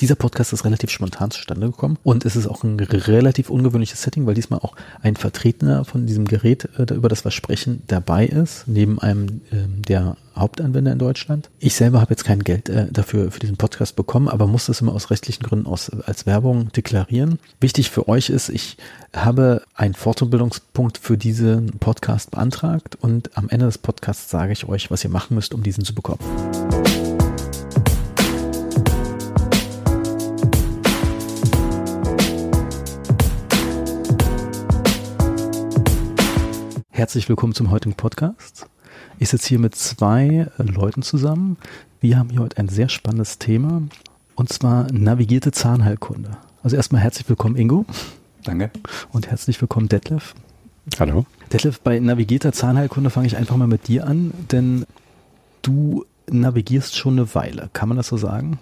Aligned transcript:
Dieser 0.00 0.14
Podcast 0.14 0.52
ist 0.52 0.64
relativ 0.64 0.90
spontan 0.90 1.32
zustande 1.32 1.66
gekommen 1.66 1.98
und 2.04 2.24
es 2.24 2.36
ist 2.36 2.46
auch 2.46 2.62
ein 2.62 2.78
relativ 2.78 3.50
ungewöhnliches 3.50 4.00
Setting, 4.00 4.26
weil 4.26 4.34
diesmal 4.34 4.60
auch 4.60 4.76
ein 5.02 5.16
Vertreter 5.16 5.84
von 5.84 6.06
diesem 6.06 6.24
Gerät, 6.26 6.68
äh, 6.78 6.94
über 6.94 7.08
das 7.08 7.24
wir 7.24 7.32
sprechen, 7.32 7.82
dabei 7.88 8.24
ist, 8.26 8.68
neben 8.68 9.00
einem 9.00 9.40
ähm, 9.50 9.82
der 9.82 10.16
Hauptanwender 10.36 10.92
in 10.92 11.00
Deutschland. 11.00 11.50
Ich 11.58 11.74
selber 11.74 12.00
habe 12.00 12.10
jetzt 12.10 12.24
kein 12.24 12.44
Geld 12.44 12.68
äh, 12.68 12.86
dafür 12.92 13.32
für 13.32 13.40
diesen 13.40 13.56
Podcast 13.56 13.96
bekommen, 13.96 14.28
aber 14.28 14.46
muss 14.46 14.66
das 14.66 14.80
immer 14.80 14.94
aus 14.94 15.10
rechtlichen 15.10 15.42
Gründen 15.42 15.66
aus, 15.66 15.90
als 15.90 16.26
Werbung 16.26 16.70
deklarieren. 16.70 17.40
Wichtig 17.60 17.90
für 17.90 18.06
euch 18.06 18.30
ist, 18.30 18.50
ich 18.50 18.76
habe 19.12 19.62
einen 19.74 19.94
Fortbildungspunkt 19.94 20.98
für 20.98 21.18
diesen 21.18 21.72
Podcast 21.80 22.30
beantragt 22.30 22.96
und 23.00 23.36
am 23.36 23.48
Ende 23.48 23.66
des 23.66 23.78
Podcasts 23.78 24.30
sage 24.30 24.52
ich 24.52 24.68
euch, 24.68 24.92
was 24.92 25.02
ihr 25.02 25.10
machen 25.10 25.34
müsst, 25.34 25.54
um 25.54 25.64
diesen 25.64 25.84
zu 25.84 25.92
bekommen. 25.92 26.20
Herzlich 36.98 37.28
willkommen 37.28 37.54
zum 37.54 37.70
heutigen 37.70 37.94
Podcast. 37.94 38.66
Ich 39.20 39.28
sitze 39.28 39.50
hier 39.50 39.60
mit 39.60 39.76
zwei 39.76 40.48
äh, 40.58 40.62
Leuten 40.64 41.02
zusammen. 41.02 41.56
Wir 42.00 42.18
haben 42.18 42.28
hier 42.28 42.40
heute 42.40 42.58
ein 42.58 42.68
sehr 42.68 42.88
spannendes 42.88 43.38
Thema 43.38 43.82
und 44.34 44.48
zwar 44.48 44.90
navigierte 44.90 45.52
Zahnheilkunde. 45.52 46.32
Also 46.64 46.74
erstmal 46.74 47.00
herzlich 47.00 47.28
willkommen, 47.28 47.54
Ingo. 47.54 47.86
Danke. 48.42 48.72
Und 49.12 49.30
herzlich 49.30 49.60
willkommen, 49.60 49.88
Detlef. 49.88 50.34
Hallo. 50.98 51.24
Detlef, 51.52 51.78
bei 51.78 52.00
navigierter 52.00 52.52
Zahnheilkunde 52.52 53.10
fange 53.10 53.28
ich 53.28 53.36
einfach 53.36 53.56
mal 53.56 53.68
mit 53.68 53.86
dir 53.86 54.04
an, 54.04 54.32
denn 54.50 54.84
du 55.62 56.04
navigierst 56.28 56.96
schon 56.96 57.12
eine 57.12 57.32
Weile. 57.32 57.70
Kann 57.74 57.88
man 57.88 57.96
das 57.96 58.08
so 58.08 58.16
sagen? 58.16 58.58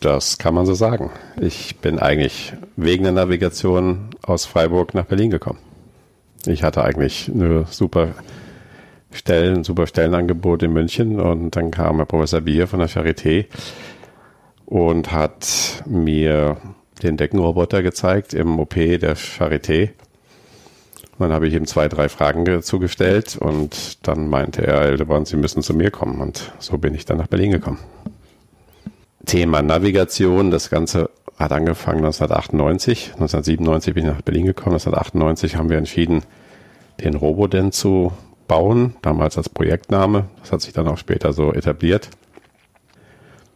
Das 0.00 0.38
kann 0.38 0.54
man 0.54 0.66
so 0.66 0.74
sagen. 0.74 1.12
Ich 1.40 1.76
bin 1.76 2.00
eigentlich 2.00 2.52
wegen 2.74 3.04
der 3.04 3.12
Navigation 3.12 4.08
aus 4.22 4.44
Freiburg 4.44 4.92
nach 4.92 5.04
Berlin 5.04 5.30
gekommen. 5.30 5.60
Ich 6.46 6.62
hatte 6.62 6.82
eigentlich 6.84 7.30
eine 7.32 7.66
super 7.68 8.14
Stellen, 9.12 9.64
super 9.64 9.86
Stellenangebot 9.86 10.62
in 10.62 10.72
München 10.72 11.20
und 11.20 11.56
dann 11.56 11.70
kam 11.70 11.96
Herr 11.96 12.06
Professor 12.06 12.40
Bier 12.40 12.66
von 12.66 12.78
der 12.78 12.88
Charité 12.88 13.46
und 14.66 15.12
hat 15.12 15.82
mir 15.84 16.56
den 17.02 17.16
Deckenroboter 17.16 17.82
gezeigt 17.82 18.34
im 18.34 18.58
OP 18.58 18.74
der 18.74 19.16
Charité. 19.16 19.90
Dann 21.18 21.32
habe 21.32 21.48
ich 21.48 21.54
ihm 21.54 21.66
zwei, 21.66 21.88
drei 21.88 22.08
Fragen 22.08 22.62
zugestellt 22.62 23.36
und 23.38 24.06
dann 24.06 24.28
meinte 24.28 24.66
er, 24.66 24.82
Eldebrand, 24.82 25.28
Sie 25.28 25.36
müssen 25.36 25.62
zu 25.62 25.74
mir 25.74 25.90
kommen 25.90 26.20
und 26.20 26.52
so 26.58 26.78
bin 26.78 26.94
ich 26.94 27.04
dann 27.04 27.18
nach 27.18 27.26
Berlin 27.26 27.50
gekommen. 27.50 27.78
Thema 29.26 29.60
Navigation, 29.60 30.50
das 30.50 30.70
Ganze 30.70 31.10
hat 31.40 31.52
angefangen 31.52 32.04
1998. 32.04 33.14
1997 33.14 33.94
bin 33.94 34.04
ich 34.04 34.12
nach 34.12 34.22
Berlin 34.22 34.46
gekommen. 34.46 34.74
1998 34.74 35.56
haben 35.56 35.70
wir 35.70 35.78
entschieden, 35.78 36.22
den 37.00 37.14
Roboden 37.14 37.72
zu 37.72 38.12
bauen, 38.46 38.94
damals 39.00 39.38
als 39.38 39.48
Projektname. 39.48 40.26
Das 40.40 40.52
hat 40.52 40.60
sich 40.60 40.72
dann 40.72 40.86
auch 40.86 40.98
später 40.98 41.32
so 41.32 41.52
etabliert. 41.52 42.10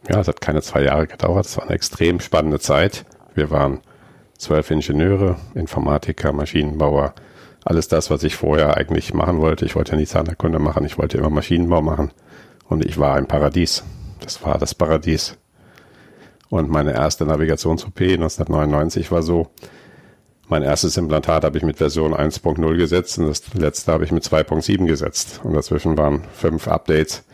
Ja, 0.09 0.19
es 0.19 0.27
hat 0.27 0.41
keine 0.41 0.61
zwei 0.61 0.83
Jahre 0.83 1.07
gedauert. 1.07 1.45
Es 1.45 1.57
war 1.57 1.65
eine 1.65 1.75
extrem 1.75 2.19
spannende 2.19 2.59
Zeit. 2.59 3.05
Wir 3.35 3.51
waren 3.51 3.81
zwölf 4.37 4.71
Ingenieure, 4.71 5.37
Informatiker, 5.53 6.31
Maschinenbauer, 6.33 7.13
alles 7.63 7.87
das, 7.87 8.09
was 8.09 8.23
ich 8.23 8.35
vorher 8.35 8.77
eigentlich 8.77 9.13
machen 9.13 9.39
wollte. 9.39 9.65
Ich 9.65 9.75
wollte 9.75 9.93
ja 9.93 9.97
nie 9.97 10.05
Zahnerkunde 10.05 10.59
machen, 10.59 10.85
ich 10.85 10.97
wollte 10.97 11.17
immer 11.17 11.29
Maschinenbau 11.29 11.81
machen. 11.81 12.11
Und 12.67 12.85
ich 12.85 12.97
war 12.97 13.17
im 13.17 13.27
Paradies. 13.27 13.83
Das 14.21 14.43
war 14.43 14.57
das 14.57 14.73
Paradies. 14.73 15.37
Und 16.55 16.69
meine 16.69 16.93
erste 16.93 17.25
Navigations-OP 17.25 17.99
1999 17.99 19.11
war 19.11 19.23
so, 19.23 19.47
mein 20.47 20.63
erstes 20.63 20.95
Implantat 20.95 21.43
habe 21.43 21.57
ich 21.57 21.65
mit 21.65 21.79
Version 21.79 22.13
1.0 22.13 22.77
gesetzt 22.77 23.19
und 23.19 23.27
das 23.27 23.53
letzte 23.55 23.91
habe 23.91 24.05
ich 24.05 24.13
mit 24.13 24.23
2.7 24.23 24.85
gesetzt. 24.85 25.41
Und 25.43 25.53
dazwischen 25.53 25.97
waren 25.97 26.23
fünf 26.33 26.69
Updates. 26.69 27.25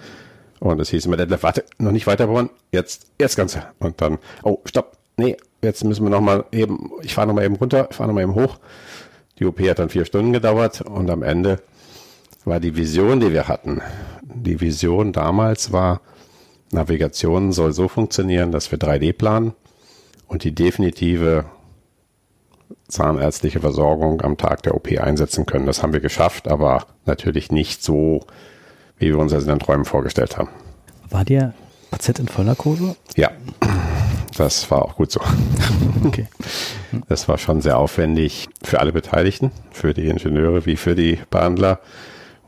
Und 0.60 0.80
es 0.80 0.90
hieß 0.90 1.06
immer, 1.06 1.18
Detlef, 1.18 1.44
warte, 1.44 1.66
noch 1.78 1.92
nicht 1.92 2.08
weiterbauen, 2.08 2.50
jetzt, 2.72 3.12
jetzt 3.20 3.36
Ganze. 3.36 3.62
Und 3.78 4.02
dann, 4.02 4.18
oh, 4.42 4.58
stopp, 4.66 4.98
nee, 5.18 5.38
jetzt 5.62 5.84
müssen 5.84 6.04
wir 6.04 6.10
nochmal 6.10 6.46
eben, 6.52 6.90
ich 7.04 7.14
fahre 7.14 7.28
nochmal 7.28 7.46
eben 7.46 7.58
runter, 7.58 7.90
ich 7.92 7.98
fahre 7.98 8.08
nochmal 8.08 8.24
eben 8.24 8.34
hoch. 8.34 8.58
Die 9.38 9.46
OP 9.46 9.60
hat 9.60 9.78
dann 9.78 9.90
vier 9.90 10.06
Stunden 10.06 10.34
gedauert 10.34 10.82
und 10.82 11.12
am 11.12 11.22
Ende 11.22 11.62
war 12.44 12.60
die 12.60 12.76
Vision, 12.76 13.20
die 13.20 13.32
wir 13.32 13.48
hatten. 13.48 13.84
Die 14.24 14.62
Vision 14.62 15.14
damals 15.14 15.72
war, 15.72 16.02
Navigation 16.72 17.52
soll 17.52 17.74
so 17.74 17.88
funktionieren, 17.88 18.52
dass 18.52 18.72
wir 18.72 18.80
3D 18.80 19.14
planen 19.14 19.54
und 20.28 20.44
die 20.44 20.54
definitive 20.54 21.46
zahnärztliche 22.88 23.60
Versorgung 23.60 24.22
am 24.22 24.38
Tag 24.38 24.64
der 24.64 24.76
OP 24.76 24.92
einsetzen 24.98 25.46
können. 25.46 25.66
Das 25.66 25.84
haben 25.84 25.94
wir 25.94 26.00
geschafft, 26.00 26.48
aber 26.48 26.86
natürlich 27.06 27.52
nicht 27.52 27.84
so, 27.84 28.22
wie 28.98 29.08
wir 29.08 29.18
uns 29.18 29.32
das 29.32 29.44
in 29.44 29.50
den 29.50 29.60
Träumen 29.60 29.86
vorgestellt 29.86 30.38
haben. 30.38 30.50
War 31.10 31.26
der 31.26 31.54
Patient 31.90 32.20
in 32.20 32.28
Vollnarkose? 32.28 32.96
Ja, 33.16 33.32
das 34.38 34.70
war 34.72 34.84
auch 34.84 34.96
gut 34.96 35.12
so. 35.12 35.22
Okay. 36.04 36.28
Das 37.10 37.28
war 37.28 37.38
schon 37.38 37.62
sehr 37.62 37.78
aufwendig 37.78 38.50
für 38.64 38.80
alle 38.80 38.92
Beteiligten, 38.92 39.52
für 39.70 39.94
die 39.94 40.08
Ingenieure 40.08 40.66
wie 40.66 40.76
für 40.76 40.96
die 40.96 41.20
Behandler 41.30 41.80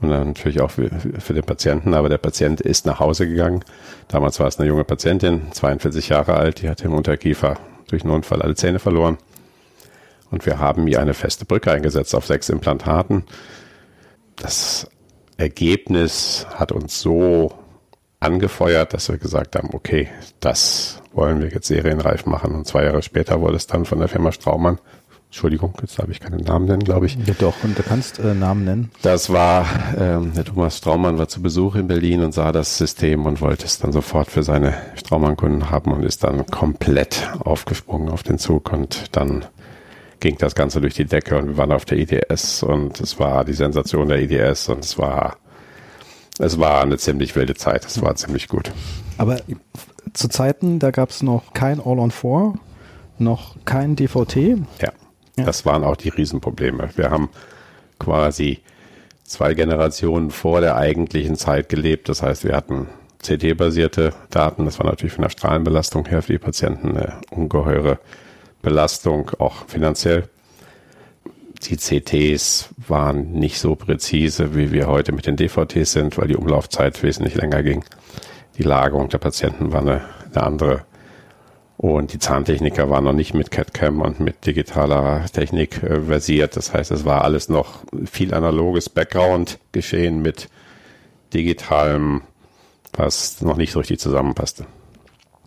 und 0.04 0.10
dann 0.10 0.28
natürlich 0.28 0.62
auch 0.62 0.72
für, 0.72 0.90
für, 0.90 1.34
den 1.34 1.44
Patienten. 1.44 1.94
Aber 1.94 2.10
der 2.10 2.18
Patient 2.18 2.62
ist 2.62 2.86
nach 2.86 3.00
Hause 3.00 3.28
gegangen. 3.28 3.64
Damals 4.10 4.40
war 4.40 4.48
es 4.48 4.60
eine 4.60 4.68
junge 4.68 4.84
Patientin, 4.84 5.52
42 5.52 6.10
Jahre 6.10 6.36
alt, 6.36 6.62
die 6.62 6.70
hatte 6.70 6.86
im 6.86 6.94
Unterkiefer 6.94 7.58
durch 7.88 8.04
einen 8.04 8.12
Unfall 8.12 8.42
alle 8.42 8.56
Zähne 8.56 8.80
verloren. 8.80 9.18
Und 10.30 10.46
wir 10.46 10.60
haben 10.60 10.88
hier 10.88 11.00
eine 11.00 11.14
feste 11.14 11.46
Brücke 11.46 11.72
eingesetzt 11.72 12.14
auf 12.16 12.26
sechs 12.26 12.50
Implantaten. 12.50 13.24
Das 14.36 14.90
Ergebnis 15.38 16.46
hat 16.56 16.72
uns 16.72 17.00
so 17.00 17.54
angefeuert, 18.20 18.94
dass 18.94 19.10
wir 19.10 19.18
gesagt 19.18 19.56
haben, 19.56 19.70
okay, 19.74 20.10
das 20.40 21.02
wollen 21.14 21.42
wir 21.42 21.50
jetzt 21.50 21.68
serienreif 21.68 22.26
machen. 22.26 22.56
Und 22.56 22.68
zwei 22.68 22.86
Jahre 22.86 23.02
später 23.04 23.42
wurde 23.42 23.58
es 23.58 23.68
dann 23.68 23.86
von 23.86 24.00
der 24.00 24.08
Firma 24.08 24.32
Straumann 24.32 24.80
Entschuldigung, 25.34 25.74
jetzt 25.82 25.98
darf 25.98 26.10
ich 26.10 26.20
keinen 26.20 26.42
Namen 26.42 26.68
nennen, 26.68 26.84
glaube 26.84 27.08
ich. 27.08 27.18
Ja, 27.26 27.34
doch, 27.34 27.56
und 27.64 27.76
du 27.76 27.82
kannst 27.82 28.20
äh, 28.20 28.36
Namen 28.36 28.66
nennen. 28.66 28.92
Das 29.02 29.34
war, 29.34 29.66
ähm, 30.00 30.32
der 30.36 30.46
Thomas 30.46 30.78
Straumann 30.78 31.18
war 31.18 31.28
zu 31.28 31.42
Besuch 31.42 31.74
in 31.74 31.88
Berlin 31.88 32.24
und 32.24 32.36
sah 32.36 32.52
das 32.52 32.78
System 32.78 33.26
und 33.26 33.42
wollte 33.42 33.66
es 33.66 33.80
dann 33.80 33.92
sofort 33.92 34.30
für 34.30 34.44
seine 34.44 34.76
Straumann-Kunden 34.94 35.72
haben 35.72 35.92
und 35.92 36.04
ist 36.04 36.24
dann 36.24 36.46
komplett 36.46 37.32
aufgesprungen 37.40 38.10
auf 38.10 38.22
den 38.22 38.38
Zug 38.38 38.72
und 38.72 39.08
dann 39.14 39.44
ging 40.20 40.38
das 40.38 40.54
Ganze 40.54 40.82
durch 40.82 40.94
die 40.94 41.06
Decke 41.06 41.40
und 41.40 41.48
wir 41.48 41.58
waren 41.58 41.72
auf 41.72 41.86
der 41.86 41.98
IDS 41.98 42.62
und 42.62 43.02
es 43.02 43.18
war 43.18 43.44
die 43.44 43.54
Sensation 43.54 44.10
der 44.10 44.22
IDS 44.22 44.70
und 44.70 44.86
es 44.86 45.00
war, 45.00 45.38
es 46.38 46.60
war 46.60 46.84
eine 46.84 47.00
ziemlich 47.00 47.36
wilde 47.36 47.56
Zeit. 47.56 47.86
Es 47.88 48.00
war 48.04 48.14
ziemlich 48.14 48.50
gut. 48.50 48.72
Aber 49.18 49.40
zu 50.14 50.28
Zeiten, 50.28 50.78
da 50.78 50.92
gab 50.92 51.10
es 51.10 51.24
noch 51.24 51.54
kein 51.54 51.80
All-on-4, 51.80 52.54
noch 53.18 53.56
kein 53.66 53.96
DVT. 53.96 54.60
Ja. 54.80 54.92
Das 55.36 55.66
waren 55.66 55.84
auch 55.84 55.96
die 55.96 56.10
Riesenprobleme. 56.10 56.90
Wir 56.96 57.10
haben 57.10 57.30
quasi 58.00 58.60
zwei 59.24 59.54
Generationen 59.54 60.32
vor 60.32 60.62
der 60.62 60.76
eigentlichen 60.76 61.36
Zeit 61.36 61.70
gelebt. 61.70 62.10
Das 62.10 62.22
heißt, 62.22 62.44
wir 62.44 62.56
hatten 62.56 62.88
CT-basierte 63.24 64.14
Daten. 64.30 64.66
Das 64.66 64.80
war 64.80 64.86
natürlich 64.86 65.14
von 65.14 65.24
der 65.24 65.30
Strahlenbelastung 65.30 66.06
her 66.06 66.22
für 66.22 66.34
die 66.34 66.40
Patienten 66.40 66.90
eine 66.90 67.22
ungeheure 67.32 68.00
Belastung, 68.62 69.32
auch 69.40 69.66
finanziell. 69.68 70.30
Die 71.64 71.78
CTs 71.78 72.70
waren 72.88 73.32
nicht 73.32 73.60
so 73.60 73.76
präzise, 73.76 74.56
wie 74.56 74.72
wir 74.72 74.88
heute 74.88 75.14
mit 75.14 75.26
den 75.26 75.38
DVTs 75.38 75.94
sind, 75.94 76.18
weil 76.18 76.28
die 76.28 76.36
Umlaufzeit 76.36 77.02
wesentlich 77.04 77.36
länger 77.36 77.64
ging. 77.64 77.86
Die 78.58 78.64
Lagerung 78.64 79.10
der 79.10 79.18
Patienten 79.18 79.72
war 79.72 79.82
eine, 79.82 80.02
eine 80.34 80.44
andere. 80.44 80.86
Und 81.84 82.14
die 82.14 82.20
Zahntechniker 82.20 82.90
waren 82.90 83.04
noch 83.04 83.12
nicht 83.12 83.34
mit 83.34 83.52
CAD-CAM 83.52 84.00
und 84.00 84.22
mit 84.22 84.46
digitaler 84.46 85.26
Technik 85.26 85.84
äh, 85.84 86.00
versiert. 86.00 86.56
Das 86.56 86.74
heißt, 86.74 86.92
es 86.92 87.04
war 87.04 87.26
alles 87.26 87.50
noch 87.50 87.84
viel 88.06 88.34
analoges 88.34 88.88
Background 88.88 89.60
geschehen 89.74 90.22
mit 90.22 90.48
digitalem, 91.34 92.22
was 92.94 93.42
noch 93.42 93.58
nicht 93.58 93.74
so 93.74 93.80
richtig 93.80 94.00
zusammenpasste. 94.00 94.66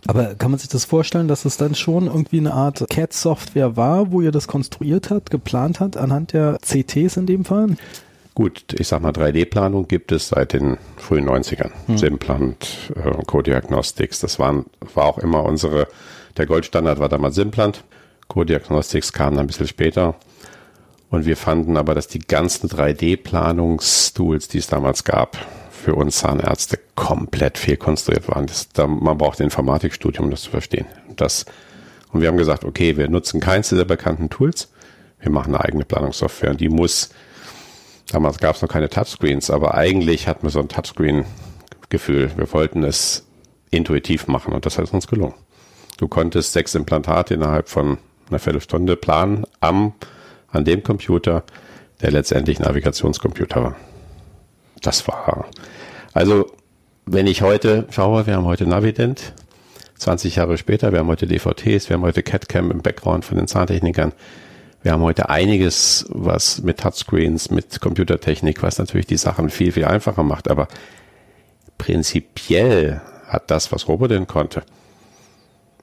Aber 0.06 0.34
kann 0.34 0.50
man 0.50 0.60
sich 0.60 0.68
das 0.68 0.84
vorstellen, 0.84 1.26
dass 1.26 1.46
es 1.46 1.56
dann 1.56 1.74
schon 1.74 2.04
irgendwie 2.06 2.40
eine 2.40 2.52
Art 2.52 2.84
CAD-Software 2.86 3.78
war, 3.78 4.12
wo 4.12 4.20
ihr 4.20 4.30
das 4.30 4.46
konstruiert 4.46 5.08
habt, 5.08 5.30
geplant 5.30 5.80
habt, 5.80 5.96
anhand 5.96 6.34
der 6.34 6.58
CTs 6.60 7.16
in 7.16 7.24
dem 7.24 7.46
Fall? 7.46 7.78
Gut, 8.36 8.74
ich 8.78 8.86
sag 8.86 9.02
mal, 9.02 9.10
3D-Planung 9.10 9.88
gibt 9.88 10.12
es 10.12 10.28
seit 10.28 10.52
den 10.52 10.76
frühen 10.96 11.28
90ern. 11.28 11.72
Hm. 11.86 11.98
Simplant, 11.98 12.92
äh, 12.94 13.10
Co-Diagnostics, 13.26 14.20
das 14.20 14.38
waren, 14.38 14.66
war 14.94 15.06
auch 15.06 15.18
immer 15.18 15.44
unsere 15.44 15.88
der 16.36 16.46
Goldstandard 16.46 16.98
war 16.98 17.08
damals 17.08 17.34
Simplant. 17.34 17.84
Co-Diagnostics 18.28 19.12
kam 19.12 19.34
dann 19.34 19.44
ein 19.44 19.46
bisschen 19.46 19.68
später. 19.68 20.16
Und 21.08 21.24
wir 21.24 21.36
fanden 21.36 21.76
aber, 21.76 21.94
dass 21.94 22.08
die 22.08 22.18
ganzen 22.18 22.68
3D-Planungstools, 22.68 24.48
die 24.48 24.58
es 24.58 24.66
damals 24.66 25.04
gab, 25.04 25.38
für 25.70 25.94
uns 25.94 26.18
Zahnärzte 26.18 26.78
komplett 26.94 27.58
fehlkonstruiert 27.58 28.28
waren. 28.28 28.46
Das, 28.46 28.68
da, 28.70 28.86
man 28.86 29.16
braucht 29.16 29.40
ein 29.40 29.44
Informatikstudium, 29.44 30.26
um 30.26 30.30
das 30.30 30.42
zu 30.42 30.50
verstehen. 30.50 30.86
Das 31.14 31.46
Und 32.12 32.20
wir 32.20 32.28
haben 32.28 32.36
gesagt, 32.36 32.64
okay, 32.64 32.96
wir 32.96 33.08
nutzen 33.08 33.40
keins 33.40 33.68
der 33.68 33.84
bekannten 33.84 34.28
Tools. 34.28 34.70
Wir 35.20 35.30
machen 35.30 35.54
eine 35.54 35.64
eigene 35.64 35.84
Planungssoftware 35.84 36.50
und 36.50 36.60
die 36.60 36.68
muss, 36.68 37.10
damals 38.10 38.38
gab 38.38 38.56
es 38.56 38.62
noch 38.62 38.68
keine 38.68 38.88
Touchscreens, 38.88 39.50
aber 39.50 39.74
eigentlich 39.74 40.28
hatten 40.28 40.44
wir 40.44 40.50
so 40.50 40.60
ein 40.60 40.68
Touchscreen-Gefühl. 40.68 42.30
Wir 42.36 42.52
wollten 42.52 42.84
es 42.84 43.26
intuitiv 43.70 44.26
machen 44.26 44.52
und 44.52 44.66
das 44.66 44.78
hat 44.78 44.92
uns 44.92 45.06
gelungen. 45.06 45.34
Du 45.98 46.08
konntest 46.08 46.52
sechs 46.52 46.74
Implantate 46.74 47.34
innerhalb 47.34 47.68
von 47.68 47.98
einer 48.28 48.38
Viertelstunde 48.38 48.96
planen 48.96 49.44
am, 49.60 49.94
an 50.48 50.64
dem 50.64 50.82
Computer, 50.82 51.44
der 52.00 52.10
letztendlich 52.10 52.58
Navigationscomputer 52.58 53.62
war. 53.62 53.76
Das 54.82 55.08
war, 55.08 55.46
also, 56.12 56.50
wenn 57.06 57.26
ich 57.26 57.42
heute 57.42 57.86
schaue, 57.90 58.26
wir 58.26 58.36
haben 58.36 58.44
heute 58.44 58.66
Navident, 58.66 59.32
20 59.98 60.36
Jahre 60.36 60.58
später, 60.58 60.92
wir 60.92 60.98
haben 60.98 61.08
heute 61.08 61.26
DVTs, 61.26 61.88
wir 61.88 61.94
haben 61.94 62.02
heute 62.02 62.22
CAD-Cam 62.22 62.70
im 62.70 62.82
Background 62.82 63.24
von 63.24 63.38
den 63.38 63.46
Zahntechnikern. 63.46 64.12
Wir 64.82 64.92
haben 64.92 65.02
heute 65.02 65.28
einiges, 65.28 66.06
was 66.10 66.62
mit 66.62 66.78
Touchscreens, 66.78 67.50
mit 67.50 67.80
Computertechnik, 67.80 68.62
was 68.62 68.78
natürlich 68.78 69.06
die 69.06 69.16
Sachen 69.16 69.50
viel, 69.50 69.72
viel 69.72 69.84
einfacher 69.84 70.22
macht. 70.22 70.48
Aber 70.48 70.68
prinzipiell 71.78 73.00
hat 73.26 73.50
das, 73.50 73.72
was 73.72 73.88
Robodin 73.88 74.26
konnte, 74.26 74.62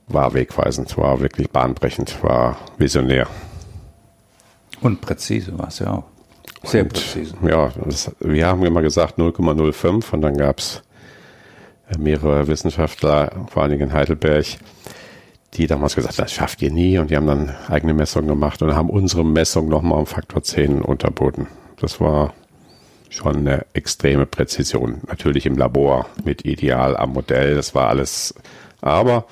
war 0.07 0.33
wegweisend, 0.33 0.97
war 0.97 1.19
wirklich 1.19 1.49
bahnbrechend, 1.49 2.23
war 2.23 2.57
visionär. 2.77 3.27
Und 4.81 5.01
präzise 5.01 5.57
war 5.57 5.67
es 5.67 5.79
ja 5.79 5.91
auch. 5.91 6.03
Sehr 6.63 6.83
und, 6.83 6.93
präzise. 6.93 7.35
Ja, 7.47 7.71
das, 7.85 8.11
wir 8.19 8.47
haben 8.47 8.63
immer 8.65 8.81
gesagt 8.81 9.17
0,05 9.17 10.13
und 10.13 10.21
dann 10.21 10.37
gab 10.37 10.59
es 10.59 10.81
mehrere 11.97 12.47
Wissenschaftler, 12.47 13.31
vor 13.49 13.63
allen 13.63 13.71
Dingen 13.71 13.89
in 13.89 13.93
Heidelberg, 13.93 14.45
die 15.53 15.67
damals 15.67 15.95
gesagt 15.95 16.17
haben, 16.17 16.25
das 16.25 16.33
schafft 16.33 16.61
ihr 16.61 16.71
nie 16.71 16.97
und 16.97 17.11
die 17.11 17.15
haben 17.15 17.27
dann 17.27 17.55
eigene 17.67 17.93
Messungen 17.93 18.27
gemacht 18.27 18.61
und 18.61 18.75
haben 18.75 18.89
unsere 18.89 19.23
Messung 19.23 19.69
nochmal 19.69 19.99
um 19.99 20.05
Faktor 20.05 20.43
10 20.43 20.81
unterboten. 20.81 21.47
Das 21.79 21.99
war 21.99 22.33
schon 23.09 23.37
eine 23.37 23.65
extreme 23.73 24.25
Präzision. 24.25 25.01
Natürlich 25.07 25.45
im 25.45 25.57
Labor 25.57 26.07
mit 26.23 26.45
Ideal 26.45 26.97
am 26.97 27.13
Modell, 27.13 27.55
das 27.55 27.75
war 27.75 27.89
alles. 27.89 28.33
Aber 28.81 29.25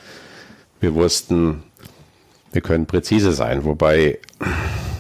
wir 0.80 0.94
wussten, 0.94 1.64
wir 2.52 2.62
können 2.62 2.86
präzise 2.86 3.32
sein. 3.32 3.66
Wobei, 3.66 4.20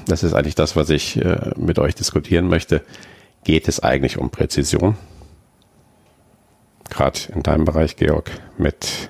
das 0.07 0.23
ist 0.23 0.33
eigentlich 0.33 0.55
das, 0.55 0.75
was 0.75 0.89
ich 0.89 1.17
äh, 1.17 1.51
mit 1.57 1.77
euch 1.77 1.93
diskutieren 1.95 2.47
möchte. 2.47 2.83
Geht 3.43 3.67
es 3.67 3.79
eigentlich 3.79 4.17
um 4.17 4.29
Präzision? 4.29 4.95
Gerade 6.89 7.19
in 7.33 7.43
deinem 7.43 7.65
Bereich, 7.65 7.95
Georg, 7.95 8.31
mit 8.57 9.09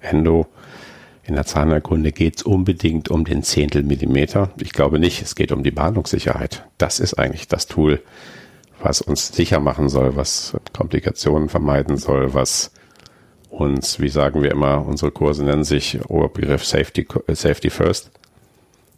Endo. 0.00 0.46
In 1.26 1.34
der 1.34 1.44
Zahnerkunde 1.44 2.12
geht 2.12 2.36
es 2.36 2.42
unbedingt 2.44 3.08
um 3.08 3.24
den 3.24 3.42
Zehntel 3.42 3.82
Millimeter. 3.82 4.50
Ich 4.60 4.72
glaube 4.72 5.00
nicht, 5.00 5.22
es 5.22 5.34
geht 5.34 5.50
um 5.50 5.64
die 5.64 5.72
Behandlungssicherheit. 5.72 6.64
Das 6.78 7.00
ist 7.00 7.14
eigentlich 7.14 7.48
das 7.48 7.66
Tool, 7.66 8.00
was 8.80 9.00
uns 9.00 9.34
sicher 9.34 9.58
machen 9.58 9.88
soll, 9.88 10.14
was 10.14 10.56
Komplikationen 10.72 11.48
vermeiden 11.48 11.96
soll, 11.96 12.32
was 12.32 12.70
uns, 13.50 13.98
wie 13.98 14.08
sagen 14.08 14.42
wir 14.42 14.52
immer, 14.52 14.86
unsere 14.86 15.10
Kurse 15.10 15.44
nennen 15.44 15.64
sich 15.64 15.98
Oberbegriff 16.08 16.64
Safety, 16.64 17.08
Safety 17.28 17.70
First. 17.70 18.12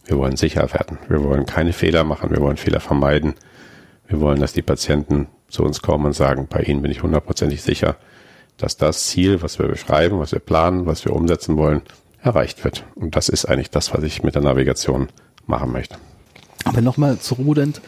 Wir 0.05 0.17
wollen 0.17 0.37
sicher 0.37 0.71
werden. 0.71 0.99
Wir 1.07 1.23
wollen 1.23 1.47
keine 1.47 1.73
Fehler 1.73 2.03
machen. 2.03 2.29
Wir 2.29 2.41
wollen 2.41 2.57
Fehler 2.57 2.79
vermeiden. 2.79 3.33
Wir 4.07 4.19
wollen, 4.19 4.39
dass 4.39 4.53
die 4.53 4.61
Patienten 4.61 5.27
zu 5.47 5.63
uns 5.63 5.81
kommen 5.81 6.05
und 6.05 6.13
sagen, 6.13 6.45
bei 6.47 6.61
ihnen 6.61 6.83
bin 6.83 6.91
ich 6.91 7.01
hundertprozentig 7.01 7.63
sicher, 7.63 7.95
dass 8.57 8.77
das 8.77 9.07
Ziel, 9.07 9.41
was 9.41 9.57
wir 9.57 9.67
beschreiben, 9.67 10.19
was 10.19 10.31
wir 10.31 10.39
planen, 10.39 10.85
was 10.85 11.05
wir 11.05 11.15
umsetzen 11.15 11.57
wollen, 11.57 11.81
erreicht 12.21 12.63
wird. 12.63 12.85
Und 12.95 13.15
das 13.15 13.29
ist 13.29 13.45
eigentlich 13.45 13.69
das, 13.69 13.93
was 13.93 14.03
ich 14.03 14.23
mit 14.23 14.35
der 14.35 14.41
Navigation 14.41 15.07
machen 15.47 15.71
möchte. 15.71 15.95
Aber 16.65 16.81
nochmal 16.81 17.19
zu 17.19 17.35
Rudent, 17.35 17.81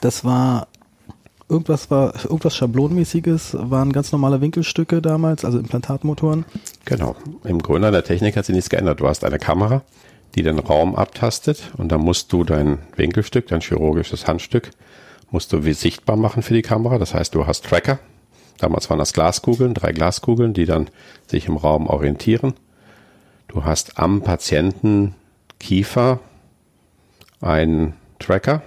das 0.00 0.24
war 0.24 0.68
irgendwas 1.48 1.90
war 1.90 2.14
irgendwas 2.24 2.56
Schablonmäßiges, 2.56 3.56
waren 3.58 3.92
ganz 3.92 4.12
normale 4.12 4.40
Winkelstücke 4.40 5.00
damals, 5.00 5.44
also 5.44 5.58
Implantatmotoren. 5.58 6.44
Genau. 6.84 7.14
Im 7.44 7.60
Grunde 7.60 7.88
an 7.88 7.92
der 7.92 8.04
Technik 8.04 8.36
hat 8.36 8.46
sich 8.46 8.54
nichts 8.54 8.70
geändert. 8.70 9.00
Du 9.00 9.08
hast 9.08 9.24
eine 9.24 9.38
Kamera, 9.38 9.82
die 10.34 10.42
den 10.42 10.58
Raum 10.58 10.96
abtastet 10.96 11.70
und 11.76 11.92
dann 11.92 12.00
musst 12.00 12.32
du 12.32 12.44
dein 12.44 12.78
Winkelstück, 12.96 13.46
dein 13.48 13.60
chirurgisches 13.60 14.26
Handstück, 14.26 14.70
musst 15.30 15.52
du 15.52 15.64
wie 15.64 15.72
sichtbar 15.72 16.16
machen 16.16 16.42
für 16.42 16.54
die 16.54 16.62
Kamera. 16.62 16.98
Das 16.98 17.14
heißt, 17.14 17.34
du 17.34 17.46
hast 17.46 17.64
Tracker. 17.64 17.98
Damals 18.58 18.88
waren 18.88 18.98
das 18.98 19.12
Glaskugeln, 19.12 19.74
drei 19.74 19.92
Glaskugeln, 19.92 20.54
die 20.54 20.64
dann 20.64 20.88
sich 21.26 21.46
im 21.46 21.56
Raum 21.56 21.86
orientieren. 21.86 22.54
Du 23.48 23.64
hast 23.64 23.98
am 23.98 24.22
Patienten 24.22 25.14
Kiefer 25.58 26.20
einen 27.40 27.94
Tracker, 28.18 28.62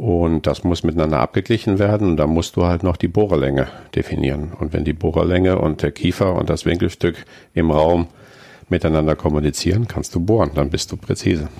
und 0.00 0.46
das 0.46 0.64
muss 0.64 0.82
miteinander 0.82 1.18
abgeglichen 1.18 1.78
werden 1.78 2.08
und 2.12 2.16
da 2.16 2.26
musst 2.26 2.56
du 2.56 2.64
halt 2.64 2.82
noch 2.82 2.96
die 2.96 3.06
Bohrerlänge 3.06 3.68
definieren. 3.94 4.52
Und 4.58 4.72
wenn 4.72 4.82
die 4.82 4.94
Bohrerlänge 4.94 5.58
und 5.58 5.82
der 5.82 5.92
Kiefer 5.92 6.36
und 6.36 6.48
das 6.48 6.64
Winkelstück 6.64 7.26
im 7.52 7.70
Raum 7.70 8.06
miteinander 8.70 9.14
kommunizieren, 9.14 9.88
kannst 9.88 10.14
du 10.14 10.20
bohren, 10.20 10.52
dann 10.54 10.70
bist 10.70 10.90
du 10.90 10.96
präzise. 10.96 11.50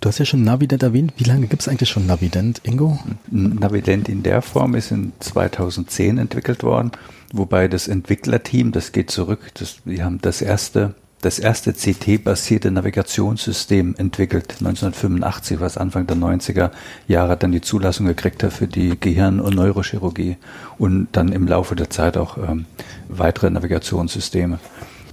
Du 0.00 0.08
hast 0.08 0.20
ja 0.20 0.24
schon 0.24 0.44
Navident 0.44 0.84
erwähnt. 0.84 1.12
Wie 1.16 1.24
lange 1.24 1.48
gibt 1.48 1.62
es 1.62 1.66
eigentlich 1.66 1.88
schon 1.88 2.06
Navident, 2.06 2.60
Ingo? 2.62 3.00
Navident 3.32 4.08
in 4.08 4.22
der 4.22 4.42
Form 4.42 4.76
ist 4.76 4.92
in 4.92 5.12
2010 5.18 6.18
entwickelt 6.18 6.62
worden, 6.62 6.92
wobei 7.32 7.66
das 7.66 7.88
Entwicklerteam, 7.88 8.70
das 8.70 8.92
geht 8.92 9.10
zurück, 9.10 9.40
das, 9.54 9.78
wir 9.84 10.04
haben 10.04 10.20
das 10.22 10.40
erste 10.40 10.94
das 11.22 11.38
erste 11.38 11.72
CT-basierte 11.72 12.70
Navigationssystem 12.70 13.94
entwickelt, 13.96 14.56
1985, 14.58 15.60
was 15.60 15.78
Anfang 15.78 16.06
der 16.06 16.16
90er 16.16 16.70
Jahre 17.06 17.36
dann 17.36 17.52
die 17.52 17.60
Zulassung 17.60 18.06
gekriegt 18.06 18.42
hat 18.42 18.52
für 18.52 18.66
die 18.66 18.98
Gehirn- 18.98 19.40
und 19.40 19.54
Neurochirurgie 19.54 20.36
und 20.78 21.08
dann 21.12 21.30
im 21.32 21.46
Laufe 21.46 21.76
der 21.76 21.90
Zeit 21.90 22.16
auch 22.16 22.36
ähm, 22.36 22.66
weitere 23.08 23.50
Navigationssysteme. 23.50 24.58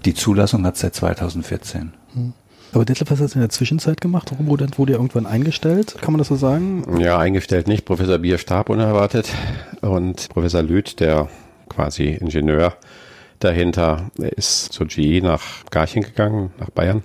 Die 0.03 0.15
Zulassung 0.15 0.65
hat 0.65 0.77
seit 0.77 0.95
2014. 0.95 1.93
Hm. 2.13 2.33
Aber 2.71 2.85
Detlef, 2.85 3.09
was 3.11 3.19
hat 3.19 3.33
in 3.35 3.41
der 3.41 3.49
Zwischenzeit 3.49 4.01
gemacht? 4.01 4.31
Robodent 4.37 4.77
wurde 4.77 4.93
ja 4.93 4.97
irgendwann 4.97 5.25
eingestellt, 5.25 5.95
kann 6.01 6.13
man 6.13 6.19
das 6.19 6.27
so 6.27 6.35
sagen? 6.35 6.99
Ja, 6.99 7.17
eingestellt 7.17 7.67
nicht. 7.67 7.85
Professor 7.85 8.17
Bier 8.17 8.37
starb 8.37 8.69
unerwartet 8.69 9.29
und 9.81 10.29
Professor 10.29 10.61
Lüth, 10.61 10.99
der 10.99 11.29
quasi 11.67 12.09
Ingenieur, 12.09 12.73
dahinter. 13.39 14.11
Er 14.19 14.33
ist 14.33 14.73
zur 14.73 14.87
GE 14.87 15.21
nach 15.21 15.65
Garching 15.71 16.03
gegangen, 16.03 16.51
nach 16.59 16.69
Bayern. 16.69 17.03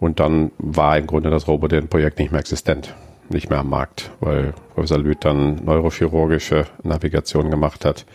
Und 0.00 0.20
dann 0.20 0.52
war 0.58 0.96
im 0.96 1.06
Grunde 1.06 1.30
das 1.30 1.48
Roboter-Projekt 1.48 2.18
nicht 2.18 2.30
mehr 2.30 2.40
existent, 2.40 2.94
nicht 3.28 3.50
mehr 3.50 3.60
am 3.60 3.70
Markt, 3.70 4.10
weil 4.20 4.54
Professor 4.74 4.98
Lüth 4.98 5.24
dann 5.24 5.64
neurochirurgische 5.64 6.66
Navigation 6.82 7.50
gemacht 7.50 7.84
hat. 7.84 8.06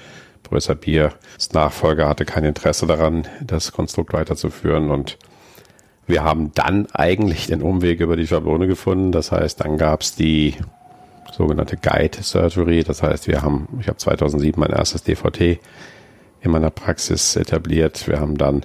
Professor 0.43 0.75
Bier 0.75 1.13
als 1.36 1.51
Nachfolger 1.51 2.08
hatte 2.08 2.25
kein 2.25 2.46
Interesse 2.46 2.88
daran, 2.88 3.27
das 3.41 3.72
Konstrukt 3.72 4.13
weiterzuführen 4.13 4.91
und 4.91 5.17
wir 6.05 6.24
haben 6.24 6.51
dann 6.53 6.88
eigentlich 6.93 7.48
den 7.48 7.62
Umweg 7.62 8.01
über 8.01 8.17
die 8.17 8.27
Schablone 8.27 8.67
gefunden. 8.67 9.12
Das 9.12 9.32
heißt, 9.32 9.62
dann 9.62 9.77
gab 9.77 10.01
es 10.01 10.15
die 10.15 10.55
sogenannte 11.32 11.77
Guide 11.77 12.22
Surgery. 12.22 12.84
Das 12.84 13.01
heißt, 13.01 13.27
wir 13.27 13.41
haben, 13.41 13.67
ich 13.79 13.88
habe 13.88 13.98
2007 13.98 14.60
mein 14.60 14.72
erstes 14.72 15.03
DVT 15.03 15.60
in 16.43 16.51
meiner 16.51 16.69
Praxis 16.69 17.35
etabliert. 17.35 18.07
Wir 18.07 18.19
haben 18.19 18.38
dann 18.38 18.63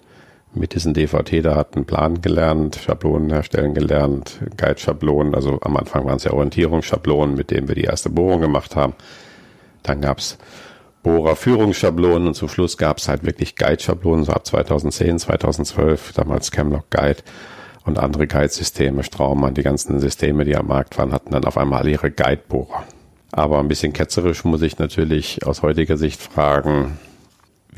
mit 0.53 0.75
diesen 0.75 0.95
DVT-Daten 0.95 1.85
Plan 1.85 2.21
gelernt, 2.21 2.77
Schablonen 2.77 3.31
erstellen 3.31 3.75
gelernt, 3.75 4.41
Guide-Schablonen, 4.57 5.35
also 5.35 5.59
am 5.61 5.77
Anfang 5.77 6.05
waren 6.07 6.17
es 6.17 6.25
ja 6.25 6.33
Orientierungsschablonen, 6.33 7.37
mit 7.37 7.51
denen 7.51 7.69
wir 7.69 7.75
die 7.75 7.85
erste 7.85 8.11
Bohrung 8.11 8.41
gemacht 8.41 8.75
haben. 8.75 8.95
Dann 9.83 10.01
gab 10.01 10.19
es 10.19 10.39
Bohrerführungsschablonen 11.03 12.29
und 12.29 12.35
zum 12.35 12.49
Schluss 12.49 12.77
gab 12.77 12.99
es 12.99 13.09
halt 13.09 13.25
wirklich 13.25 13.57
Guide-Schablonen, 13.57 14.25
so 14.25 14.33
ab 14.33 14.47
2010, 14.47 15.21
2012, 15.21 16.13
damals 16.15 16.51
Camlock 16.51 16.91
Guide 16.91 17.23
und 17.85 17.99
andere 17.99 18.27
Guide-Systeme, 18.27 19.05
Straumann, 19.05 19.55
die 19.55 19.63
ganzen 19.63 20.01
Systeme, 20.01 20.45
die 20.45 20.57
am 20.57 20.67
Markt 20.67 20.99
waren, 20.99 21.13
hatten 21.13 21.31
dann 21.31 21.45
auf 21.45 21.57
einmal 21.57 21.87
ihre 21.87 22.11
Guide-Bohrer. 22.11 22.85
Aber 23.31 23.61
ein 23.61 23.69
bisschen 23.69 23.93
ketzerisch 23.93 24.45
muss 24.45 24.63
ich 24.63 24.79
natürlich 24.79 25.47
aus 25.47 25.63
heutiger 25.63 25.97
Sicht 25.97 26.21
fragen, 26.21 26.99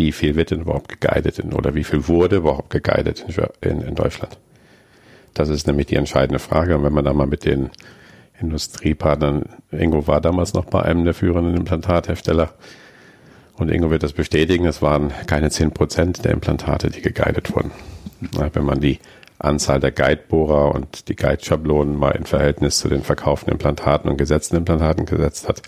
wie 0.00 0.12
viel 0.12 0.34
wird 0.34 0.50
denn 0.50 0.62
überhaupt 0.62 0.88
geguidet 0.88 1.38
in, 1.38 1.52
oder 1.52 1.74
wie 1.74 1.84
viel 1.84 2.08
wurde 2.08 2.36
überhaupt 2.36 2.70
geguidet 2.70 3.26
in, 3.28 3.70
in, 3.70 3.82
in 3.82 3.94
Deutschland? 3.94 4.38
Das 5.34 5.50
ist 5.50 5.66
nämlich 5.66 5.88
die 5.88 5.96
entscheidende 5.96 6.38
Frage. 6.38 6.76
Und 6.76 6.84
wenn 6.84 6.94
man 6.94 7.04
da 7.04 7.12
mal 7.12 7.26
mit 7.26 7.44
den 7.44 7.68
Industriepartnern, 8.40 9.44
Ingo 9.70 10.06
war 10.06 10.22
damals 10.22 10.54
noch 10.54 10.64
bei 10.64 10.80
einem 10.80 11.04
der 11.04 11.12
führenden 11.12 11.54
Implantathersteller, 11.54 12.54
und 13.58 13.70
Ingo 13.70 13.90
wird 13.90 14.02
das 14.02 14.14
bestätigen, 14.14 14.64
es 14.64 14.80
waren 14.80 15.12
keine 15.26 15.50
zehn 15.50 15.70
Prozent 15.70 16.24
der 16.24 16.32
Implantate, 16.32 16.88
die 16.88 17.02
geguidet 17.02 17.54
wurden. 17.54 17.70
Wenn 18.54 18.64
man 18.64 18.80
die 18.80 19.00
Anzahl 19.38 19.80
der 19.80 19.92
Guidebohrer 19.92 20.74
und 20.74 21.08
die 21.08 21.16
Guide-Schablonen 21.16 21.94
mal 21.94 22.12
in 22.12 22.24
Verhältnis 22.24 22.78
zu 22.78 22.88
den 22.88 23.02
verkauften 23.02 23.52
Implantaten 23.52 24.10
und 24.10 24.16
gesetzten 24.16 24.56
Implantaten 24.56 25.04
gesetzt 25.04 25.46
hat, 25.46 25.60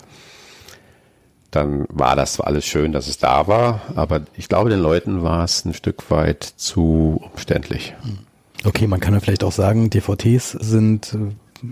dann 1.53 1.87
war 1.91 2.17
das 2.17 2.35
zwar 2.35 2.49
alles 2.49 2.65
schön, 2.65 2.93
dass 2.93 3.07
es 3.07 3.19
da 3.19 3.47
war, 3.47 3.83
aber 3.95 4.23
ich 4.37 4.49
glaube, 4.49 4.71
den 4.71 4.81
Leuten 4.81 5.23
war 5.23 5.45
es 5.45 5.65
ein 5.65 5.75
Stück 5.75 6.11
weit 6.11 6.43
zu 6.43 7.23
umständlich. 7.33 7.95
Okay, 8.65 8.87
man 8.87 9.01
kann 9.01 9.15
ja 9.15 9.21
vielleicht 9.21 9.45
auch 9.45 9.53
sagen, 9.53 9.91
DVTs 9.91 10.53
sind 10.53 11.15
äh, 11.15 11.69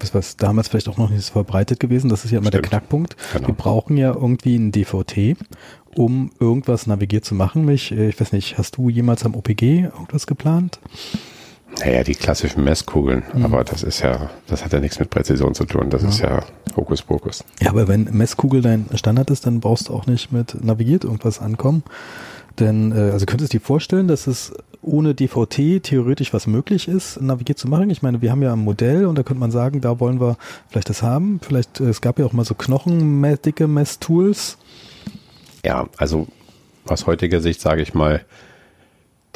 was 0.00 0.14
was 0.14 0.36
damals 0.36 0.68
vielleicht 0.68 0.88
auch 0.88 0.96
noch 0.96 1.10
nicht 1.10 1.24
so 1.24 1.32
verbreitet 1.32 1.80
gewesen. 1.80 2.08
Das 2.08 2.24
ist 2.24 2.30
ja 2.30 2.38
immer 2.38 2.48
Stimmt. 2.48 2.64
der 2.64 2.70
Knackpunkt. 2.70 3.16
Genau. 3.32 3.48
Wir 3.48 3.54
brauchen 3.54 3.96
ja 3.96 4.12
irgendwie 4.12 4.56
ein 4.56 4.72
DVT, 4.72 5.36
um 5.94 6.30
irgendwas 6.40 6.86
navigiert 6.86 7.24
zu 7.24 7.34
machen. 7.34 7.68
Ich, 7.68 7.92
äh, 7.92 8.08
ich 8.08 8.20
weiß 8.20 8.32
nicht, 8.32 8.58
hast 8.58 8.76
du 8.76 8.88
jemals 8.88 9.24
am 9.24 9.34
OPG 9.34 9.82
irgendwas 9.82 10.26
geplant? 10.26 10.80
Naja, 11.80 12.04
die 12.04 12.14
klassischen 12.14 12.64
Messkugeln, 12.64 13.24
Mhm. 13.34 13.44
aber 13.44 13.64
das 13.64 13.82
ist 13.82 14.00
ja, 14.00 14.30
das 14.46 14.64
hat 14.64 14.72
ja 14.72 14.80
nichts 14.80 14.98
mit 15.00 15.10
Präzision 15.10 15.54
zu 15.54 15.64
tun. 15.64 15.90
Das 15.90 16.02
ist 16.02 16.20
ja 16.20 16.40
Hokuspokus. 16.76 17.44
Ja, 17.60 17.70
aber 17.70 17.88
wenn 17.88 18.04
Messkugel 18.12 18.62
dein 18.62 18.86
Standard 18.94 19.30
ist, 19.30 19.46
dann 19.46 19.60
brauchst 19.60 19.88
du 19.88 19.94
auch 19.94 20.06
nicht 20.06 20.32
mit 20.32 20.62
navigiert 20.64 21.04
irgendwas 21.04 21.40
ankommen. 21.40 21.82
Denn, 22.60 22.92
äh, 22.92 23.10
also 23.10 23.26
könntest 23.26 23.52
du 23.52 23.58
dir 23.58 23.64
vorstellen, 23.64 24.06
dass 24.06 24.26
es 24.28 24.52
ohne 24.80 25.14
DVT 25.14 25.80
theoretisch 25.82 26.32
was 26.32 26.46
möglich 26.46 26.86
ist, 26.88 27.20
navigiert 27.20 27.58
zu 27.58 27.68
machen? 27.68 27.90
Ich 27.90 28.02
meine, 28.02 28.22
wir 28.22 28.30
haben 28.30 28.42
ja 28.42 28.52
ein 28.52 28.60
Modell 28.60 29.06
und 29.06 29.18
da 29.18 29.22
könnte 29.24 29.40
man 29.40 29.50
sagen, 29.50 29.80
da 29.80 29.98
wollen 29.98 30.20
wir 30.20 30.36
vielleicht 30.68 30.88
das 30.90 31.02
haben. 31.02 31.40
Vielleicht, 31.42 31.80
äh, 31.80 31.84
es 31.88 32.00
gab 32.00 32.18
ja 32.20 32.24
auch 32.26 32.32
mal 32.32 32.44
so 32.44 32.54
knochendicke 32.54 33.66
Messtools. 33.66 34.58
Ja, 35.64 35.88
also 35.96 36.28
aus 36.86 37.06
heutiger 37.06 37.40
Sicht 37.40 37.60
sage 37.60 37.82
ich 37.82 37.94
mal, 37.94 38.24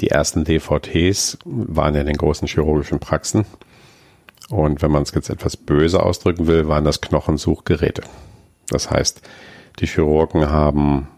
die 0.00 0.11
ersten 0.11 0.45
DVTs 0.45 1.38
waren 1.45 1.95
ja 1.95 2.00
in 2.00 2.07
den 2.07 2.17
großen 2.17 2.47
chirurgischen 2.49 3.00
Praxen. 3.00 3.45
Und 4.49 4.81
wenn 4.81 4.90
man 4.90 5.02
es 5.02 5.12
jetzt 5.12 5.28
etwas 5.28 5.57
böse 5.57 6.02
ausdrücken 6.02 6.47
will, 6.47 6.69
waren 6.69 6.85
das 6.85 7.00
Knochensuchgeräte. 7.00 8.02
Das 8.69 8.90
heißt, 8.90 9.21
die 9.81 9.87
Chirurgen 9.87 10.49
haben 10.50 11.09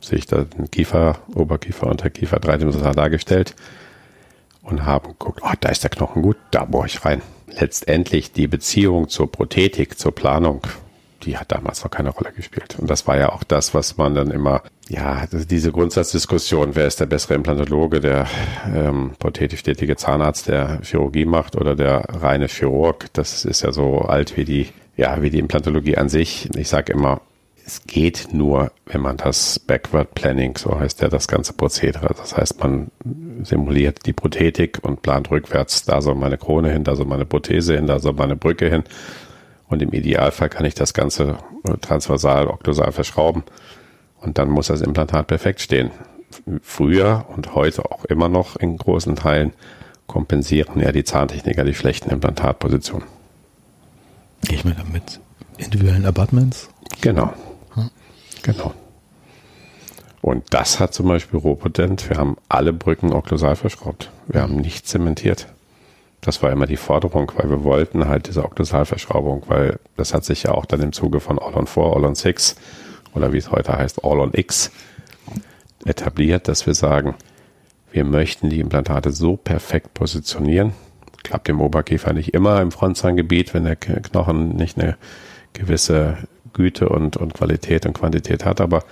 sich 0.00 0.26
da 0.26 0.44
den 0.44 0.70
Kiefer, 0.70 1.18
Oberkiefer, 1.34 1.86
Unterkiefer 1.86 2.40
dreidimensional 2.40 2.94
dargestellt 2.94 3.54
und 4.62 4.84
haben 4.84 5.08
geguckt, 5.08 5.40
oh, 5.42 5.52
da 5.60 5.68
ist 5.68 5.82
der 5.82 5.90
Knochen 5.90 6.22
gut, 6.22 6.36
da 6.50 6.64
bohre 6.64 6.86
ich 6.86 7.04
rein. 7.04 7.22
Letztendlich 7.46 8.32
die 8.32 8.48
Beziehung 8.48 9.08
zur 9.08 9.30
Prothetik, 9.30 9.98
zur 9.98 10.14
Planung, 10.14 10.62
die 11.24 11.36
hat 11.38 11.52
damals 11.52 11.82
noch 11.84 11.90
keine 11.90 12.10
Rolle 12.10 12.32
gespielt. 12.32 12.76
Und 12.78 12.90
das 12.90 13.06
war 13.06 13.16
ja 13.16 13.32
auch 13.32 13.44
das, 13.44 13.74
was 13.74 13.96
man 13.96 14.14
dann 14.14 14.30
immer, 14.30 14.62
ja, 14.88 15.24
das- 15.30 15.46
diese 15.46 15.72
Grundsatzdiskussion, 15.72 16.74
wer 16.74 16.86
ist 16.86 17.00
der 17.00 17.06
bessere 17.06 17.34
Implantologe, 17.34 18.00
der 18.00 18.26
ähm, 18.74 19.12
tätige 19.32 19.96
Zahnarzt, 19.96 20.48
der 20.48 20.80
Chirurgie 20.82 21.24
macht 21.24 21.56
oder 21.56 21.74
der 21.76 22.04
reine 22.08 22.48
Chirurg, 22.48 23.06
das 23.12 23.44
ist 23.44 23.62
ja 23.62 23.72
so 23.72 24.00
alt 24.00 24.36
wie 24.36 24.44
die, 24.44 24.68
ja, 24.96 25.22
wie 25.22 25.30
die 25.30 25.38
Implantologie 25.38 25.96
an 25.96 26.08
sich. 26.08 26.48
Ich 26.56 26.68
sage 26.68 26.92
immer, 26.92 27.20
es 27.64 27.84
geht 27.86 28.28
nur, 28.32 28.72
wenn 28.86 29.00
man 29.00 29.16
das 29.16 29.60
Backward 29.60 30.14
Planning, 30.14 30.56
so 30.58 30.78
heißt 30.80 31.00
ja 31.00 31.08
das 31.08 31.28
ganze 31.28 31.52
Prozedere. 31.52 32.12
Das 32.16 32.36
heißt, 32.36 32.58
man 32.60 32.90
simuliert 33.44 34.04
die 34.04 34.12
Prothetik 34.12 34.80
und 34.82 35.02
plant 35.02 35.30
rückwärts, 35.30 35.84
da 35.84 36.00
soll 36.00 36.16
meine 36.16 36.38
Krone 36.38 36.72
hin, 36.72 36.82
da 36.82 36.96
soll 36.96 37.06
meine 37.06 37.24
Prothese 37.24 37.76
hin, 37.76 37.86
da 37.86 38.00
soll 38.00 38.14
meine 38.14 38.34
Brücke 38.36 38.68
hin. 38.68 38.82
Und 39.72 39.80
im 39.80 39.90
Idealfall 39.92 40.50
kann 40.50 40.66
ich 40.66 40.74
das 40.74 40.92
Ganze 40.92 41.38
äh, 41.64 41.78
transversal, 41.80 42.46
okklusal 42.46 42.92
verschrauben. 42.92 43.42
Und 44.20 44.36
dann 44.36 44.50
muss 44.50 44.66
das 44.66 44.82
Implantat 44.82 45.28
perfekt 45.28 45.62
stehen. 45.62 45.90
Früher 46.60 47.24
und 47.34 47.54
heute 47.54 47.90
auch 47.90 48.04
immer 48.04 48.28
noch 48.28 48.56
in 48.56 48.76
großen 48.76 49.16
Teilen 49.16 49.54
kompensieren 50.06 50.78
ja 50.78 50.92
die 50.92 51.04
Zahntechniker 51.04 51.64
die 51.64 51.72
schlechten 51.72 52.10
Implantatpositionen. 52.10 53.06
Ich 54.50 54.62
meine, 54.62 54.84
mit 54.92 55.20
individuellen 55.56 56.04
Abutments. 56.04 56.68
Genau. 57.00 57.32
Genau. 58.42 58.74
Und 60.20 60.44
das 60.50 60.80
hat 60.80 60.92
zum 60.92 61.08
Beispiel 61.08 61.38
Ropotent. 61.38 62.10
Wir 62.10 62.18
haben 62.18 62.36
alle 62.50 62.74
Brücken 62.74 63.10
okklusal 63.10 63.56
verschraubt. 63.56 64.10
Wir 64.28 64.42
haben 64.42 64.56
nicht 64.56 64.86
zementiert. 64.86 65.46
Das 66.22 66.40
war 66.40 66.52
immer 66.52 66.66
die 66.66 66.76
Forderung, 66.76 67.32
weil 67.34 67.50
wir 67.50 67.64
wollten 67.64 68.06
halt 68.06 68.28
diese 68.28 68.44
Okklusalverschraubung, 68.44 69.42
weil 69.48 69.80
das 69.96 70.14
hat 70.14 70.24
sich 70.24 70.44
ja 70.44 70.52
auch 70.52 70.66
dann 70.66 70.80
im 70.80 70.92
Zuge 70.92 71.18
von 71.18 71.38
All 71.38 71.54
on 71.54 71.66
4, 71.66 71.82
All 71.82 72.04
on 72.04 72.14
6 72.14 72.54
oder 73.12 73.32
wie 73.32 73.38
es 73.38 73.50
heute 73.50 73.76
heißt, 73.76 74.04
All 74.04 74.20
on 74.20 74.30
X 74.32 74.70
etabliert, 75.84 76.46
dass 76.46 76.64
wir 76.64 76.74
sagen, 76.74 77.16
wir 77.90 78.04
möchten 78.04 78.50
die 78.50 78.60
Implantate 78.60 79.10
so 79.10 79.36
perfekt 79.36 79.94
positionieren. 79.94 80.72
Klappt 81.24 81.48
im 81.48 81.60
Oberkiefer 81.60 82.12
nicht 82.12 82.34
immer 82.34 82.62
im 82.62 82.70
Frontzahngebiet, 82.70 83.52
wenn 83.52 83.64
der 83.64 83.76
Knochen 83.76 84.50
nicht 84.54 84.78
eine 84.78 84.96
gewisse 85.54 86.18
Güte 86.52 86.88
und, 86.88 87.16
und 87.16 87.34
Qualität 87.34 87.84
und 87.84 87.94
Quantität 87.94 88.44
hat, 88.44 88.60
aber 88.60 88.84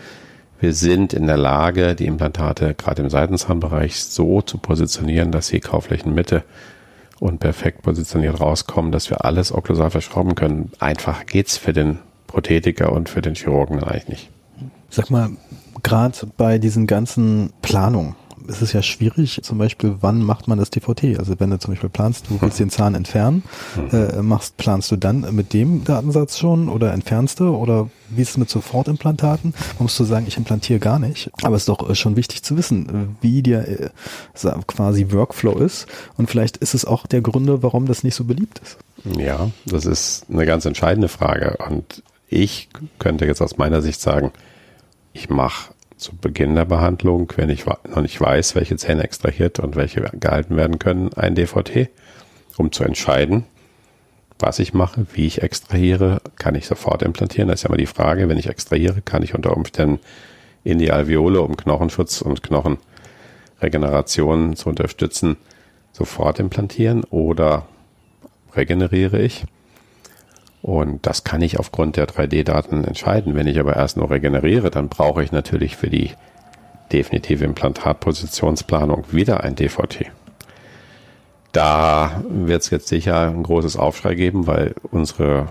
wir 0.59 0.75
sind 0.75 1.15
in 1.15 1.27
der 1.27 1.37
Lage, 1.37 1.95
die 1.95 2.07
Implantate 2.07 2.75
gerade 2.75 3.03
im 3.03 3.09
Seitenzahnbereich 3.09 4.03
so 4.05 4.43
zu 4.43 4.59
positionieren, 4.59 5.33
dass 5.33 5.47
sie 5.47 5.61
Kauflächenmitte 5.61 6.43
und 7.21 7.39
perfekt 7.39 7.83
positioniert 7.83 8.41
rauskommen, 8.41 8.91
dass 8.91 9.11
wir 9.11 9.25
alles 9.25 9.53
okklusal 9.53 9.91
verschrauben 9.91 10.35
können. 10.35 10.73
Einfach 10.81 11.27
geht's 11.27 11.57
für 11.57 11.73
den 11.73 11.99
Prothetiker 12.27 12.93
und 12.93 13.09
für 13.09 13.21
den 13.21 13.35
Chirurgen 13.35 13.83
eigentlich 13.85 14.09
nicht. 14.09 14.31
Sag 14.89 15.11
mal, 15.11 15.31
gerade 15.83 16.17
bei 16.37 16.59
diesen 16.59 16.87
ganzen 16.87 17.53
Planungen 17.63 18.17
ist 18.51 18.63
es 18.63 18.73
ja 18.73 18.83
schwierig, 18.83 19.41
zum 19.43 19.59
Beispiel, 19.59 19.97
wann 20.01 20.23
macht 20.23 20.49
man 20.49 20.59
das 20.59 20.71
DVT? 20.71 21.19
Also 21.19 21.39
wenn 21.39 21.51
du 21.51 21.59
zum 21.59 21.73
Beispiel 21.73 21.89
planst, 21.89 22.27
du 22.29 22.41
willst 22.41 22.59
den 22.59 22.71
Zahn 22.71 22.95
entfernen, 22.95 23.43
äh, 23.93 24.21
machst, 24.23 24.57
planst 24.57 24.91
du 24.91 24.97
dann 24.97 25.35
mit 25.35 25.53
dem 25.53 25.85
Datensatz 25.85 26.39
schon 26.39 26.69
oder 26.69 26.93
entfernst 26.93 27.41
du? 27.41 27.55
Oder 27.55 27.89
wie 28.09 28.23
ist 28.23 28.31
es 28.31 28.37
mit 28.37 28.51
Sofortimplantaten? 28.51 29.55
Man 29.79 29.85
muss 29.85 29.97
so 29.97 30.05
sagen, 30.05 30.27
ich 30.29 30.37
implantiere 30.37 30.81
gar 30.81 30.99
nicht. 30.99 31.31
Aber 31.43 31.57
es 31.57 31.63
ist 31.63 31.69
doch 31.69 31.89
äh, 31.89 31.95
schon 31.95 32.17
wichtig 32.17 32.43
zu 32.43 32.57
wissen, 32.57 32.89
äh, 32.89 33.23
wie 33.23 33.43
der 33.43 33.69
äh, 33.69 33.91
quasi 34.67 35.13
Workflow 35.13 35.59
ist. 35.59 35.87
Und 36.17 36.29
vielleicht 36.29 36.57
ist 36.59 36.75
es 36.75 36.85
auch 36.85 37.07
der 37.07 37.23
Gründe, 37.23 37.63
warum 37.63 37.87
das 37.87 38.05
nicht 38.05 38.15
so 38.15 38.25
beliebt 38.25 38.61
ist. 38.65 38.79
Ja, 39.19 39.51
das 39.65 39.87
ist 39.87 40.27
eine 40.31 40.45
ganz 40.45 40.65
entscheidende 40.65 41.09
Frage. 41.09 41.57
Und 41.69 42.03
ich 42.29 42.69
könnte 42.99 43.25
jetzt 43.25 43.41
aus 43.41 43.57
meiner 43.57 43.81
Sicht 43.81 44.01
sagen, 44.01 44.33
ich 45.13 45.31
mache 45.31 45.73
zu 46.01 46.17
Beginn 46.17 46.55
der 46.55 46.65
Behandlung, 46.65 47.33
wenn 47.37 47.51
ich 47.51 47.67
noch 47.67 48.03
nicht 48.03 48.21
weiß, 48.21 48.55
welche 48.55 48.77
Zähne 48.77 49.05
extrahiert 49.05 49.61
und 49.61 49.77
welche 49.77 50.01
gehalten 50.01 50.57
werden 50.57 50.79
können, 50.79 51.13
ein 51.15 51.35
DVT, 51.35 51.91
um 52.57 52.73
zu 52.73 52.85
entscheiden, 52.85 53.45
was 54.39 54.59
ich 54.59 54.73
mache, 54.73 55.07
wie 55.13 55.27
ich 55.27 55.43
extrahiere, 55.43 56.23
kann 56.37 56.55
ich 56.55 56.67
sofort 56.67 57.03
implantieren. 57.03 57.49
Das 57.49 57.61
ist 57.61 57.65
ja 57.65 57.69
immer 57.69 57.77
die 57.77 57.87
Frage, 57.87 58.29
wenn 58.29 58.39
ich 58.39 58.47
extrahiere, 58.47 59.03
kann 59.03 59.23
ich 59.23 59.35
unter 59.35 59.57
Umständen 59.57 60.01
in 60.65 60.79
die 60.79 60.91
Alveole, 60.91 61.43
um 61.43 61.57
Knochenschutz 61.57 62.23
und 62.23 62.43
Knochenregeneration 62.43 64.57
zu 64.57 64.71
unterstützen, 64.71 65.37
sofort 65.93 66.39
implantieren 66.39 67.05
oder 67.05 67.67
regeneriere 68.57 69.21
ich. 69.21 69.45
Und 70.63 71.07
das 71.07 71.25
kann 71.25 71.41
ich 71.41 71.59
aufgrund 71.59 71.97
der 71.97 72.07
3D-Daten 72.07 72.85
entscheiden. 72.85 73.35
Wenn 73.35 73.47
ich 73.47 73.59
aber 73.59 73.77
erst 73.77 73.97
nur 73.97 74.11
regeneriere, 74.11 74.71
dann 74.71 74.89
brauche 74.89 75.23
ich 75.23 75.33
natürlich 75.33 75.77
für 75.77 75.89
die 75.89 76.11
definitive 76.93 77.45
Implantatpositionsplanung 77.45 79.05
wieder 79.11 79.43
ein 79.43 79.55
DVT. 79.55 80.07
Da 81.53 82.23
wird 82.29 82.63
es 82.63 82.71
jetzt 82.71 82.89
sicher 82.89 83.29
ein 83.29 83.43
großes 83.43 83.77
Aufschrei 83.77 84.15
geben, 84.15 84.47
weil 84.47 84.75
unsere 84.91 85.49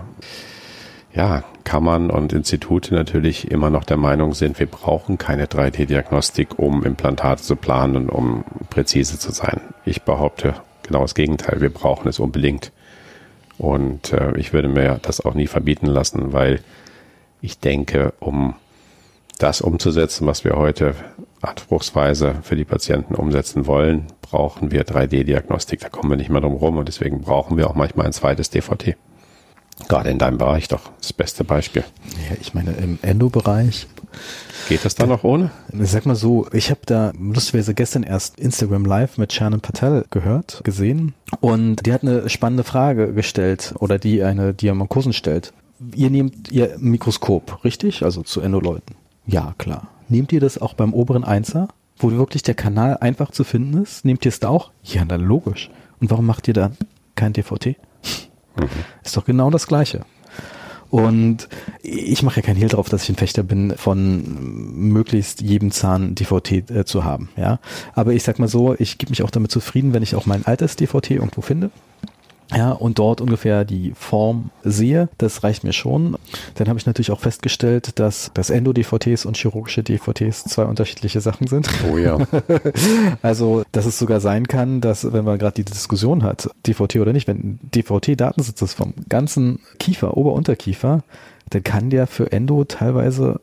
ja, 1.12 1.42
Kammern 1.64 2.10
und 2.10 2.32
Institute 2.32 2.94
natürlich 2.94 3.50
immer 3.50 3.70
noch 3.70 3.84
der 3.84 3.96
Meinung 3.96 4.32
sind, 4.32 4.58
wir 4.58 4.66
brauchen 4.66 5.18
keine 5.18 5.46
3D-Diagnostik, 5.46 6.58
um 6.58 6.84
Implantate 6.84 7.42
zu 7.42 7.56
planen 7.56 7.96
und 7.96 8.10
um 8.10 8.44
präzise 8.70 9.18
zu 9.18 9.32
sein. 9.32 9.60
Ich 9.84 10.02
behaupte 10.02 10.54
genau 10.82 11.02
das 11.02 11.14
Gegenteil. 11.14 11.60
Wir 11.60 11.70
brauchen 11.70 12.08
es 12.08 12.20
unbedingt. 12.20 12.72
Und 13.60 14.14
äh, 14.14 14.38
ich 14.38 14.54
würde 14.54 14.68
mir 14.68 14.98
das 15.02 15.22
auch 15.22 15.34
nie 15.34 15.46
verbieten 15.46 15.84
lassen, 15.84 16.32
weil 16.32 16.60
ich 17.42 17.58
denke, 17.58 18.14
um 18.18 18.54
das 19.38 19.60
umzusetzen, 19.60 20.26
was 20.26 20.44
wir 20.44 20.52
heute 20.54 20.94
anspruchsweise 21.42 22.36
für 22.42 22.56
die 22.56 22.64
Patienten 22.64 23.14
umsetzen 23.14 23.66
wollen, 23.66 24.06
brauchen 24.22 24.70
wir 24.70 24.86
3D-Diagnostik. 24.86 25.80
Da 25.80 25.90
kommen 25.90 26.08
wir 26.08 26.16
nicht 26.16 26.30
mehr 26.30 26.40
drum 26.40 26.54
rum 26.54 26.78
und 26.78 26.88
deswegen 26.88 27.20
brauchen 27.20 27.58
wir 27.58 27.68
auch 27.68 27.74
manchmal 27.74 28.06
ein 28.06 28.14
zweites 28.14 28.48
DVT. 28.48 28.96
Gerade 29.88 30.10
in 30.10 30.18
deinem 30.18 30.38
Bereich 30.38 30.68
doch 30.68 30.90
das 31.00 31.12
beste 31.12 31.44
Beispiel. 31.44 31.84
Ja, 32.28 32.36
ich 32.40 32.54
meine, 32.54 32.72
im 32.72 32.98
Endo-Bereich 33.02 33.86
Geht 34.68 34.84
das 34.84 34.94
da 34.94 35.06
noch 35.06 35.24
ohne? 35.24 35.50
Sag 35.80 36.06
mal 36.06 36.14
so, 36.14 36.46
ich 36.52 36.70
habe 36.70 36.80
da 36.86 37.12
lustigerweise 37.18 37.74
gestern 37.74 38.02
erst 38.02 38.38
Instagram 38.38 38.84
Live 38.84 39.18
mit 39.18 39.32
Shannon 39.32 39.60
Patel 39.60 40.04
gehört, 40.10 40.60
gesehen 40.64 41.14
und 41.40 41.86
die 41.86 41.92
hat 41.92 42.02
eine 42.02 42.28
spannende 42.28 42.64
Frage 42.64 43.12
gestellt 43.12 43.74
oder 43.78 43.98
die 43.98 44.22
eine 44.22 44.54
Diamankosen 44.54 45.12
stellt. 45.12 45.52
Ihr 45.94 46.10
nehmt 46.10 46.50
ihr 46.52 46.76
Mikroskop, 46.78 47.64
richtig? 47.64 48.04
Also 48.04 48.22
zu 48.22 48.40
Endoleuten. 48.40 48.96
Ja, 49.26 49.54
klar. 49.58 49.88
Nehmt 50.08 50.32
ihr 50.32 50.40
das 50.40 50.58
auch 50.58 50.74
beim 50.74 50.92
oberen 50.92 51.24
Einser, 51.24 51.68
wo 51.96 52.10
wirklich 52.12 52.42
der 52.42 52.54
Kanal 52.54 52.98
einfach 52.98 53.30
zu 53.30 53.44
finden 53.44 53.82
ist? 53.82 54.04
Nehmt 54.04 54.24
ihr 54.24 54.30
es 54.30 54.40
da 54.40 54.48
auch? 54.48 54.70
Ja, 54.84 55.04
dann 55.04 55.22
logisch. 55.22 55.70
Und 56.00 56.10
warum 56.10 56.26
macht 56.26 56.48
ihr 56.48 56.54
dann 56.54 56.76
kein 57.14 57.32
DVT? 57.32 57.76
Ist 59.04 59.16
doch 59.16 59.24
genau 59.24 59.50
das 59.50 59.66
Gleiche. 59.66 60.04
Und 60.90 61.48
ich 61.82 62.22
mache 62.24 62.40
ja 62.40 62.42
keinen 62.42 62.56
Hehl 62.56 62.68
drauf, 62.68 62.88
dass 62.88 63.04
ich 63.04 63.10
ein 63.10 63.16
Fechter 63.16 63.44
bin, 63.44 63.74
von 63.76 64.90
möglichst 64.90 65.40
jedem 65.40 65.70
Zahn 65.70 66.16
DVT 66.16 66.70
äh, 66.70 66.84
zu 66.84 67.04
haben. 67.04 67.28
Ja, 67.36 67.60
aber 67.94 68.12
ich 68.12 68.24
sag 68.24 68.40
mal 68.40 68.48
so, 68.48 68.74
ich 68.76 68.98
gebe 68.98 69.10
mich 69.10 69.22
auch 69.22 69.30
damit 69.30 69.52
zufrieden, 69.52 69.94
wenn 69.94 70.02
ich 70.02 70.16
auch 70.16 70.26
mein 70.26 70.46
altes 70.46 70.74
DVT 70.74 71.12
irgendwo 71.12 71.42
finde 71.42 71.70
ja, 72.54 72.72
und 72.72 72.98
dort 72.98 73.20
ungefähr 73.20 73.64
die 73.64 73.92
Form 73.94 74.50
sehe, 74.64 75.08
das 75.18 75.44
reicht 75.44 75.62
mir 75.64 75.72
schon. 75.72 76.16
Dann 76.54 76.68
habe 76.68 76.78
ich 76.78 76.86
natürlich 76.86 77.10
auch 77.12 77.20
festgestellt, 77.20 77.98
dass 77.98 78.30
das 78.34 78.50
Endo-DVTs 78.50 79.24
und 79.24 79.36
chirurgische 79.36 79.82
DVTs 79.82 80.44
zwei 80.44 80.64
unterschiedliche 80.64 81.20
Sachen 81.20 81.46
sind. 81.46 81.68
Oh 81.90 81.96
ja. 81.96 82.18
also, 83.22 83.62
dass 83.72 83.86
es 83.86 83.98
sogar 83.98 84.20
sein 84.20 84.48
kann, 84.48 84.80
dass, 84.80 85.12
wenn 85.12 85.24
man 85.24 85.38
gerade 85.38 85.54
die 85.54 85.64
Diskussion 85.64 86.22
hat, 86.22 86.50
DVT 86.66 86.96
oder 86.96 87.12
nicht, 87.12 87.28
wenn 87.28 87.60
DVT-Datensitz 87.74 88.60
ist 88.62 88.74
vom 88.74 88.94
ganzen 89.08 89.60
Kiefer, 89.78 90.16
Ober-Unterkiefer, 90.16 91.02
dann 91.50 91.64
kann 91.64 91.90
der 91.90 92.06
für 92.06 92.32
Endo 92.32 92.64
teilweise 92.64 93.40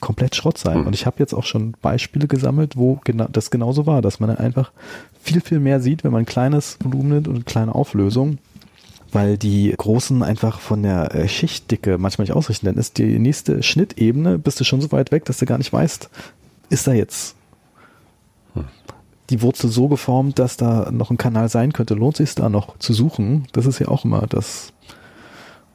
komplett 0.00 0.36
Schrott 0.36 0.58
sein. 0.58 0.78
Hm. 0.78 0.86
Und 0.86 0.94
ich 0.94 1.06
habe 1.06 1.16
jetzt 1.18 1.34
auch 1.34 1.44
schon 1.44 1.72
Beispiele 1.82 2.26
gesammelt, 2.26 2.76
wo 2.76 3.00
genau, 3.04 3.26
das 3.30 3.50
genauso 3.50 3.86
war, 3.86 4.02
dass 4.02 4.20
man 4.20 4.30
einfach 4.36 4.72
viel, 5.20 5.40
viel 5.40 5.60
mehr 5.60 5.80
sieht, 5.80 6.04
wenn 6.04 6.12
man 6.12 6.22
ein 6.22 6.26
kleines 6.26 6.78
Volumen 6.82 7.08
nimmt 7.10 7.28
und 7.28 7.34
eine 7.34 7.44
kleine 7.44 7.74
Auflösung, 7.74 8.38
weil 9.12 9.38
die 9.38 9.74
großen 9.76 10.22
einfach 10.22 10.60
von 10.60 10.82
der 10.82 11.14
äh, 11.14 11.28
Schichtdicke 11.28 11.98
manchmal 11.98 12.24
nicht 12.24 12.34
ausrichten. 12.34 12.66
Dann 12.66 12.76
ist 12.76 12.98
die 12.98 13.18
nächste 13.18 13.62
Schnittebene, 13.62 14.38
bist 14.38 14.60
du 14.60 14.64
schon 14.64 14.80
so 14.80 14.92
weit 14.92 15.12
weg, 15.12 15.24
dass 15.24 15.38
du 15.38 15.46
gar 15.46 15.58
nicht 15.58 15.72
weißt, 15.72 16.10
ist 16.70 16.86
da 16.86 16.92
jetzt 16.92 17.34
hm. 18.54 18.64
die 19.30 19.42
Wurzel 19.42 19.70
so 19.70 19.88
geformt, 19.88 20.38
dass 20.38 20.56
da 20.56 20.90
noch 20.90 21.10
ein 21.10 21.18
Kanal 21.18 21.48
sein 21.48 21.72
könnte. 21.72 21.94
Lohnt 21.94 22.16
sich 22.16 22.34
da 22.34 22.48
noch 22.48 22.78
zu 22.78 22.92
suchen? 22.92 23.46
Das 23.52 23.66
ist 23.66 23.78
ja 23.78 23.88
auch 23.88 24.04
immer 24.04 24.26
das 24.28 24.72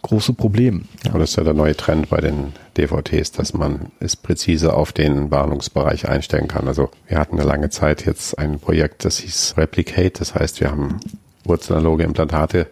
große 0.03 0.33
Problem. 0.33 0.86
Ja. 1.03 1.13
Und 1.13 1.19
das 1.19 1.31
ist 1.31 1.36
ja 1.38 1.43
der 1.43 1.55
neue 1.55 1.75
Trend 1.75 2.10
bei 2.10 2.22
den 2.22 2.53
DVTs, 2.77 3.31
dass 3.31 3.53
man 3.53 3.91
es 4.00 4.15
präzise 4.15 4.74
auf 4.74 4.91
den 4.91 5.31
Warnungsbereich 5.31 6.07
einstellen 6.07 6.48
kann. 6.48 6.67
Also 6.67 6.91
wir 7.07 7.17
hatten 7.17 7.39
eine 7.39 7.48
lange 7.48 7.72
Zeit 7.72 8.05
jetzt 8.05 8.38
ein 8.38 8.60
Projekt, 8.60 9.05
das 9.05 9.17
hieß 9.19 9.55
Replicate. 9.57 10.13
Das 10.19 10.36
heißt, 10.36 10.60
wir 10.62 10.69
haben 10.69 11.00
wurzelanaloge 11.45 12.03
Implantate 12.03 12.67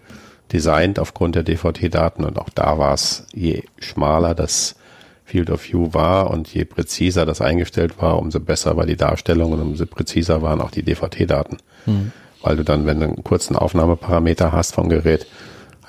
designt 0.54 1.00
aufgrund 1.00 1.36
der 1.36 1.44
DVT-Daten 1.44 2.26
und 2.26 2.38
auch 2.38 2.50
da 2.50 2.78
war 2.78 2.94
es, 2.94 3.26
je 3.34 3.64
schmaler 3.80 4.36
das 4.36 4.76
Field 5.24 5.50
of 5.50 5.64
View 5.64 5.94
war 5.94 6.30
und 6.30 6.54
je 6.54 6.66
präziser 6.66 7.26
das 7.26 7.40
eingestellt 7.40 8.02
war, 8.02 8.20
umso 8.20 8.42
besser 8.42 8.76
war 8.76 8.86
die 8.86 8.98
Darstellung 8.98 9.54
und 9.54 9.62
umso 9.62 9.86
präziser 9.86 10.42
waren 10.42 10.60
auch 10.60 10.72
die 10.72 10.84
DVT-Daten. 10.84 11.58
Mhm. 11.86 12.12
Weil 12.42 12.58
du 12.58 12.64
dann, 12.64 12.86
wenn 12.86 13.00
du 13.00 13.06
einen 13.06 13.24
kurzen 13.24 13.56
Aufnahmeparameter 13.56 14.52
hast 14.52 14.76
vom 14.76 14.90
Gerät, 14.90 15.28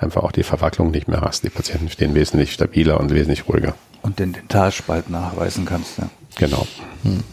einfach 0.03 0.23
auch 0.23 0.31
die 0.31 0.43
Verwacklung 0.43 0.91
nicht 0.91 1.07
mehr 1.07 1.21
hast. 1.21 1.43
Die 1.43 1.49
Patienten 1.49 1.89
stehen 1.89 2.13
wesentlich 2.15 2.53
stabiler 2.53 2.99
und 2.99 3.11
wesentlich 3.11 3.47
ruhiger. 3.47 3.75
Und 4.01 4.19
den 4.19 4.33
Dentalspalt 4.33 5.09
nachweisen 5.09 5.65
kannst, 5.65 5.97
ja. 5.97 6.09
Genau. 6.35 6.67
Hm. 7.03 7.23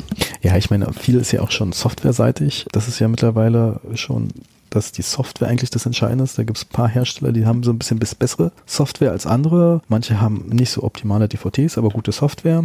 Ja, 0.42 0.56
ich 0.56 0.70
meine, 0.70 0.92
viel 0.92 1.16
ist 1.16 1.32
ja 1.32 1.40
auch 1.40 1.50
schon 1.50 1.72
softwareseitig. 1.72 2.66
Das 2.72 2.88
ist 2.88 2.98
ja 2.98 3.08
mittlerweile 3.08 3.80
schon, 3.94 4.28
dass 4.68 4.92
die 4.92 5.02
Software 5.02 5.48
eigentlich 5.48 5.70
das 5.70 5.86
Entscheidende 5.86 6.24
ist. 6.24 6.38
Da 6.38 6.44
gibt 6.44 6.58
es 6.58 6.64
ein 6.64 6.72
paar 6.72 6.88
Hersteller, 6.88 7.32
die 7.32 7.46
haben 7.46 7.62
so 7.62 7.72
ein 7.72 7.78
bisschen 7.78 7.98
bessere 7.98 8.52
Software 8.66 9.10
als 9.10 9.26
andere. 9.26 9.82
Manche 9.88 10.20
haben 10.20 10.46
nicht 10.48 10.70
so 10.70 10.82
optimale 10.82 11.28
DVTs, 11.28 11.76
aber 11.76 11.88
gute 11.90 12.12
Software. 12.12 12.64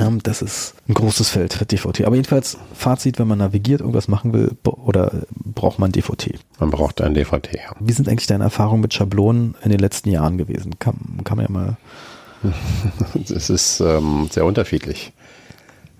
Ähm, 0.00 0.22
das 0.22 0.42
ist 0.42 0.74
ein 0.88 0.94
großes 0.94 1.30
Feld 1.30 1.54
für 1.54 1.66
DVT. 1.66 2.04
Aber 2.04 2.16
jedenfalls, 2.16 2.56
Fazit, 2.74 3.18
wenn 3.18 3.28
man 3.28 3.38
navigiert, 3.38 3.80
irgendwas 3.80 4.08
machen 4.08 4.32
will, 4.32 4.56
oder 4.64 5.12
braucht 5.34 5.78
man 5.78 5.92
DVT? 5.92 6.38
Man 6.58 6.70
braucht 6.70 7.00
ein 7.00 7.14
DVT, 7.14 7.54
ja. 7.54 7.74
Wie 7.80 7.92
sind 7.92 8.08
eigentlich 8.08 8.26
deine 8.26 8.44
Erfahrungen 8.44 8.80
mit 8.80 8.94
Schablonen 8.94 9.54
in 9.62 9.70
den 9.70 9.80
letzten 9.80 10.10
Jahren 10.10 10.38
gewesen? 10.38 10.78
Kann, 10.78 11.20
kann 11.24 11.36
man 11.36 11.46
ja 11.46 11.52
mal. 11.52 11.76
Es 13.34 13.50
ist 13.50 13.80
ähm, 13.80 14.28
sehr 14.30 14.44
unterschiedlich. 14.44 15.12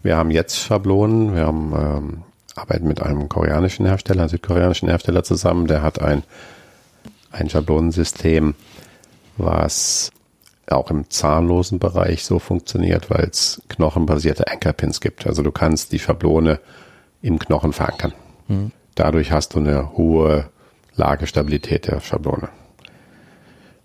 Wir 0.02 0.16
haben 0.16 0.30
jetzt 0.30 0.58
Schablonen, 0.58 1.34
wir 1.34 1.46
haben 1.46 1.72
ähm, 1.76 2.22
arbeiten 2.56 2.88
mit 2.88 3.00
einem 3.00 3.28
koreanischen 3.28 3.86
Hersteller, 3.86 4.22
einem 4.22 4.30
südkoreanischen 4.30 4.88
Hersteller 4.88 5.22
zusammen, 5.22 5.66
der 5.68 5.82
hat 5.82 6.02
ein, 6.02 6.24
ein 7.30 7.48
Schablonensystem, 7.48 8.54
was 9.36 10.10
auch 10.68 10.90
im 10.90 11.10
zahnlosen 11.10 11.78
Bereich 11.78 12.24
so 12.24 12.38
funktioniert, 12.38 13.10
weil 13.10 13.24
es 13.24 13.62
knochenbasierte 13.68 14.48
Ankerpins 14.48 15.00
gibt. 15.00 15.26
Also 15.26 15.42
du 15.42 15.50
kannst 15.50 15.92
die 15.92 15.98
Schablone 15.98 16.60
im 17.20 17.38
Knochen 17.38 17.72
verankern. 17.72 18.12
Mhm. 18.48 18.70
Dadurch 18.94 19.32
hast 19.32 19.54
du 19.54 19.58
eine 19.58 19.96
hohe 19.96 20.46
Lagestabilität 20.94 21.86
der 21.86 22.00
Schablone. 22.00 22.48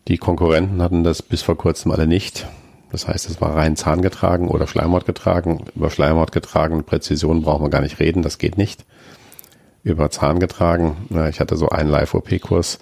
Die 0.08 0.18
Konkurrenten 0.18 0.82
hatten 0.82 1.04
das 1.04 1.22
bis 1.22 1.42
vor 1.42 1.58
kurzem 1.58 1.92
alle 1.92 2.08
nicht. 2.08 2.48
Das 2.92 3.08
heißt, 3.08 3.30
es 3.30 3.42
war 3.42 3.56
rein 3.56 3.76
zahngetragen 3.76 4.48
oder 4.48 4.68
Schleimhaut 4.68 5.06
getragen. 5.06 5.66
Über 5.76 5.90
Schleimhaut 5.90 6.32
getragen, 6.32 6.84
Präzision 6.84 7.42
brauchen 7.42 7.66
wir 7.66 7.70
gar 7.70 7.82
nicht 7.82 8.00
reden, 8.00 8.22
das 8.22 8.38
geht 8.38 8.58
nicht. 8.58 8.86
Über 9.84 10.10
Zahn 10.10 10.40
getragen, 10.40 10.96
ich 11.30 11.40
hatte 11.40 11.56
so 11.56 11.70
einen 11.70 11.90
Live-OP-Kurs, 11.90 12.80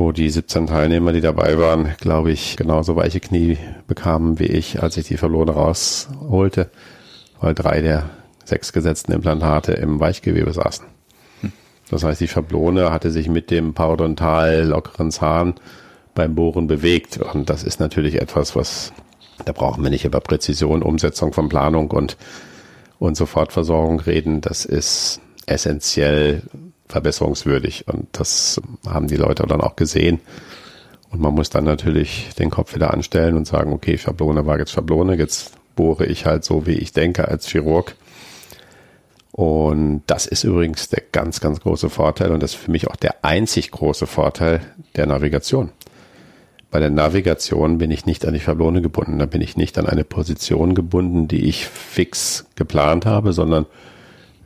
wo 0.00 0.12
die 0.12 0.30
17 0.30 0.66
Teilnehmer, 0.66 1.12
die 1.12 1.20
dabei 1.20 1.58
waren, 1.58 1.94
glaube 2.00 2.32
ich, 2.32 2.56
genauso 2.56 2.96
weiche 2.96 3.20
Knie 3.20 3.58
bekamen 3.86 4.38
wie 4.38 4.46
ich, 4.46 4.82
als 4.82 4.96
ich 4.96 5.06
die 5.06 5.18
Verlone 5.18 5.50
rausholte, 5.50 6.70
weil 7.38 7.54
drei 7.54 7.82
der 7.82 8.08
sechs 8.46 8.72
gesetzten 8.72 9.12
Implantate 9.12 9.72
im 9.72 10.00
Weichgewebe 10.00 10.54
saßen. 10.54 10.86
Das 11.90 12.02
heißt, 12.02 12.18
die 12.18 12.28
Schablone 12.28 12.90
hatte 12.90 13.10
sich 13.10 13.28
mit 13.28 13.50
dem 13.50 13.74
parodontal 13.74 14.64
lockeren 14.64 15.10
Zahn 15.10 15.56
beim 16.14 16.34
Bohren 16.34 16.66
bewegt. 16.66 17.18
Und 17.18 17.50
das 17.50 17.62
ist 17.62 17.78
natürlich 17.78 18.22
etwas, 18.22 18.56
was, 18.56 18.94
da 19.44 19.52
brauchen 19.52 19.82
wir 19.82 19.90
nicht 19.90 20.06
über 20.06 20.20
Präzision, 20.20 20.82
Umsetzung 20.82 21.34
von 21.34 21.50
Planung 21.50 21.90
und, 21.90 22.16
und 22.98 23.18
Sofortversorgung 23.18 24.00
reden. 24.00 24.40
Das 24.40 24.64
ist 24.64 25.20
essentiell 25.44 26.42
verbesserungswürdig. 26.90 27.88
Und 27.88 28.08
das 28.12 28.60
haben 28.86 29.08
die 29.08 29.16
Leute 29.16 29.44
dann 29.46 29.60
auch 29.60 29.76
gesehen. 29.76 30.20
Und 31.10 31.20
man 31.20 31.34
muss 31.34 31.50
dann 31.50 31.64
natürlich 31.64 32.30
den 32.38 32.50
Kopf 32.50 32.74
wieder 32.74 32.92
anstellen 32.94 33.36
und 33.36 33.46
sagen, 33.46 33.72
okay, 33.72 33.98
Schablone 33.98 34.46
war 34.46 34.58
jetzt 34.58 34.72
Schablone, 34.72 35.16
jetzt 35.16 35.54
bohre 35.74 36.06
ich 36.06 36.26
halt 36.26 36.44
so, 36.44 36.66
wie 36.66 36.74
ich 36.74 36.92
denke 36.92 37.28
als 37.28 37.48
Chirurg. 37.48 37.96
Und 39.32 40.02
das 40.06 40.26
ist 40.26 40.44
übrigens 40.44 40.88
der 40.88 41.02
ganz, 41.12 41.40
ganz 41.40 41.60
große 41.60 41.88
Vorteil 41.88 42.32
und 42.32 42.42
das 42.42 42.54
ist 42.54 42.60
für 42.60 42.70
mich 42.70 42.88
auch 42.88 42.96
der 42.96 43.24
einzig 43.24 43.70
große 43.70 44.06
Vorteil 44.06 44.60
der 44.96 45.06
Navigation. 45.06 45.70
Bei 46.70 46.78
der 46.78 46.90
Navigation 46.90 47.78
bin 47.78 47.90
ich 47.90 48.06
nicht 48.06 48.26
an 48.26 48.34
die 48.34 48.40
Schablone 48.40 48.82
gebunden, 48.82 49.18
da 49.18 49.26
bin 49.26 49.40
ich 49.40 49.56
nicht 49.56 49.78
an 49.78 49.86
eine 49.86 50.04
Position 50.04 50.74
gebunden, 50.74 51.26
die 51.26 51.48
ich 51.48 51.66
fix 51.66 52.46
geplant 52.54 53.06
habe, 53.06 53.32
sondern 53.32 53.66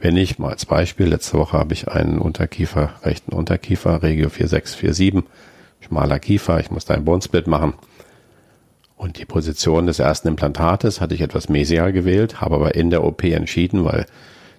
wenn 0.05 0.19
ich 0.19 0.39
mal 0.39 0.51
als 0.51 0.67
Beispiel, 0.67 1.07
letzte 1.07 1.39
Woche 1.39 1.57
habe 1.57 1.73
ich 1.73 1.89
einen 1.89 2.19
Unterkiefer, 2.19 2.91
rechten 3.05 3.33
Unterkiefer, 3.33 4.03
Regio 4.03 4.29
4647, 4.29 5.25
schmaler 5.81 6.19
Kiefer, 6.19 6.61
ich 6.61 6.71
musste 6.71 6.93
einen 6.93 7.07
Bonesplit 7.07 7.47
machen. 7.47 7.73
Und 8.97 9.19
die 9.19 9.25
Position 9.25 9.87
des 9.87 10.01
ersten 10.01 10.29
Implantates 10.29 11.01
hatte 11.01 11.15
ich 11.15 11.23
etwas 11.23 11.49
mesial 11.49 11.91
gewählt, 11.95 12.43
habe 12.43 12.57
aber 12.57 12.75
in 12.75 12.91
der 12.91 13.03
OP 13.03 13.25
entschieden, 13.25 13.87
weil 13.87 14.05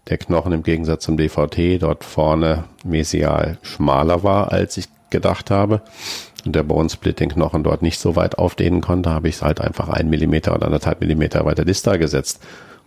der 0.09 0.17
Knochen 0.17 0.51
im 0.51 0.63
Gegensatz 0.63 1.03
zum 1.03 1.15
DVT 1.15 1.79
dort 1.79 2.03
vorne 2.03 2.63
mesial 2.83 3.59
schmaler 3.61 4.23
war, 4.23 4.51
als 4.51 4.77
ich 4.77 4.87
gedacht 5.11 5.51
habe. 5.51 5.83
Und 6.43 6.55
der 6.55 6.63
Bonesplit 6.63 7.19
den 7.19 7.29
Knochen 7.29 7.63
dort 7.63 7.83
nicht 7.83 7.99
so 7.99 8.15
weit 8.15 8.39
aufdehnen 8.39 8.81
konnte, 8.81 9.11
habe 9.11 9.29
ich 9.29 9.35
es 9.35 9.41
halt 9.43 9.61
einfach 9.61 9.89
einen 9.89 10.09
Millimeter 10.09 10.55
oder 10.55 10.65
anderthalb 10.65 11.01
Millimeter 11.01 11.45
weiter 11.45 11.65
distal 11.65 11.99
gesetzt. 11.99 12.41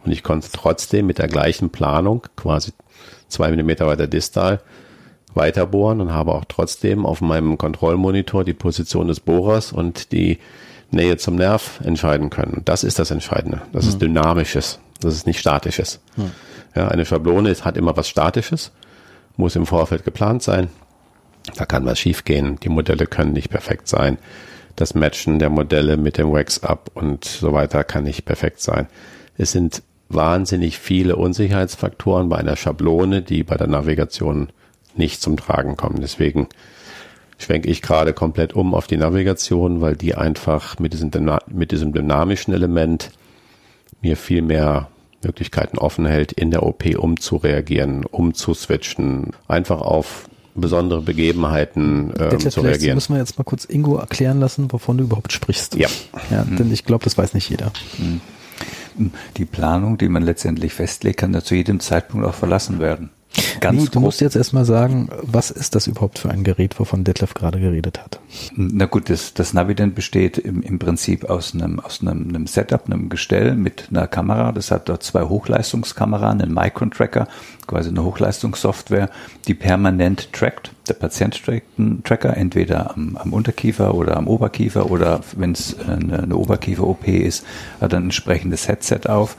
Und 0.09 0.13
ich 0.13 0.23
konnte 0.23 0.49
trotzdem 0.51 1.05
mit 1.05 1.19
der 1.19 1.29
gleichen 1.29 1.69
Planung, 1.69 2.27
quasi 2.35 2.73
zwei 3.29 3.51
Millimeter 3.51 3.87
weiter 3.87 4.07
distal, 4.07 4.63
weiterbohren 5.35 6.01
und 6.01 6.13
habe 6.13 6.33
auch 6.33 6.47
trotzdem 6.49 7.05
auf 7.05 7.21
meinem 7.21 7.59
Kontrollmonitor 7.59 8.43
die 8.43 8.55
Position 8.55 9.09
des 9.09 9.21
Bohrers 9.21 9.71
und 9.71 10.11
die 10.13 10.39
Nähe 10.91 11.19
zum 11.19 11.37
Nerv 11.37 11.81
entscheiden 11.85 12.31
können. 12.31 12.55
Und 12.55 12.71
das 12.71 12.85
ist 12.85 12.99
das 12.99 13.11
Entscheidende. 13.11 13.61
Das 13.75 13.85
mhm. 13.85 13.89
ist 13.91 14.01
Dynamisches. 14.01 14.79
Das 14.99 15.13
ist 15.13 15.27
nicht 15.27 15.41
Statisches. 15.41 16.01
Mhm. 16.17 16.31
Ja, 16.75 16.89
eine 16.89 17.05
Schablone 17.05 17.55
hat 17.61 17.77
immer 17.77 17.95
was 17.95 18.09
Statisches, 18.09 18.73
muss 19.37 19.57
im 19.57 19.67
Vorfeld 19.67 20.07
geplant 20.07 20.43
sein. 20.43 20.71
Da 21.55 21.67
kann 21.67 21.85
was 21.85 21.99
schiefgehen. 21.99 22.59
Die 22.61 22.71
Modelle 22.71 23.05
können 23.05 23.35
nicht 23.35 23.51
perfekt 23.51 23.89
sein. 23.89 24.17
Das 24.75 24.95
Matchen 24.95 25.39
der 25.39 25.51
Modelle 25.51 25.99
mit 25.99 26.17
dem 26.17 26.33
Wax-Up 26.33 26.93
und 26.95 27.27
so 27.27 27.53
weiter 27.53 27.85
kann 27.85 28.05
nicht 28.05 28.25
perfekt 28.25 28.63
sein. 28.63 28.87
Es 29.37 29.53
sind 29.53 29.83
wahnsinnig 30.09 30.79
viele 30.79 31.17
Unsicherheitsfaktoren 31.17 32.29
bei 32.29 32.37
einer 32.37 32.57
Schablone, 32.57 33.23
die 33.23 33.43
bei 33.43 33.57
der 33.57 33.67
Navigation 33.67 34.49
nicht 34.97 35.21
zum 35.21 35.37
Tragen 35.37 35.77
kommen. 35.77 36.01
Deswegen 36.01 36.49
schwenke 37.39 37.69
ich 37.69 37.83
gerade 37.83 38.13
komplett 38.13 38.53
um 38.55 38.75
auf 38.75 38.87
die 38.87 38.97
Navigation, 38.97 39.81
weil 39.81 39.97
die 39.97 40.15
einfach 40.15 40.79
mit 40.79 40.93
diesem, 40.93 41.11
mit 41.49 41.73
diesem 41.73 41.93
dynamischen 41.93 42.53
Element 42.53 43.11
mir 44.03 44.17
viel 44.17 44.43
mehr 44.43 44.89
Möglichkeiten 45.23 45.79
offen 45.79 46.07
hält, 46.07 46.33
in 46.33 46.51
der 46.51 46.63
OP 46.63 46.85
umzureagieren, 46.97 48.05
umzuswitchen, 48.05 49.33
einfach 49.47 49.81
auf 49.81 50.29
besondere 50.55 51.03
Begebenheiten 51.03 52.13
ähm, 52.19 52.31
Detlef, 52.31 52.55
zu 52.55 52.61
vielleicht 52.61 52.67
reagieren. 52.67 52.95
müssen 52.97 53.15
wir 53.15 53.21
jetzt 53.21 53.39
mal 53.39 53.45
kurz 53.45 53.65
Ingo 53.65 53.97
erklären 53.97 54.41
lassen, 54.41 54.73
wovon 54.73 54.99
du 54.99 55.05
überhaupt 55.05 55.33
sprichst. 55.33 55.77
Ja. 55.77 55.89
ja 56.31 56.45
Denn 56.45 56.73
ich 56.73 56.85
glaube, 56.85 57.05
das 57.05 57.17
weiß 57.17 57.35
nicht 57.35 57.49
jeder. 57.49 57.73
Die 59.37 59.45
Planung, 59.45 59.99
die 59.99 60.09
man 60.09 60.23
letztendlich 60.23 60.75
festlegt, 60.75 61.21
kann 61.21 61.35
ja 61.35 61.43
zu 61.43 61.55
jedem 61.55 61.81
Zeitpunkt 61.81 62.27
auch 62.27 62.35
verlassen 62.35 62.79
werden. 62.79 63.11
Ganz 63.61 63.79
nee, 63.79 63.85
du 63.85 63.91
grob- 63.93 64.03
musst 64.05 64.21
jetzt 64.21 64.37
erstmal 64.37 64.65
sagen, 64.65 65.11
was 65.23 65.51
ist 65.51 65.75
das 65.75 65.87
überhaupt 65.87 66.19
für 66.19 66.31
ein 66.31 66.45
Gerät, 66.45 66.81
wovon 66.81 67.05
Detlef 67.05 67.35
gerade 67.35 67.61
geredet 67.61 68.01
hat? 68.03 68.21
Na 68.57 68.87
gut, 68.87 69.11
das, 69.11 69.35
das 69.35 69.53
Navident 69.53 69.95
besteht 69.95 70.39
im, 70.39 70.63
im 70.63 70.79
Prinzip 70.79 71.29
aus 71.29 71.55
einem, 71.55 71.79
aus 71.79 72.01
einem, 72.01 72.29
einem 72.29 72.47
Setup, 72.47 72.87
einem 72.87 73.11
Gestell 73.11 73.55
mit 73.55 73.89
einer 73.91 74.07
Kamera. 74.07 74.53
Das 74.53 74.71
hat 74.71 74.89
dort 74.89 75.03
zwei 75.03 75.23
Hochleistungskameras, 75.25 76.33
einen 76.33 76.55
Micron-Tracker, 76.55 77.29
quasi 77.67 77.91
eine 77.91 78.03
Hochleistungssoftware, 78.03 79.11
die 79.47 79.55
permanent 79.55 80.33
trackt. 80.33 80.73
Der 80.89 80.95
Patient 80.95 81.43
trackt 81.45 81.79
einen 81.79 82.03
Tracker 82.03 82.37
entweder 82.37 82.95
am, 82.95 83.17
am 83.17 83.33
Unterkiefer 83.33 83.95
oder 83.95 84.17
am 84.17 84.27
Oberkiefer 84.27 84.91
oder 84.91 85.21
wenn 85.37 85.53
es 85.53 85.77
eine, 85.79 86.23
eine 86.23 86.37
Oberkiefer-OP 86.37 87.07
ist, 87.07 87.45
hat 87.81 87.95
ein 87.95 88.05
entsprechendes 88.05 88.69
Headset 88.69 89.01
auf 89.07 89.37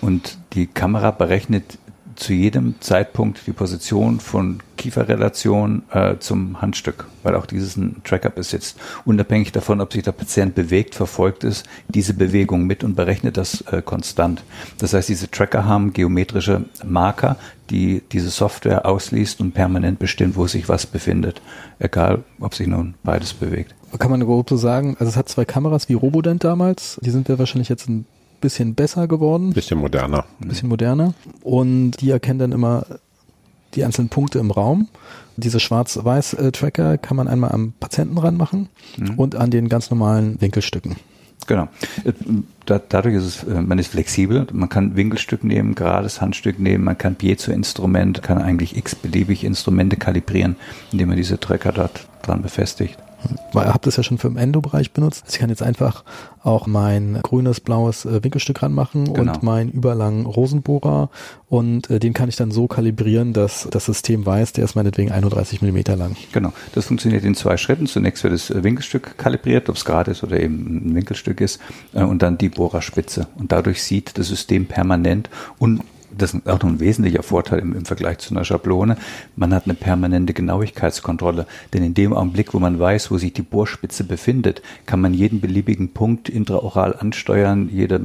und 0.00 0.38
die 0.52 0.66
Kamera 0.66 1.10
berechnet 1.10 1.78
zu 2.22 2.32
jedem 2.32 2.76
Zeitpunkt 2.80 3.46
die 3.46 3.52
Position 3.52 4.20
von 4.20 4.60
Kieferrelation 4.76 5.82
äh, 5.90 6.16
zum 6.18 6.62
Handstück, 6.62 7.06
weil 7.22 7.34
auch 7.34 7.46
dieses 7.46 7.76
ein 7.76 8.00
Tracker 8.04 8.30
besitzt. 8.30 8.78
Unabhängig 9.04 9.52
davon, 9.52 9.80
ob 9.80 9.92
sich 9.92 10.02
der 10.02 10.12
Patient 10.12 10.54
bewegt, 10.54 10.94
verfolgt 10.94 11.42
es 11.44 11.64
diese 11.88 12.14
Bewegung 12.14 12.64
mit 12.66 12.84
und 12.84 12.94
berechnet 12.94 13.36
das 13.36 13.62
äh, 13.62 13.82
konstant. 13.82 14.44
Das 14.78 14.94
heißt, 14.94 15.08
diese 15.08 15.30
Tracker 15.30 15.64
haben 15.64 15.92
geometrische 15.92 16.64
Marker, 16.84 17.36
die 17.70 18.02
diese 18.12 18.30
Software 18.30 18.86
ausliest 18.86 19.40
und 19.40 19.52
permanent 19.52 19.98
bestimmt, 19.98 20.36
wo 20.36 20.46
sich 20.46 20.68
was 20.68 20.86
befindet, 20.86 21.42
egal 21.80 22.22
ob 22.38 22.54
sich 22.54 22.68
nun 22.68 22.94
beides 23.02 23.34
bewegt. 23.34 23.74
Kann 23.98 24.10
man 24.10 24.20
grob 24.20 24.48
so 24.48 24.56
sagen, 24.56 24.96
also 24.98 25.10
es 25.10 25.16
hat 25.16 25.28
zwei 25.28 25.44
Kameras 25.44 25.88
wie 25.88 25.94
Robodent 25.94 26.44
damals, 26.44 26.98
die 27.02 27.10
sind 27.10 27.28
ja 27.28 27.38
wahrscheinlich 27.38 27.68
jetzt 27.68 27.88
ein 27.88 28.06
bisschen 28.42 28.74
besser 28.74 29.08
geworden, 29.08 29.54
Bisschen 29.54 29.78
moderner. 29.78 30.26
ein 30.42 30.48
bisschen 30.48 30.68
moderner 30.68 31.14
und 31.42 31.92
die 32.02 32.10
erkennen 32.10 32.38
dann 32.38 32.52
immer 32.52 32.84
die 33.74 33.84
einzelnen 33.84 34.10
Punkte 34.10 34.38
im 34.38 34.50
Raum. 34.50 34.88
Diese 35.38 35.58
Schwarz-Weiß-Tracker 35.60 36.98
kann 36.98 37.16
man 37.16 37.26
einmal 37.28 37.52
am 37.52 37.72
Patienten 37.80 38.18
ranmachen 38.18 38.68
und 39.16 39.34
an 39.34 39.50
den 39.50 39.70
ganz 39.70 39.90
normalen 39.90 40.38
Winkelstücken. 40.42 40.96
Genau. 41.46 41.68
Äh, 42.04 42.12
Da, 42.66 42.80
dadurch 42.88 43.16
ist 43.16 43.24
es, 43.24 43.42
äh, 43.44 43.60
man 43.60 43.78
ist 43.80 43.88
flexibel. 43.88 44.46
Man 44.52 44.68
kann 44.68 44.94
Winkelstück 44.94 45.42
nehmen, 45.42 45.74
gerades 45.74 46.20
Handstück 46.20 46.60
nehmen, 46.60 46.84
man 46.84 46.96
kann 46.96 47.16
Piezo-Instrument, 47.16 48.22
kann 48.22 48.38
eigentlich 48.40 48.76
x-beliebig 48.76 49.42
Instrumente 49.42 49.96
kalibrieren, 49.96 50.54
indem 50.92 51.08
man 51.08 51.16
diese 51.16 51.40
Tracker 51.40 51.72
dort 51.72 52.06
dran 52.22 52.42
befestigt. 52.42 52.96
Habt 53.54 53.86
das 53.86 53.96
ja 53.96 54.02
schon 54.02 54.18
für 54.18 54.28
den 54.28 54.36
Endo-Bereich 54.36 54.92
benutzt. 54.92 55.22
Also 55.24 55.34
ich 55.34 55.40
kann 55.40 55.50
jetzt 55.50 55.62
einfach 55.62 56.04
auch 56.42 56.66
mein 56.66 57.20
grünes, 57.22 57.60
blaues 57.60 58.04
äh, 58.04 58.22
Winkelstück 58.24 58.62
ranmachen 58.62 59.12
Genau. 59.12 59.32
und 59.32 59.42
meinen 59.42 59.70
überlangen 59.70 60.26
Rosenbohrer 60.26 61.10
und 61.48 61.90
äh, 61.90 62.00
den 62.00 62.14
kann 62.14 62.28
ich 62.28 62.36
dann 62.36 62.50
so 62.50 62.66
kalibrieren, 62.66 63.32
dass 63.32 63.68
das 63.70 63.84
System 63.84 64.24
weiß, 64.26 64.54
der 64.54 64.64
ist 64.64 64.74
meinetwegen 64.74 65.12
31 65.12 65.60
Millimeter 65.60 65.96
lang. 65.96 66.16
Genau. 66.32 66.52
Das 66.74 66.86
funktioniert 66.86 67.24
in 67.24 67.34
zwei 67.34 67.56
Schritten. 67.56 67.86
Zunächst 67.86 68.24
wird 68.24 68.32
das 68.32 68.50
äh, 68.50 68.64
Winkelstück 68.64 69.18
kalibriert, 69.18 69.68
ob 69.68 69.76
es 69.76 69.84
gerade 69.84 70.10
ist 70.10 70.24
oder 70.24 70.40
eben 70.40 70.88
ein 70.88 70.94
Winkelstück 70.94 71.40
ist, 71.40 71.60
äh, 71.92 72.02
und 72.02 72.22
dann 72.22 72.38
die 72.38 72.48
Bohrerspitze. 72.48 73.28
Und 73.36 73.52
dadurch 73.52 73.82
sieht 73.82 74.18
das 74.18 74.28
System 74.28 74.66
permanent 74.66 75.28
und 75.58 75.82
das 76.16 76.34
ist 76.34 76.48
auch 76.48 76.62
noch 76.62 76.68
ein 76.68 76.80
wesentlicher 76.80 77.22
Vorteil 77.22 77.58
im, 77.60 77.74
im 77.74 77.84
Vergleich 77.84 78.18
zu 78.18 78.34
einer 78.34 78.44
Schablone. 78.44 78.96
Man 79.36 79.54
hat 79.54 79.64
eine 79.64 79.74
permanente 79.74 80.32
Genauigkeitskontrolle. 80.32 81.46
Denn 81.72 81.82
in 81.82 81.94
dem 81.94 82.12
Augenblick, 82.12 82.54
wo 82.54 82.58
man 82.58 82.78
weiß, 82.78 83.10
wo 83.10 83.18
sich 83.18 83.32
die 83.32 83.42
Bohrspitze 83.42 84.04
befindet, 84.04 84.62
kann 84.86 85.00
man 85.00 85.14
jeden 85.14 85.40
beliebigen 85.40 85.90
Punkt 85.90 86.28
intraoral 86.28 86.94
ansteuern, 86.96 87.68
jede 87.72 88.00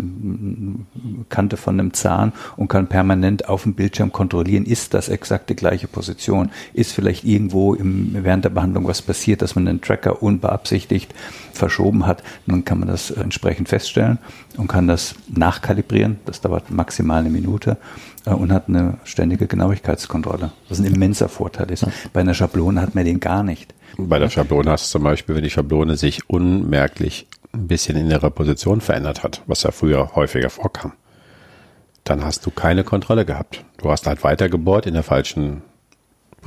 Kante 1.30 1.58
von 1.58 1.80
einem 1.80 1.94
Zahn 1.94 2.34
und 2.56 2.68
kann 2.68 2.88
permanent 2.88 3.50
auf 3.50 3.64
dem 3.64 3.74
Bildschirm 3.74 4.12
kontrollieren, 4.12 4.66
ist 4.66 4.94
das 4.94 5.10
exakt 5.10 5.50
die 5.50 5.56
gleiche 5.56 5.88
Position? 5.88 6.52
Ist 6.74 6.94
vielleicht 6.94 7.24
irgendwo 7.24 7.74
im, 7.74 8.16
während 8.24 8.46
der 8.46 8.50
Behandlung 8.50 8.88
was 8.88 9.02
passiert, 9.02 9.42
dass 9.42 9.56
man 9.56 9.66
den 9.66 9.82
Tracker 9.82 10.22
unbeabsichtigt 10.22 11.14
verschoben 11.54 12.06
hat? 12.06 12.24
Dann 12.46 12.66
kann 12.66 12.80
man 12.80 12.88
das 12.88 13.12
entsprechend 13.12 13.70
feststellen 13.70 14.20
und 14.58 14.68
kann 14.68 14.88
das 14.88 15.16
nachkalibrieren. 15.28 16.18
Das 16.26 16.42
dauert 16.42 16.72
maximal 16.72 17.20
eine 17.20 17.30
Minute 17.30 17.78
und 18.26 18.52
hat 18.52 18.68
eine 18.68 18.98
ständige 19.04 19.48
Genauigkeitskontrolle. 19.48 20.52
Was 20.70 20.80
ein 20.80 20.86
immenser 20.86 21.30
Vorteil 21.30 21.72
ist. 21.72 21.86
Bei 22.14 22.22
einer 22.22 22.34
Schablone 22.34 22.82
hat 22.82 22.96
man 22.96 23.06
den 23.06 23.20
gar 23.20 23.44
nicht. 23.44 23.74
Bei 23.98 24.20
der 24.20 24.30
Schablone 24.30 24.72
hast 24.72 24.88
du 24.88 24.98
zum 24.98 25.04
Beispiel, 25.04 25.36
wenn 25.36 25.44
die 25.44 25.50
Schablone 25.50 25.98
sich 25.98 26.30
unmerklich 26.30 27.28
ein 27.54 27.68
bisschen 27.68 27.98
in 27.98 28.12
ihrer 28.12 28.30
Position 28.30 28.82
verändert 28.82 29.24
hat, 29.24 29.42
was 29.48 29.64
ja 29.64 29.72
früher 29.72 30.16
häufiger 30.16 30.50
vorkam, 30.50 30.94
dann 32.04 32.24
hast 32.24 32.46
du 32.46 32.52
keine 32.52 32.84
Kontrolle 32.84 33.26
gehabt. 33.26 33.64
Du 33.78 33.90
hast 33.90 34.08
halt 34.08 34.24
weitergebohrt 34.24 34.86
in 34.86 34.94
der 34.94 35.04
falschen 35.04 35.62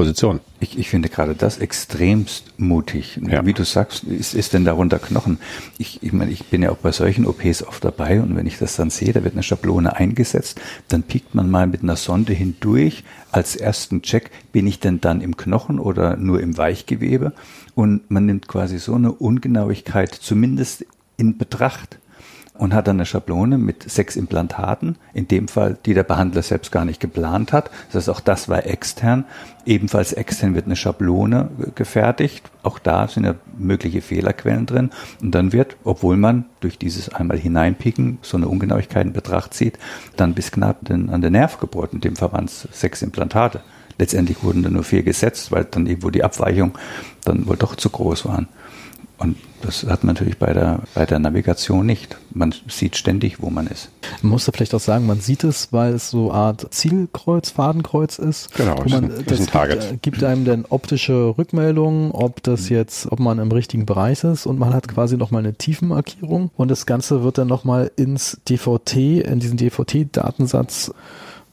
Position. 0.01 0.41
Ich, 0.61 0.79
ich 0.79 0.89
finde 0.89 1.11
gerade 1.11 1.35
das 1.35 1.59
extremst 1.59 2.59
mutig. 2.59 3.21
Ja. 3.29 3.45
Wie 3.45 3.53
du 3.53 3.65
sagst, 3.67 4.03
ist, 4.05 4.33
ist 4.33 4.55
denn 4.55 4.65
darunter 4.65 4.99
Knochen? 4.99 5.39
Ich, 5.77 6.03
ich 6.03 6.15
meine, 6.15 6.31
ich 6.31 6.47
bin 6.47 6.63
ja 6.63 6.71
auch 6.71 6.79
bei 6.79 6.91
solchen 6.91 7.27
OPs 7.27 7.63
oft 7.63 7.85
dabei 7.85 8.23
und 8.23 8.35
wenn 8.35 8.47
ich 8.47 8.57
das 8.57 8.77
dann 8.77 8.89
sehe, 8.89 9.13
da 9.13 9.23
wird 9.25 9.35
eine 9.35 9.43
Schablone 9.43 9.95
eingesetzt, 9.95 10.59
dann 10.89 11.03
piekt 11.03 11.35
man 11.35 11.51
mal 11.51 11.67
mit 11.67 11.83
einer 11.83 11.97
Sonde 11.97 12.33
hindurch 12.33 13.05
als 13.31 13.57
ersten 13.57 14.01
Check, 14.01 14.31
bin 14.53 14.67
ich 14.67 14.81
denn 14.81 15.03
dann 15.03 15.21
im 15.21 15.37
Knochen 15.37 15.79
oder 15.79 16.17
nur 16.17 16.41
im 16.41 16.57
Weichgewebe? 16.57 17.35
Und 17.75 18.11
man 18.11 18.25
nimmt 18.25 18.49
quasi 18.49 18.79
so 18.79 18.95
eine 18.95 19.13
Ungenauigkeit 19.13 20.15
zumindest 20.15 20.87
in 21.19 21.37
Betracht 21.37 21.99
und 22.61 22.75
hat 22.75 22.89
dann 22.89 22.97
eine 22.97 23.07
Schablone 23.07 23.57
mit 23.57 23.91
sechs 23.91 24.17
Implantaten, 24.17 24.97
in 25.15 25.27
dem 25.27 25.49
Fall, 25.49 25.79
die 25.87 25.95
der 25.95 26.03
Behandler 26.03 26.43
selbst 26.43 26.71
gar 26.71 26.85
nicht 26.85 27.01
geplant 27.01 27.55
hat. 27.55 27.71
Das 27.87 28.03
heißt, 28.03 28.11
auch 28.11 28.21
das 28.21 28.51
war 28.51 28.67
extern. 28.67 29.25
Ebenfalls 29.65 30.13
extern 30.13 30.55
wird 30.55 30.67
eine 30.67 30.77
Schablone 30.77 31.49
gefertigt. 31.75 32.51
Auch 32.63 32.79
da 32.79 33.09
sind 33.09 33.25
ja 33.25 33.35
mögliche 33.57 34.03
Fehlerquellen 34.03 34.67
drin. 34.67 34.91
Und 35.23 35.35
dann 35.35 35.55
wird, 35.55 35.79
obwohl 35.85 36.19
man 36.19 36.45
durch 36.61 36.77
dieses 36.77 37.09
einmal 37.09 37.39
hineinpicken 37.39 38.19
so 38.21 38.37
eine 38.37 38.47
Ungenauigkeit 38.47 39.07
in 39.07 39.15
Betracht 39.15 39.55
zieht, 39.55 39.79
dann 40.17 40.35
bis 40.35 40.53
knapp 40.53 40.91
an 40.91 41.23
den 41.23 41.33
Nerv 41.33 41.61
gebohrt. 41.61 41.95
In 41.95 42.03
dem 42.03 42.17
Fall 42.17 42.33
waren 42.33 42.45
es 42.45 42.69
sechs 42.73 43.01
Implantate. 43.01 43.63
Letztendlich 43.99 44.43
wurden 44.43 44.63
dann 44.63 44.75
nur 44.75 44.85
vier 44.85 45.03
gesetzt, 45.03 45.51
weil 45.51 45.65
dann 45.65 45.87
irgendwo 45.87 46.11
die 46.11 46.25
Abweichung 46.25 46.77
dann 47.25 47.47
wohl 47.47 47.57
doch 47.57 47.75
zu 47.75 47.89
groß 47.89 48.27
waren. 48.27 48.49
Und 49.21 49.37
das 49.61 49.85
hat 49.85 50.03
man 50.03 50.15
natürlich 50.15 50.39
bei 50.39 50.55
der, 50.55 50.81
bei 50.95 51.05
der 51.05 51.19
Navigation 51.19 51.85
nicht. 51.85 52.17
Man 52.33 52.55
sieht 52.69 52.97
ständig, 52.97 53.43
wo 53.43 53.51
man 53.51 53.67
ist. 53.67 53.91
Man 54.23 54.31
muss 54.33 54.47
da 54.47 54.53
vielleicht 54.53 54.75
auch 54.75 54.81
sagen, 54.81 55.07
man 55.07 55.21
sieht 55.21 55.45
es, 55.45 55.75
weil 55.75 55.93
es 55.93 56.09
so 56.09 56.31
eine 56.31 56.41
Art 56.41 56.67
Zielkreuz, 56.73 57.51
Fadenkreuz 57.51 58.19
ist. 58.19 58.55
Genau, 58.55 58.79
wo 58.79 58.85
ist 58.85 58.91
man, 58.93 59.05
ein- 59.05 59.11
ist 59.11 59.31
das 59.31 59.41
ein 59.41 59.47
Target. 59.49 59.81
Gibt, 59.81 59.93
äh, 59.93 59.97
gibt 60.01 60.25
einem 60.25 60.47
dann 60.47 60.65
optische 60.71 61.35
Rückmeldungen, 61.37 62.13
ob 62.13 62.43
das 62.43 62.71
jetzt, 62.71 63.13
ob 63.13 63.21
man 63.21 63.39
im 63.39 63.53
richtigen 63.53 63.85
Bereich 63.85 64.25
ist 64.25 64.47
und 64.47 64.59
man 64.59 64.73
hat 64.73 64.89
quasi 64.89 65.19
nochmal 65.19 65.41
eine 65.43 65.53
Tiefenmarkierung 65.53 66.51
und 66.57 66.71
das 66.71 66.87
Ganze 66.87 67.23
wird 67.23 67.37
dann 67.37 67.49
nochmal 67.49 67.91
ins 67.97 68.41
DVT, 68.49 69.21
in 69.21 69.39
diesen 69.41 69.59
DVT-Datensatz 69.59 70.93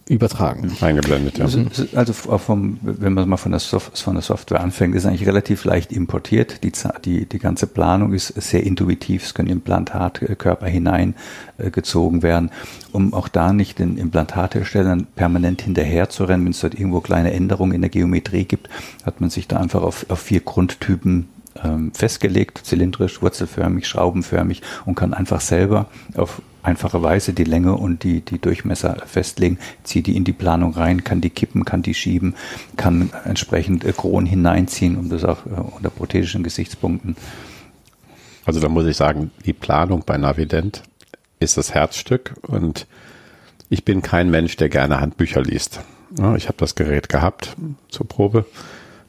übertragen. 0.09 0.71
Eingeblendet, 0.81 1.37
ja. 1.37 1.45
Also, 1.45 1.65
also 1.93 2.13
vom, 2.13 2.79
wenn 2.81 3.13
man 3.13 3.27
mal 3.27 3.37
von 3.37 3.51
der, 3.51 3.59
von 3.59 4.13
der 4.13 4.21
Software 4.21 4.61
anfängt, 4.61 4.95
ist 4.95 5.05
eigentlich 5.05 5.27
relativ 5.27 5.65
leicht 5.65 5.91
importiert. 5.91 6.63
Die, 6.63 6.71
die, 7.03 7.25
die 7.25 7.39
ganze 7.39 7.67
Planung 7.67 8.13
ist 8.13 8.27
sehr 8.41 8.63
intuitiv. 8.63 9.25
Es 9.25 9.33
können 9.33 9.49
Implantatkörper 9.49 10.67
hineingezogen 10.67 12.23
werden, 12.23 12.51
um 12.91 13.13
auch 13.13 13.27
da 13.27 13.51
nicht 13.51 13.79
den 13.79 13.97
Implantatherstellern 13.97 15.07
permanent 15.15 15.61
hinterher 15.61 16.09
zu 16.09 16.23
rennen. 16.23 16.45
Wenn 16.45 16.51
es 16.51 16.61
dort 16.61 16.75
irgendwo 16.75 17.01
kleine 17.01 17.33
Änderungen 17.33 17.73
in 17.73 17.81
der 17.81 17.89
Geometrie 17.89 18.45
gibt, 18.45 18.69
hat 19.05 19.19
man 19.19 19.29
sich 19.29 19.47
da 19.47 19.57
einfach 19.57 19.81
auf, 19.81 20.05
auf 20.09 20.19
vier 20.19 20.39
Grundtypen 20.39 21.27
ähm, 21.63 21.91
festgelegt, 21.93 22.61
zylindrisch, 22.63 23.21
wurzelförmig, 23.21 23.87
schraubenförmig 23.87 24.61
und 24.85 24.95
kann 24.95 25.13
einfach 25.13 25.41
selber 25.41 25.87
auf 26.15 26.41
einfache 26.67 27.01
Weise 27.01 27.33
die 27.33 27.45
Länge 27.45 27.75
und 27.75 28.03
die, 28.03 28.19
die 28.21 28.39
Durchmesser 28.39 28.97
festlegen, 29.05 29.57
zieht 29.83 30.05
die 30.07 30.17
in 30.17 30.25
die 30.25 30.33
Planung 30.33 30.73
rein, 30.73 31.03
kann 31.05 31.21
die 31.21 31.29
kippen, 31.29 31.63
kann 31.63 31.81
die 31.81 31.93
schieben, 31.93 32.35
kann 32.75 33.09
entsprechend 33.23 33.85
äh, 33.85 33.93
Kronen 33.93 34.27
hineinziehen, 34.27 34.97
um 34.97 35.09
das 35.09 35.23
auch 35.23 35.45
äh, 35.45 35.59
unter 35.75 35.89
prothetischen 35.89 36.43
Gesichtspunkten. 36.43 37.15
Also 38.45 38.59
da 38.59 38.67
muss 38.69 38.85
ich 38.85 38.97
sagen, 38.97 39.31
die 39.45 39.53
Planung 39.53 40.03
bei 40.05 40.17
Navident 40.17 40.83
ist 41.39 41.57
das 41.57 41.73
Herzstück 41.73 42.35
und 42.41 42.85
ich 43.69 43.85
bin 43.85 44.01
kein 44.01 44.29
Mensch, 44.29 44.57
der 44.57 44.69
gerne 44.69 44.99
Handbücher 44.99 45.41
liest. 45.41 45.81
Ich 46.37 46.47
habe 46.47 46.57
das 46.57 46.75
Gerät 46.75 47.09
gehabt 47.09 47.55
zur 47.89 48.07
Probe, 48.07 48.45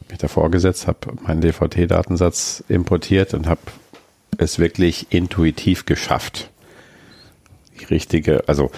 mich 0.09 0.19
davor 0.19 0.51
gesetzt, 0.51 0.89
habe 0.89 0.99
meinen 1.23 1.41
DVT-Datensatz 1.41 2.65
importiert 2.69 3.35
und 3.35 3.47
habe 3.47 3.61
es 4.37 4.59
wirklich 4.59 5.07
intuitiv 5.11 5.87
geschafft. 5.87 6.51
Die 7.81 7.85
richtige, 7.87 8.49
also 8.49 8.71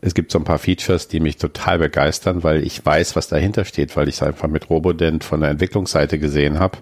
Es 0.00 0.14
gibt 0.14 0.32
so 0.32 0.38
ein 0.38 0.44
paar 0.44 0.58
Features, 0.58 1.08
die 1.08 1.20
mich 1.20 1.36
total 1.36 1.78
begeistern, 1.78 2.42
weil 2.42 2.64
ich 2.64 2.84
weiß, 2.84 3.14
was 3.14 3.28
dahinter 3.28 3.64
steht, 3.64 3.94
weil 3.96 4.08
ich 4.08 4.16
es 4.16 4.22
einfach 4.22 4.48
mit 4.48 4.70
Robodent 4.70 5.22
von 5.22 5.40
der 5.40 5.50
Entwicklungsseite 5.50 6.18
gesehen 6.18 6.58
habe. 6.58 6.78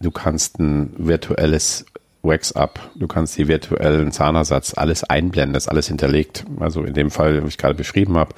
Du 0.00 0.10
kannst 0.10 0.60
ein 0.60 0.94
virtuelles 0.96 1.84
Wax-Up, 2.22 2.78
du 2.94 3.08
kannst 3.08 3.36
die 3.36 3.48
virtuellen 3.48 4.12
Zahnersatz, 4.12 4.74
alles 4.74 5.04
einblenden, 5.04 5.54
das 5.54 5.64
ist 5.64 5.68
alles 5.68 5.88
hinterlegt. 5.88 6.44
Also 6.60 6.84
in 6.84 6.94
dem 6.94 7.10
Fall, 7.10 7.42
wie 7.42 7.48
ich 7.48 7.58
gerade 7.58 7.74
beschrieben 7.74 8.16
habe, 8.16 8.34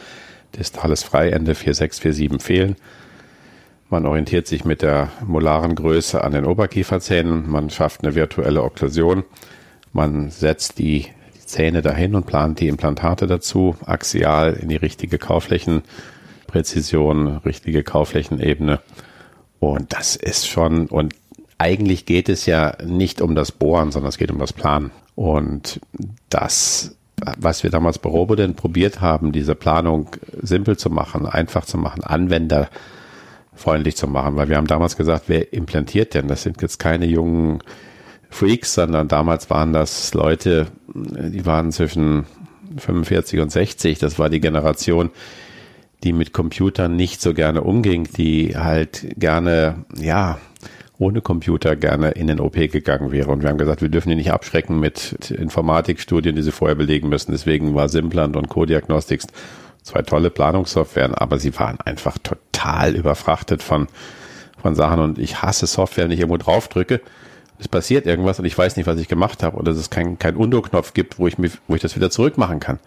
das 0.52 0.70
ist 0.70 0.82
alles 0.82 1.02
frei, 1.02 1.30
Ende 1.30 1.54
4647 1.54 2.42
fehlen. 2.42 2.76
Man 3.90 4.06
orientiert 4.06 4.46
sich 4.46 4.64
mit 4.64 4.80
der 4.80 5.10
molaren 5.26 5.74
Größe 5.74 6.24
an 6.24 6.32
den 6.32 6.46
Oberkieferzähnen, 6.46 7.50
man 7.50 7.68
schafft 7.68 8.02
eine 8.02 8.14
virtuelle 8.14 8.62
Okklusion, 8.62 9.24
man 9.92 10.30
setzt 10.30 10.78
die 10.78 11.06
Zähne 11.52 11.82
dahin 11.82 12.14
und 12.14 12.26
plant 12.26 12.60
die 12.60 12.68
Implantate 12.68 13.26
dazu, 13.26 13.76
axial 13.84 14.54
in 14.54 14.70
die 14.70 14.76
richtige 14.76 15.18
Kauflächenpräzision, 15.18 17.36
richtige 17.44 17.82
Kauflächenebene. 17.82 18.80
Und 19.60 19.92
das 19.92 20.16
ist 20.16 20.48
schon, 20.48 20.86
und 20.86 21.14
eigentlich 21.58 22.06
geht 22.06 22.30
es 22.30 22.46
ja 22.46 22.74
nicht 22.82 23.20
um 23.20 23.34
das 23.34 23.52
Bohren, 23.52 23.92
sondern 23.92 24.08
es 24.08 24.16
geht 24.16 24.30
um 24.30 24.38
das 24.38 24.54
Planen. 24.54 24.92
Und 25.14 25.78
das, 26.30 26.96
was 27.36 27.62
wir 27.62 27.68
damals 27.70 27.98
bei 27.98 28.08
Robodent 28.08 28.56
probiert 28.56 29.02
haben, 29.02 29.30
diese 29.30 29.54
Planung 29.54 30.08
simpel 30.40 30.78
zu 30.78 30.88
machen, 30.88 31.26
einfach 31.26 31.66
zu 31.66 31.76
machen, 31.76 32.02
anwenderfreundlich 32.02 33.94
zu 33.94 34.08
machen, 34.08 34.36
weil 34.36 34.48
wir 34.48 34.56
haben 34.56 34.66
damals 34.66 34.96
gesagt, 34.96 35.24
wer 35.26 35.52
implantiert 35.52 36.14
denn? 36.14 36.28
Das 36.28 36.42
sind 36.42 36.62
jetzt 36.62 36.78
keine 36.78 37.04
jungen 37.04 37.58
Freaks, 38.32 38.74
sondern 38.74 39.08
damals 39.08 39.50
waren 39.50 39.72
das 39.72 40.14
Leute, 40.14 40.68
die 40.94 41.44
waren 41.46 41.72
zwischen 41.72 42.26
45 42.78 43.40
und 43.40 43.52
60. 43.52 43.98
Das 43.98 44.18
war 44.18 44.28
die 44.28 44.40
Generation, 44.40 45.10
die 46.02 46.12
mit 46.12 46.32
Computern 46.32 46.96
nicht 46.96 47.20
so 47.20 47.34
gerne 47.34 47.62
umging, 47.62 48.08
die 48.16 48.56
halt 48.56 49.06
gerne, 49.16 49.84
ja, 49.96 50.38
ohne 50.98 51.20
Computer 51.20 51.74
gerne 51.74 52.10
in 52.10 52.28
den 52.28 52.40
OP 52.40 52.54
gegangen 52.54 53.10
wäre. 53.10 53.30
Und 53.30 53.42
wir 53.42 53.50
haben 53.50 53.58
gesagt, 53.58 53.82
wir 53.82 53.88
dürfen 53.88 54.10
die 54.10 54.16
nicht 54.16 54.32
abschrecken 54.32 54.78
mit 54.78 55.30
Informatikstudien, 55.30 56.36
die 56.36 56.42
sie 56.42 56.52
vorher 56.52 56.76
belegen 56.76 57.08
müssen. 57.08 57.32
Deswegen 57.32 57.74
war 57.74 57.88
Simplant 57.88 58.36
und 58.36 58.48
Co-Diagnostics 58.48 59.26
zwei 59.82 60.02
tolle 60.02 60.30
Planungssoftwaren, 60.30 61.14
aber 61.14 61.38
sie 61.38 61.58
waren 61.58 61.80
einfach 61.80 62.18
total 62.18 62.94
überfrachtet 62.94 63.62
von, 63.62 63.88
von 64.60 64.74
Sachen. 64.76 65.00
Und 65.00 65.18
ich 65.18 65.42
hasse 65.42 65.66
Software, 65.66 66.04
wenn 66.04 66.12
ich 66.12 66.20
irgendwo 66.20 66.36
draufdrücke. 66.36 67.00
Es 67.62 67.68
passiert 67.68 68.06
irgendwas 68.06 68.40
und 68.40 68.44
ich 68.44 68.58
weiß 68.58 68.76
nicht, 68.76 68.88
was 68.88 68.98
ich 68.98 69.06
gemacht 69.06 69.44
habe. 69.44 69.56
Oder 69.56 69.70
dass 69.70 69.80
es 69.80 69.88
keinen 69.88 70.18
kein 70.18 70.34
Undo-Knopf 70.34 70.94
gibt, 70.94 71.20
wo 71.20 71.28
ich, 71.28 71.38
mich, 71.38 71.52
wo 71.68 71.76
ich 71.76 71.80
das 71.80 71.94
wieder 71.94 72.10
zurückmachen 72.10 72.58
kann. 72.58 72.80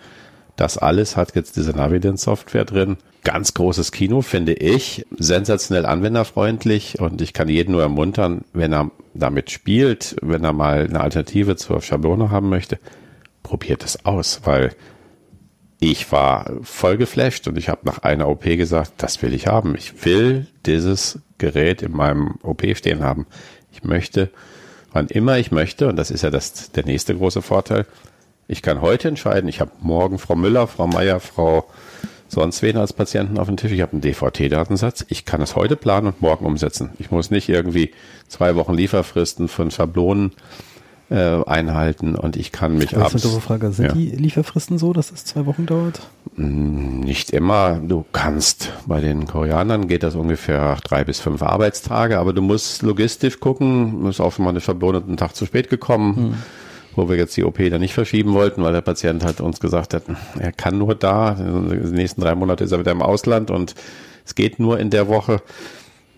Das 0.58 0.78
alles 0.78 1.16
hat 1.16 1.34
jetzt 1.34 1.56
diese 1.56 1.72
Navident-Software 1.72 2.66
drin. 2.66 2.98
Ganz 3.24 3.54
großes 3.54 3.94
Kino, 3.94 4.22
finde 4.22 4.52
ich. 4.52 5.06
Sensationell 5.18 5.86
anwenderfreundlich 5.86 7.00
und 7.00 7.22
ich 7.22 7.32
kann 7.32 7.48
jeden 7.48 7.72
nur 7.72 7.84
ermuntern, 7.84 8.44
wenn 8.52 8.74
er 8.74 8.92
damit 9.14 9.50
spielt, 9.50 10.18
wenn 10.22 10.44
er 10.44 10.52
mal 10.52 10.84
eine 10.84 11.00
Alternative 11.00 11.56
zur 11.56 11.82
Schablone 11.82 12.30
haben 12.30 12.50
möchte, 12.50 12.78
probiert 13.44 13.86
es 13.86 14.06
aus, 14.06 14.42
weil 14.44 14.76
ich 15.80 16.12
war 16.12 16.52
voll 16.64 16.98
geflasht 16.98 17.48
und 17.48 17.58
ich 17.58 17.70
habe 17.70 17.82
nach 17.86 18.00
einer 18.00 18.28
OP 18.28 18.44
gesagt, 18.44 18.92
das 18.98 19.22
will 19.22 19.34
ich 19.34 19.48
haben. 19.48 19.74
Ich 19.76 20.04
will 20.04 20.48
dieses 20.66 21.20
Gerät 21.38 21.82
in 21.82 21.94
meinem 21.94 22.36
OP 22.44 22.64
stehen 22.76 23.04
haben. 23.04 23.26
Ich 23.72 23.84
möchte, 23.84 24.32
wann 24.96 25.08
immer 25.08 25.38
ich 25.38 25.52
möchte, 25.52 25.90
und 25.90 25.98
das 25.98 26.10
ist 26.10 26.22
ja 26.22 26.30
das, 26.30 26.72
der 26.72 26.86
nächste 26.86 27.16
große 27.16 27.42
Vorteil, 27.42 27.86
ich 28.48 28.62
kann 28.62 28.80
heute 28.80 29.10
entscheiden, 29.10 29.50
ich 29.50 29.60
habe 29.60 29.72
morgen 29.82 30.20
Frau 30.20 30.36
Müller, 30.36 30.68
Frau 30.68 30.88
Meier, 30.88 31.20
Frau 31.20 31.68
sonst 32.30 32.62
wen 32.62 32.78
als 32.78 32.94
Patienten 32.94 33.38
auf 33.38 33.48
dem 33.48 33.58
Tisch. 33.58 33.72
Ich 33.72 33.82
habe 33.82 33.92
einen 33.92 34.02
DVT-Datensatz. 34.02 35.06
Ich 35.10 35.26
kann 35.26 35.42
es 35.42 35.56
heute 35.56 35.76
planen 35.76 36.08
und 36.08 36.22
morgen 36.22 36.46
umsetzen. 36.46 36.92
Ich 36.98 37.12
muss 37.12 37.30
nicht 37.30 37.50
irgendwie 37.50 37.92
zwei 38.28 38.56
Wochen 38.56 38.74
Lieferfristen 38.74 39.48
von 39.48 39.70
Schablonen 39.70 40.32
äh, 41.10 41.44
einhalten 41.46 42.16
und 42.16 42.36
ich 42.36 42.52
kann 42.52 42.78
mich 42.78 42.96
abends... 42.96 43.14
Das 43.14 43.26
ist 43.26 43.32
eine 43.32 43.42
Frage. 43.42 43.72
Sind 43.72 43.86
ja. 43.86 43.92
die 43.94 44.10
Lieferfristen 44.10 44.78
so, 44.78 44.94
dass 44.94 45.12
es 45.12 45.26
zwei 45.26 45.46
Wochen 45.46 45.66
dauert? 45.66 46.02
Mm, 46.36 47.02
nicht 47.02 47.32
immer. 47.32 47.80
Du 47.80 48.06
kannst, 48.12 48.74
bei 48.88 49.02
den 49.02 49.28
Koreanern 49.28 49.88
geht 49.88 50.04
das 50.04 50.16
ungefähr 50.16 50.78
drei 50.84 51.04
bis 51.04 51.20
fünf 51.20 51.42
Arbeitstage, 51.44 52.18
aber 52.20 52.34
du 52.34 52.42
musst 52.42 52.82
logistisch 52.82 53.40
gucken, 53.40 54.06
ist 54.08 54.20
auch 54.20 54.34
schon 54.34 54.46
mal 54.46 54.56
einen 54.56 55.18
Tag 55.18 55.36
zu 55.36 55.46
spät 55.46 55.70
gekommen. 55.70 56.16
Hm 56.16 56.34
wo 56.98 57.10
wir 57.10 57.18
jetzt 57.18 57.36
die 57.36 57.44
OP 57.44 57.58
dann 57.58 57.82
nicht 57.82 57.94
verschieben 57.94 58.34
wollten, 58.34 58.64
weil 58.64 58.74
der 58.74 58.82
Patient 58.82 59.24
hat 59.26 59.42
uns 59.42 59.60
gesagt 59.60 59.94
hat, 59.94 60.04
er 60.40 60.52
kann 60.52 60.78
nur 60.78 60.96
da, 60.96 61.34
die 61.34 61.92
nächsten 61.92 62.22
drei 62.22 62.36
Monate 62.36 62.64
ist 62.64 62.72
er 62.72 62.80
wieder 62.80 62.94
im 62.94 63.02
Ausland 63.02 63.52
und 63.52 63.76
es 64.26 64.34
geht 64.36 64.60
nur 64.60 64.80
in 64.80 64.90
der 64.90 65.08
Woche, 65.08 65.42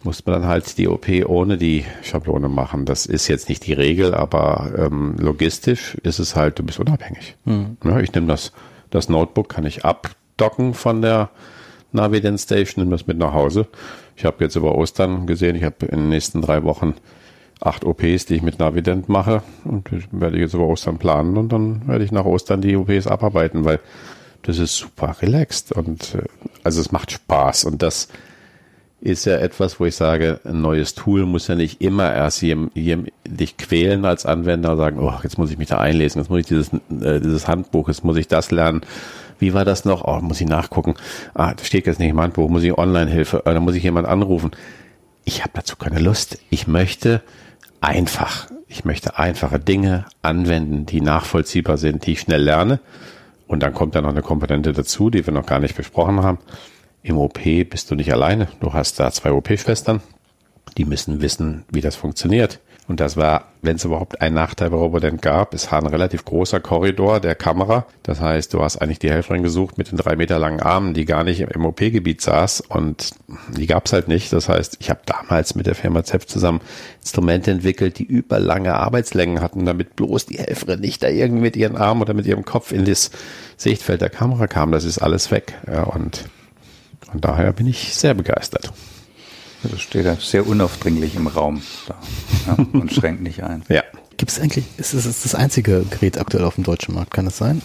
muss 0.03 0.25
man 0.25 0.41
dann 0.41 0.49
halt 0.49 0.77
die 0.77 0.87
OP 0.87 1.07
ohne 1.25 1.57
die 1.57 1.85
Schablone 2.03 2.49
machen. 2.49 2.85
Das 2.85 3.05
ist 3.05 3.27
jetzt 3.27 3.49
nicht 3.49 3.65
die 3.65 3.73
Regel, 3.73 4.13
aber 4.13 4.71
ähm, 4.77 5.15
logistisch 5.17 5.95
ist 6.03 6.19
es 6.19 6.35
halt, 6.35 6.59
du 6.59 6.63
bist 6.63 6.79
unabhängig. 6.79 7.35
Mhm. 7.45 7.77
Ja, 7.83 7.99
ich 7.99 8.13
nehme 8.13 8.27
das, 8.27 8.53
das 8.89 9.09
Notebook, 9.09 9.49
kann 9.49 9.65
ich 9.65 9.85
abdocken 9.85 10.73
von 10.73 11.01
der 11.01 11.29
Navident 11.91 12.39
Station, 12.39 12.83
nehme 12.83 12.95
das 12.95 13.07
mit 13.07 13.17
nach 13.17 13.33
Hause. 13.33 13.67
Ich 14.15 14.25
habe 14.25 14.43
jetzt 14.43 14.55
über 14.55 14.75
Ostern 14.75 15.27
gesehen, 15.27 15.55
ich 15.55 15.63
habe 15.63 15.85
in 15.85 15.97
den 15.97 16.09
nächsten 16.09 16.41
drei 16.41 16.63
Wochen 16.63 16.95
acht 17.59 17.85
OPs, 17.85 18.25
die 18.25 18.35
ich 18.35 18.41
mit 18.41 18.59
Navident 18.59 19.09
mache. 19.09 19.41
Und 19.63 19.91
ich 19.91 20.07
werde 20.11 20.37
jetzt 20.37 20.53
über 20.53 20.67
Ostern 20.67 20.97
planen 20.97 21.37
und 21.37 21.49
dann 21.51 21.87
werde 21.87 22.03
ich 22.03 22.11
nach 22.11 22.25
Ostern 22.25 22.61
die 22.61 22.75
OPs 22.75 23.07
abarbeiten, 23.07 23.65
weil 23.65 23.79
das 24.43 24.59
ist 24.59 24.77
super 24.77 25.15
relaxed 25.21 25.71
und 25.71 26.15
äh, 26.15 26.23
also 26.63 26.79
es 26.79 26.91
macht 26.91 27.11
Spaß 27.11 27.65
und 27.65 27.81
das 27.81 28.07
ist 28.99 29.25
ja 29.25 29.37
etwas, 29.37 29.79
wo 29.79 29.85
ich 29.85 29.95
sage, 29.95 30.39
ein 30.43 30.61
neues 30.61 30.95
Tool 30.95 31.25
muss 31.25 31.47
ja 31.47 31.55
nicht 31.55 31.81
immer 31.81 32.13
erst 32.13 32.39
hier, 32.39 32.69
hier 32.73 33.03
dich 33.27 33.57
quälen 33.57 34.05
als 34.05 34.25
Anwender 34.25 34.71
und 34.71 34.77
sagen, 34.77 34.99
oh, 34.99 35.13
jetzt 35.23 35.37
muss 35.37 35.51
ich 35.51 35.57
mich 35.57 35.67
da 35.67 35.77
einlesen, 35.77 36.21
jetzt 36.21 36.29
muss 36.29 36.39
ich 36.39 36.45
dieses, 36.47 36.73
äh, 36.73 37.19
dieses 37.19 37.47
Handbuch, 37.47 37.87
jetzt 37.89 38.03
muss 38.03 38.17
ich 38.17 38.27
das 38.27 38.49
lernen. 38.49 38.81
Wie 39.39 39.53
war 39.53 39.65
das 39.65 39.85
noch? 39.85 40.03
Oh, 40.05 40.19
muss 40.21 40.41
ich 40.41 40.47
nachgucken. 40.47 40.95
Ah, 41.35 41.53
das 41.53 41.67
steht 41.67 41.85
jetzt 41.85 41.99
nicht 41.99 42.09
im 42.09 42.19
Handbuch, 42.19 42.49
muss 42.49 42.63
ich 42.63 42.75
Online-Hilfe, 42.75 43.43
äh, 43.45 43.53
da 43.53 43.59
muss 43.59 43.75
ich 43.75 43.83
jemand 43.83 44.07
anrufen. 44.07 44.51
Ich 45.25 45.41
habe 45.41 45.51
dazu 45.53 45.75
keine 45.75 45.99
Lust. 45.99 46.39
Ich 46.49 46.67
möchte 46.67 47.21
einfach. 47.81 48.47
Ich 48.67 48.83
möchte 48.83 49.19
einfache 49.19 49.59
Dinge 49.59 50.05
anwenden, 50.21 50.85
die 50.85 51.01
nachvollziehbar 51.01 51.77
sind, 51.77 52.05
die 52.05 52.13
ich 52.13 52.21
schnell 52.21 52.41
lerne. 52.41 52.79
Und 53.45 53.61
dann 53.61 53.73
kommt 53.73 53.95
da 53.95 54.01
noch 54.01 54.09
eine 54.09 54.21
Komponente 54.21 54.73
dazu, 54.73 55.09
die 55.09 55.25
wir 55.25 55.33
noch 55.33 55.45
gar 55.45 55.59
nicht 55.59 55.75
besprochen 55.75 56.21
haben. 56.23 56.39
Im 57.03 57.17
OP 57.17 57.39
bist 57.69 57.89
du 57.91 57.95
nicht 57.95 58.11
alleine. 58.11 58.47
Du 58.59 58.73
hast 58.73 58.99
da 58.99 59.11
zwei 59.11 59.31
OP-Schwestern. 59.31 60.01
Die 60.77 60.85
müssen 60.85 61.21
wissen, 61.21 61.65
wie 61.71 61.81
das 61.81 61.95
funktioniert. 61.95 62.59
Und 62.87 63.01
das 63.01 63.17
war, 63.17 63.51
wenn 63.61 63.75
es 63.75 63.83
überhaupt 63.83 64.21
einen 64.21 64.35
Nachteil 64.35 64.69
bei 64.69 64.77
Robodent 64.77 65.21
gab, 65.21 65.53
es 65.53 65.69
war 65.69 65.79
ein 65.79 65.87
relativ 65.87 66.23
großer 66.23 66.61
Korridor 66.61 67.19
der 67.19 67.35
Kamera. 67.35 67.85
Das 68.03 68.21
heißt, 68.21 68.53
du 68.53 68.63
hast 68.63 68.77
eigentlich 68.77 68.99
die 68.99 69.09
Helferin 69.09 69.43
gesucht 69.43 69.77
mit 69.77 69.91
den 69.91 69.97
drei 69.97 70.15
Meter 70.15 70.39
langen 70.39 70.61
Armen, 70.61 70.93
die 70.93 71.03
gar 71.03 71.25
nicht 71.25 71.41
im 71.41 71.65
OP-Gebiet 71.65 72.21
saß 72.21 72.61
und 72.61 73.11
die 73.49 73.67
gab 73.67 73.87
es 73.87 73.93
halt 73.93 74.07
nicht. 74.07 74.31
Das 74.31 74.47
heißt, 74.47 74.77
ich 74.79 74.89
habe 74.89 75.01
damals 75.05 75.53
mit 75.55 75.65
der 75.65 75.75
Firma 75.75 76.05
ZEP 76.05 76.29
zusammen 76.29 76.61
Instrumente 77.01 77.51
entwickelt, 77.51 77.99
die 77.99 78.05
überlange 78.05 78.73
Arbeitslängen 78.75 79.41
hatten, 79.41 79.65
damit 79.65 79.97
bloß 79.97 80.27
die 80.27 80.37
Helferin 80.37 80.79
nicht 80.79 81.03
da 81.03 81.09
irgendwie 81.09 81.41
mit 81.41 81.57
ihren 81.57 81.75
Armen 81.75 82.01
oder 82.01 82.13
mit 82.13 82.25
ihrem 82.25 82.45
Kopf 82.45 82.71
in 82.71 82.85
das 82.85 83.11
Sichtfeld 83.57 83.99
der 83.99 84.09
Kamera 84.09 84.47
kam. 84.47 84.71
Das 84.71 84.85
ist 84.85 84.99
alles 84.99 85.29
weg. 85.29 85.55
Ja, 85.69 85.83
und 85.83 86.23
von 87.11 87.21
daher 87.21 87.53
bin 87.53 87.67
ich 87.67 87.95
sehr 87.95 88.13
begeistert. 88.13 88.71
Das 89.63 89.81
steht 89.81 90.05
da 90.05 90.15
sehr 90.15 90.45
unaufdringlich 90.45 91.15
im 91.15 91.27
Raum 91.27 91.61
da, 91.87 91.95
ja, 92.47 92.53
und 92.73 92.93
schränkt 92.93 93.21
nicht 93.21 93.43
ein. 93.43 93.63
Ja. 93.69 93.83
Gibt 94.17 94.31
es 94.31 94.39
eigentlich, 94.39 94.65
ist 94.77 94.93
es 94.93 95.03
das 95.03 95.35
einzige 95.35 95.85
Gerät 95.89 96.17
aktuell 96.17 96.43
auf 96.43 96.55
dem 96.55 96.63
deutschen 96.63 96.95
Markt, 96.95 97.13
kann 97.13 97.25
das 97.25 97.37
sein? 97.37 97.61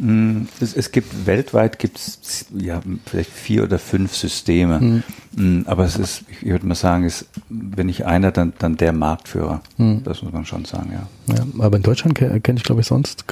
Mm, 0.00 0.46
es, 0.60 0.74
es 0.74 0.90
gibt 0.90 1.26
weltweit 1.26 1.78
gibt 1.78 1.96
es 1.96 2.46
ja 2.58 2.80
vielleicht 3.06 3.30
vier 3.30 3.62
oder 3.62 3.78
fünf 3.78 4.16
Systeme, 4.16 5.02
mhm. 5.36 5.64
aber 5.66 5.84
es 5.84 5.96
ist, 5.96 6.24
ich 6.28 6.48
würde 6.48 6.66
mal 6.66 6.74
sagen, 6.74 7.04
ist, 7.04 7.26
wenn 7.48 7.86
nicht 7.86 8.04
einer, 8.04 8.32
dann, 8.32 8.52
dann 8.58 8.76
der 8.76 8.92
Marktführer. 8.92 9.60
Mhm. 9.76 10.02
Das 10.02 10.22
muss 10.22 10.32
man 10.32 10.44
schon 10.44 10.64
sagen, 10.64 10.90
ja. 10.92 11.34
ja 11.36 11.46
aber 11.60 11.76
in 11.76 11.84
Deutschland 11.84 12.16
kenne 12.16 12.40
kenn 12.40 12.56
ich, 12.56 12.64
glaube 12.64 12.80
ich, 12.80 12.88
sonst. 12.88 13.24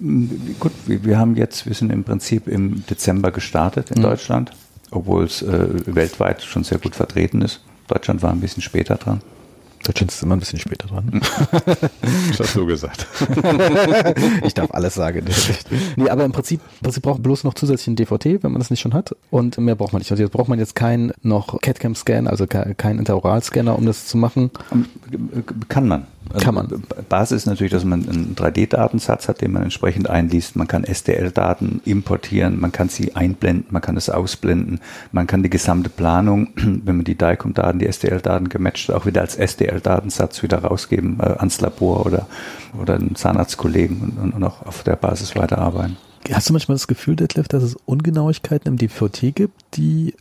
Mm, 0.00 0.26
gut, 0.58 0.72
wir, 0.86 1.04
wir, 1.04 1.18
haben 1.18 1.36
jetzt, 1.36 1.64
wir 1.66 1.74
sind 1.74 1.92
im 1.92 2.02
Prinzip 2.02 2.48
im 2.48 2.84
Dezember 2.86 3.30
gestartet 3.30 3.92
in 3.92 3.98
mhm. 3.98 4.02
Deutschland 4.02 4.50
obwohl 4.90 5.24
es 5.24 5.42
äh, 5.42 5.94
weltweit 5.94 6.42
schon 6.42 6.64
sehr 6.64 6.78
gut 6.78 6.94
vertreten 6.94 7.42
ist. 7.42 7.60
Deutschland 7.88 8.22
war 8.22 8.30
ein 8.30 8.40
bisschen 8.40 8.62
später 8.62 8.96
dran. 8.96 9.20
Chin 9.94 10.08
ist 10.08 10.22
immer 10.22 10.36
ein 10.36 10.40
bisschen 10.40 10.58
später 10.58 10.88
dran. 10.88 11.20
Das 12.28 12.40
hast 12.40 12.56
du 12.56 12.66
gesagt. 12.66 13.06
ich 14.44 14.54
darf 14.54 14.70
alles 14.72 14.94
sagen. 14.94 15.24
Nee, 15.96 16.08
aber 16.08 16.24
im 16.24 16.32
Prinzip, 16.32 16.60
im 16.80 16.84
Prinzip 16.84 17.02
braucht 17.02 17.18
man 17.18 17.22
bloß 17.22 17.44
noch 17.44 17.54
zusätzlichen 17.54 17.96
DVT, 17.96 18.42
wenn 18.42 18.52
man 18.52 18.58
das 18.58 18.70
nicht 18.70 18.80
schon 18.80 18.94
hat. 18.94 19.14
Und 19.30 19.58
mehr 19.58 19.74
braucht 19.74 19.92
man 19.92 20.00
nicht. 20.00 20.10
Also 20.10 20.22
jetzt 20.22 20.32
braucht 20.32 20.48
man 20.48 20.58
jetzt 20.58 20.74
keinen 20.74 21.12
noch 21.22 21.60
CAD-CAM-Scan, 21.60 22.26
also 22.26 22.46
keinen 22.46 22.98
Interoralscanner, 22.98 23.76
um 23.76 23.86
das 23.86 24.06
zu 24.06 24.16
machen. 24.16 24.50
Kann 25.68 25.88
man. 25.88 26.06
Also 26.32 26.44
kann 26.44 26.54
man. 26.54 26.82
Basis 27.08 27.42
ist 27.42 27.46
natürlich, 27.46 27.72
dass 27.72 27.84
man 27.84 28.08
einen 28.08 28.34
3D-Datensatz 28.34 29.28
hat, 29.28 29.40
den 29.40 29.52
man 29.52 29.62
entsprechend 29.62 30.10
einliest. 30.10 30.56
Man 30.56 30.66
kann 30.66 30.84
STL-Daten 30.84 31.80
importieren, 31.84 32.60
man 32.60 32.72
kann 32.72 32.88
sie 32.88 33.14
einblenden, 33.14 33.66
man 33.70 33.82
kann 33.82 33.96
es 33.96 34.10
ausblenden, 34.10 34.80
man 35.12 35.26
kann 35.26 35.42
die 35.42 35.50
gesamte 35.50 35.88
Planung, 35.88 36.48
wenn 36.56 36.96
man 36.96 37.04
die 37.04 37.16
DICOM-Daten, 37.16 37.78
die 37.78 37.90
STL-Daten 37.90 38.48
gematcht, 38.48 38.90
auch 38.90 39.06
wieder 39.06 39.20
als 39.20 39.36
STL-Datensatz 39.76 40.42
wieder 40.42 40.58
rausgeben 40.58 41.18
äh, 41.20 41.24
ans 41.38 41.60
Labor 41.60 42.06
oder, 42.06 42.26
oder 42.80 42.94
einen 42.94 43.14
Zahnarztkollegen 43.14 44.18
und, 44.20 44.32
und 44.32 44.44
auch 44.44 44.62
auf 44.66 44.82
der 44.82 44.96
Basis 44.96 45.36
weiterarbeiten. 45.36 45.96
Hast 46.30 46.48
du 46.48 46.52
manchmal 46.52 46.74
das 46.74 46.88
Gefühl, 46.88 47.16
Detlef, 47.16 47.48
dass 47.48 47.62
es 47.62 47.76
Ungenauigkeiten 47.86 48.68
im 48.68 48.76
DVT 48.78 49.34
gibt, 49.34 49.76
die 49.76 50.14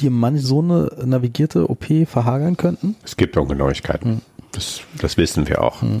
dir 0.00 0.10
manch 0.10 0.42
so 0.42 0.60
eine 0.60 0.90
navigierte 1.04 1.70
OP 1.70 1.86
verhagern 2.06 2.56
könnten? 2.56 2.96
Es 3.04 3.16
gibt 3.16 3.36
Ungenauigkeiten. 3.36 4.12
Hm. 4.12 4.20
Das, 4.52 4.80
das 5.00 5.16
wissen 5.16 5.48
wir 5.48 5.62
auch. 5.62 5.82
Hm. 5.82 6.00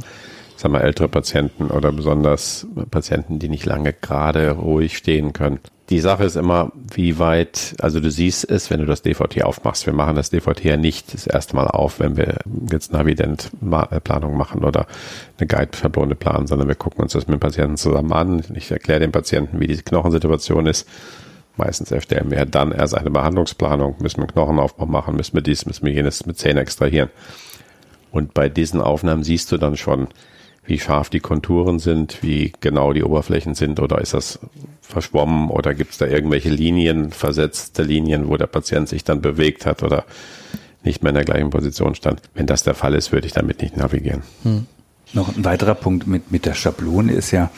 Sagen 0.56 0.74
wir 0.74 0.80
ältere 0.82 1.08
Patienten 1.08 1.66
oder 1.70 1.92
besonders 1.92 2.66
Patienten, 2.90 3.38
die 3.38 3.48
nicht 3.48 3.66
lange 3.66 3.92
gerade 3.92 4.52
ruhig 4.52 4.96
stehen 4.96 5.32
können. 5.34 5.60
Die 5.88 6.00
Sache 6.00 6.24
ist 6.24 6.34
immer, 6.34 6.72
wie 6.92 7.20
weit, 7.20 7.76
also 7.80 8.00
du 8.00 8.10
siehst 8.10 8.50
es, 8.50 8.70
wenn 8.70 8.80
du 8.80 8.86
das 8.86 9.02
DVT 9.02 9.44
aufmachst. 9.44 9.86
Wir 9.86 9.92
machen 9.92 10.16
das 10.16 10.30
DVT 10.30 10.64
ja 10.64 10.76
nicht 10.76 11.14
das 11.14 11.28
erste 11.28 11.54
Mal 11.54 11.68
auf, 11.68 12.00
wenn 12.00 12.16
wir 12.16 12.38
jetzt 12.72 12.92
Navident-Planung 12.92 14.36
machen 14.36 14.64
oder 14.64 14.86
eine 15.38 15.46
Guide-Schablone 15.46 16.16
planen, 16.16 16.48
sondern 16.48 16.66
wir 16.66 16.74
gucken 16.74 17.02
uns 17.02 17.12
das 17.12 17.28
mit 17.28 17.34
dem 17.34 17.40
Patienten 17.40 17.76
zusammen 17.76 18.12
an. 18.12 18.42
Ich 18.54 18.68
erkläre 18.70 18.98
dem 18.98 19.12
Patienten, 19.12 19.60
wie 19.60 19.68
die 19.68 19.76
Knochensituation 19.76 20.66
ist. 20.66 20.88
Meistens 21.56 21.92
erstellen 21.92 22.32
wir 22.32 22.44
dann 22.46 22.72
erst 22.72 22.96
eine 22.96 23.10
Behandlungsplanung, 23.10 23.94
müssen 24.00 24.20
wir 24.20 24.26
Knochenaufbau 24.26 24.86
machen, 24.86 25.14
müssen 25.14 25.34
wir 25.34 25.42
dies, 25.42 25.66
müssen 25.66 25.86
wir 25.86 25.92
jenes 25.92 26.26
mit 26.26 26.36
Zähnen 26.36 26.58
extrahieren. 26.58 27.10
Und 28.10 28.34
bei 28.34 28.48
diesen 28.48 28.80
Aufnahmen 28.80 29.22
siehst 29.22 29.52
du 29.52 29.56
dann 29.56 29.76
schon, 29.76 30.08
wie 30.66 30.78
scharf 30.78 31.10
die 31.10 31.20
Konturen 31.20 31.78
sind, 31.78 32.22
wie 32.22 32.52
genau 32.60 32.92
die 32.92 33.04
Oberflächen 33.04 33.54
sind 33.54 33.80
oder 33.80 34.00
ist 34.00 34.14
das 34.14 34.38
verschwommen 34.80 35.50
oder 35.50 35.74
gibt 35.74 35.92
es 35.92 35.98
da 35.98 36.06
irgendwelche 36.06 36.48
Linien, 36.48 37.10
versetzte 37.10 37.82
Linien, 37.82 38.28
wo 38.28 38.36
der 38.36 38.46
Patient 38.46 38.88
sich 38.88 39.04
dann 39.04 39.20
bewegt 39.20 39.66
hat 39.66 39.82
oder 39.82 40.04
nicht 40.82 41.02
mehr 41.02 41.10
in 41.10 41.16
der 41.16 41.24
gleichen 41.24 41.50
Position 41.50 41.94
stand. 41.94 42.22
Wenn 42.34 42.46
das 42.46 42.62
der 42.62 42.74
Fall 42.74 42.94
ist, 42.94 43.12
würde 43.12 43.26
ich 43.26 43.32
damit 43.32 43.62
nicht 43.62 43.76
navigieren. 43.76 44.22
Hm. 44.42 44.66
Noch 45.12 45.36
ein 45.36 45.44
weiterer 45.44 45.74
Punkt 45.74 46.06
mit, 46.06 46.32
mit 46.32 46.46
der 46.46 46.54
Schablone 46.54 47.12
ist 47.12 47.30
ja 47.30 47.50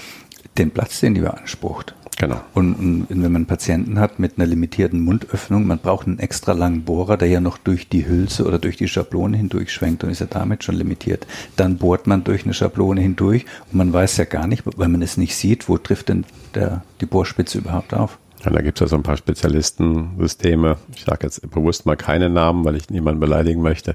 den 0.59 0.71
Platz, 0.71 1.01
den 1.01 1.15
die 1.15 1.21
beansprucht. 1.21 1.95
Genau. 2.19 2.41
Und, 2.53 2.75
und, 2.75 3.07
wenn 3.09 3.21
man 3.21 3.37
einen 3.37 3.47
Patienten 3.47 4.01
hat 4.01 4.19
mit 4.19 4.39
einer 4.39 4.47
limitierten 4.47 5.01
Mundöffnung, 5.01 5.67
man 5.69 5.79
braucht 5.79 6.09
einen 6.09 6.19
extra 6.19 6.53
langen 6.53 6.83
Bohrer, 6.83 7.17
der 7.17 7.29
ja 7.29 7.41
noch 7.41 7.59
durch 7.59 7.89
die 7.89 8.09
Hülse 8.09 8.45
oder 8.45 8.59
durch 8.59 8.77
die 8.77 8.89
Schablone 8.89 9.37
hindurch 9.37 9.73
schwenkt 9.73 10.03
und 10.03 10.11
ist 10.11 10.19
ja 10.19 10.27
damit 10.29 10.65
schon 10.65 10.75
limitiert. 10.75 11.29
Dann 11.55 11.79
bohrt 11.79 12.09
man 12.09 12.25
durch 12.25 12.45
eine 12.45 12.55
Schablone 12.55 13.01
hindurch 13.01 13.47
und 13.71 13.77
man 13.77 13.93
weiß 13.93 14.17
ja 14.17 14.25
gar 14.25 14.49
nicht, 14.49 14.65
weil 14.67 14.89
man 14.89 15.01
es 15.01 15.17
nicht 15.17 15.37
sieht, 15.37 15.69
wo 15.69 15.79
trifft 15.79 16.09
denn 16.09 16.25
der, 16.57 16.83
die 17.01 17.07
Bohrspitze 17.07 17.59
überhaupt 17.59 17.95
auf. 17.95 18.19
Ja, 18.45 18.51
da 18.51 18.63
gibt 18.63 18.79
es 18.79 18.81
ja 18.81 18.89
so 18.89 18.97
ein 18.97 19.05
paar 19.05 19.17
Spezialistensysteme. 19.17 20.77
Ich 20.97 21.05
sage 21.05 21.21
jetzt 21.23 21.49
bewusst 21.51 21.87
mal 21.87 21.97
keine 21.97 22.29
Namen, 22.29 22.65
weil 22.65 22.75
ich 22.75 22.91
niemanden 22.91 23.21
beleidigen 23.21 23.63
möchte. 23.63 23.95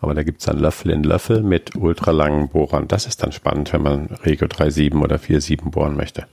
Aber 0.00 0.14
da 0.14 0.24
gibt 0.24 0.40
es 0.40 0.46
dann 0.46 0.58
Löffel 0.58 0.90
in 0.90 1.04
Löffel 1.04 1.42
mit 1.42 1.76
ultralangen 1.76 2.48
Bohrern. 2.48 2.88
Das 2.88 3.06
ist 3.06 3.22
dann 3.22 3.32
spannend, 3.32 3.72
wenn 3.72 3.82
man 3.82 4.06
Regio 4.24 4.48
3.7 4.48 5.00
oder 5.00 5.16
4.7 5.16 5.70
bohren 5.70 5.96
möchte. 5.96 6.26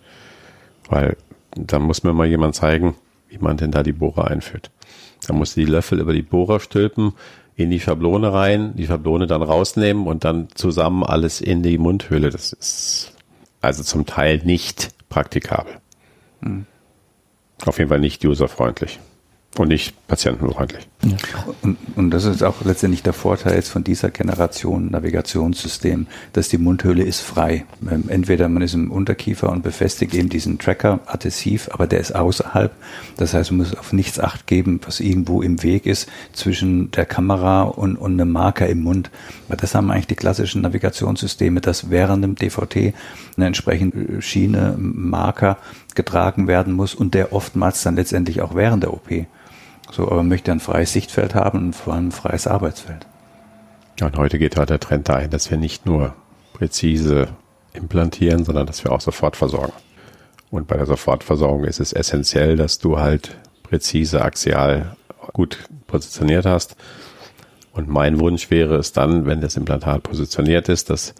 Weil 0.93 1.17
da 1.55 1.79
muss 1.79 2.03
mir 2.03 2.13
mal 2.13 2.27
jemand 2.27 2.53
zeigen, 2.53 2.93
wie 3.27 3.39
man 3.39 3.57
denn 3.57 3.71
da 3.71 3.81
die 3.81 3.93
Bohrer 3.93 4.27
einführt. 4.27 4.69
Da 5.25 5.33
muss 5.33 5.55
die 5.55 5.65
Löffel 5.65 5.99
über 5.99 6.13
die 6.13 6.21
Bohrer 6.21 6.59
stülpen, 6.59 7.13
in 7.55 7.71
die 7.71 7.79
Schablone 7.79 8.31
rein, 8.31 8.75
die 8.75 8.85
Schablone 8.85 9.25
dann 9.25 9.41
rausnehmen 9.41 10.05
und 10.05 10.23
dann 10.23 10.49
zusammen 10.53 11.03
alles 11.03 11.41
in 11.41 11.63
die 11.63 11.79
Mundhöhle. 11.79 12.29
Das 12.29 12.53
ist 12.53 13.11
also 13.59 13.81
zum 13.81 14.05
Teil 14.05 14.41
nicht 14.43 14.89
praktikabel. 15.09 15.73
Hm. 16.43 16.67
Auf 17.65 17.79
jeden 17.79 17.89
Fall 17.89 17.99
nicht 17.99 18.23
userfreundlich 18.23 18.99
und 19.57 19.67
nicht 19.67 20.07
patientenfreundlich. 20.07 20.87
Ja. 21.03 21.15
Und, 21.61 21.77
und, 21.95 22.11
das 22.11 22.25
ist 22.25 22.43
auch 22.43 22.63
letztendlich 22.63 23.03
der 23.03 23.13
Vorteil 23.13 23.55
jetzt 23.55 23.69
von 23.69 23.83
dieser 23.83 24.09
Generation 24.09 24.89
Navigationssystem, 24.89 26.07
dass 26.31 26.49
die 26.49 26.57
Mundhöhle 26.57 27.03
ist 27.03 27.21
frei. 27.21 27.65
Ähm, 27.89 28.05
entweder 28.07 28.49
man 28.49 28.63
ist 28.63 28.73
im 28.73 28.89
Unterkiefer 28.89 29.51
und 29.51 29.61
befestigt 29.61 30.15
eben 30.15 30.29
diesen 30.29 30.57
Tracker 30.57 31.01
adhesiv, 31.05 31.69
aber 31.71 31.87
der 31.87 31.99
ist 31.99 32.15
außerhalb. 32.15 32.71
Das 33.17 33.33
heißt, 33.33 33.51
man 33.51 33.59
muss 33.59 33.75
auf 33.75 33.93
nichts 33.93 34.19
Acht 34.19 34.47
geben, 34.47 34.79
was 34.85 34.99
irgendwo 34.99 35.41
im 35.41 35.61
Weg 35.61 35.85
ist 35.85 36.09
zwischen 36.31 36.89
der 36.91 37.05
Kamera 37.05 37.63
und, 37.63 37.97
und 37.97 38.19
einem 38.19 38.31
Marker 38.31 38.67
im 38.67 38.81
Mund. 38.81 39.11
Weil 39.49 39.57
das 39.57 39.75
haben 39.75 39.91
eigentlich 39.91 40.07
die 40.07 40.15
klassischen 40.15 40.61
Navigationssysteme, 40.61 41.61
dass 41.61 41.91
während 41.91 42.23
dem 42.23 42.35
DVT 42.35 42.93
eine 43.37 43.47
entsprechende 43.47 44.21
Schiene, 44.21 44.75
Marker 44.77 45.57
getragen 45.95 46.47
werden 46.47 46.73
muss 46.73 46.95
und 46.95 47.13
der 47.13 47.33
oftmals 47.33 47.83
dann 47.83 47.95
letztendlich 47.95 48.41
auch 48.41 48.55
während 48.55 48.83
der 48.83 48.93
OP. 48.93 49.09
So, 49.93 50.09
aber 50.09 50.23
möchte 50.23 50.51
ein 50.51 50.59
freies 50.59 50.91
Sichtfeld 50.91 51.35
haben 51.35 51.59
und 51.59 51.73
vor 51.75 51.93
allem 51.93 52.07
ein 52.07 52.11
freies 52.11 52.47
Arbeitsfeld. 52.47 53.05
und 54.01 54.17
heute 54.17 54.39
geht 54.39 54.57
halt 54.57 54.71
der 54.71 54.79
Trend 54.79 55.07
dahin, 55.07 55.29
dass 55.29 55.51
wir 55.51 55.57
nicht 55.57 55.85
nur 55.85 56.15
präzise 56.53 57.27
implantieren, 57.73 58.43
sondern 58.43 58.65
dass 58.65 58.83
wir 58.83 58.91
auch 58.91 59.01
sofort 59.01 59.35
versorgen. 59.35 59.73
Und 60.49 60.67
bei 60.67 60.77
der 60.77 60.87
Sofortversorgung 60.87 61.65
ist 61.65 61.79
es 61.79 61.93
essentiell, 61.93 62.55
dass 62.55 62.79
du 62.79 62.97
halt 62.97 63.37
präzise 63.61 64.23
axial 64.23 64.97
gut 65.31 65.59
positioniert 65.85 66.47
hast. 66.47 66.75
Und 67.71 67.87
mein 67.87 68.19
Wunsch 68.19 68.49
wäre 68.49 68.77
es 68.77 68.93
dann, 68.93 69.27
wenn 69.27 69.41
das 69.41 69.57
Implantat 69.57 70.01
positioniert 70.01 70.69
ist, 70.69 70.89
dass 70.89 71.13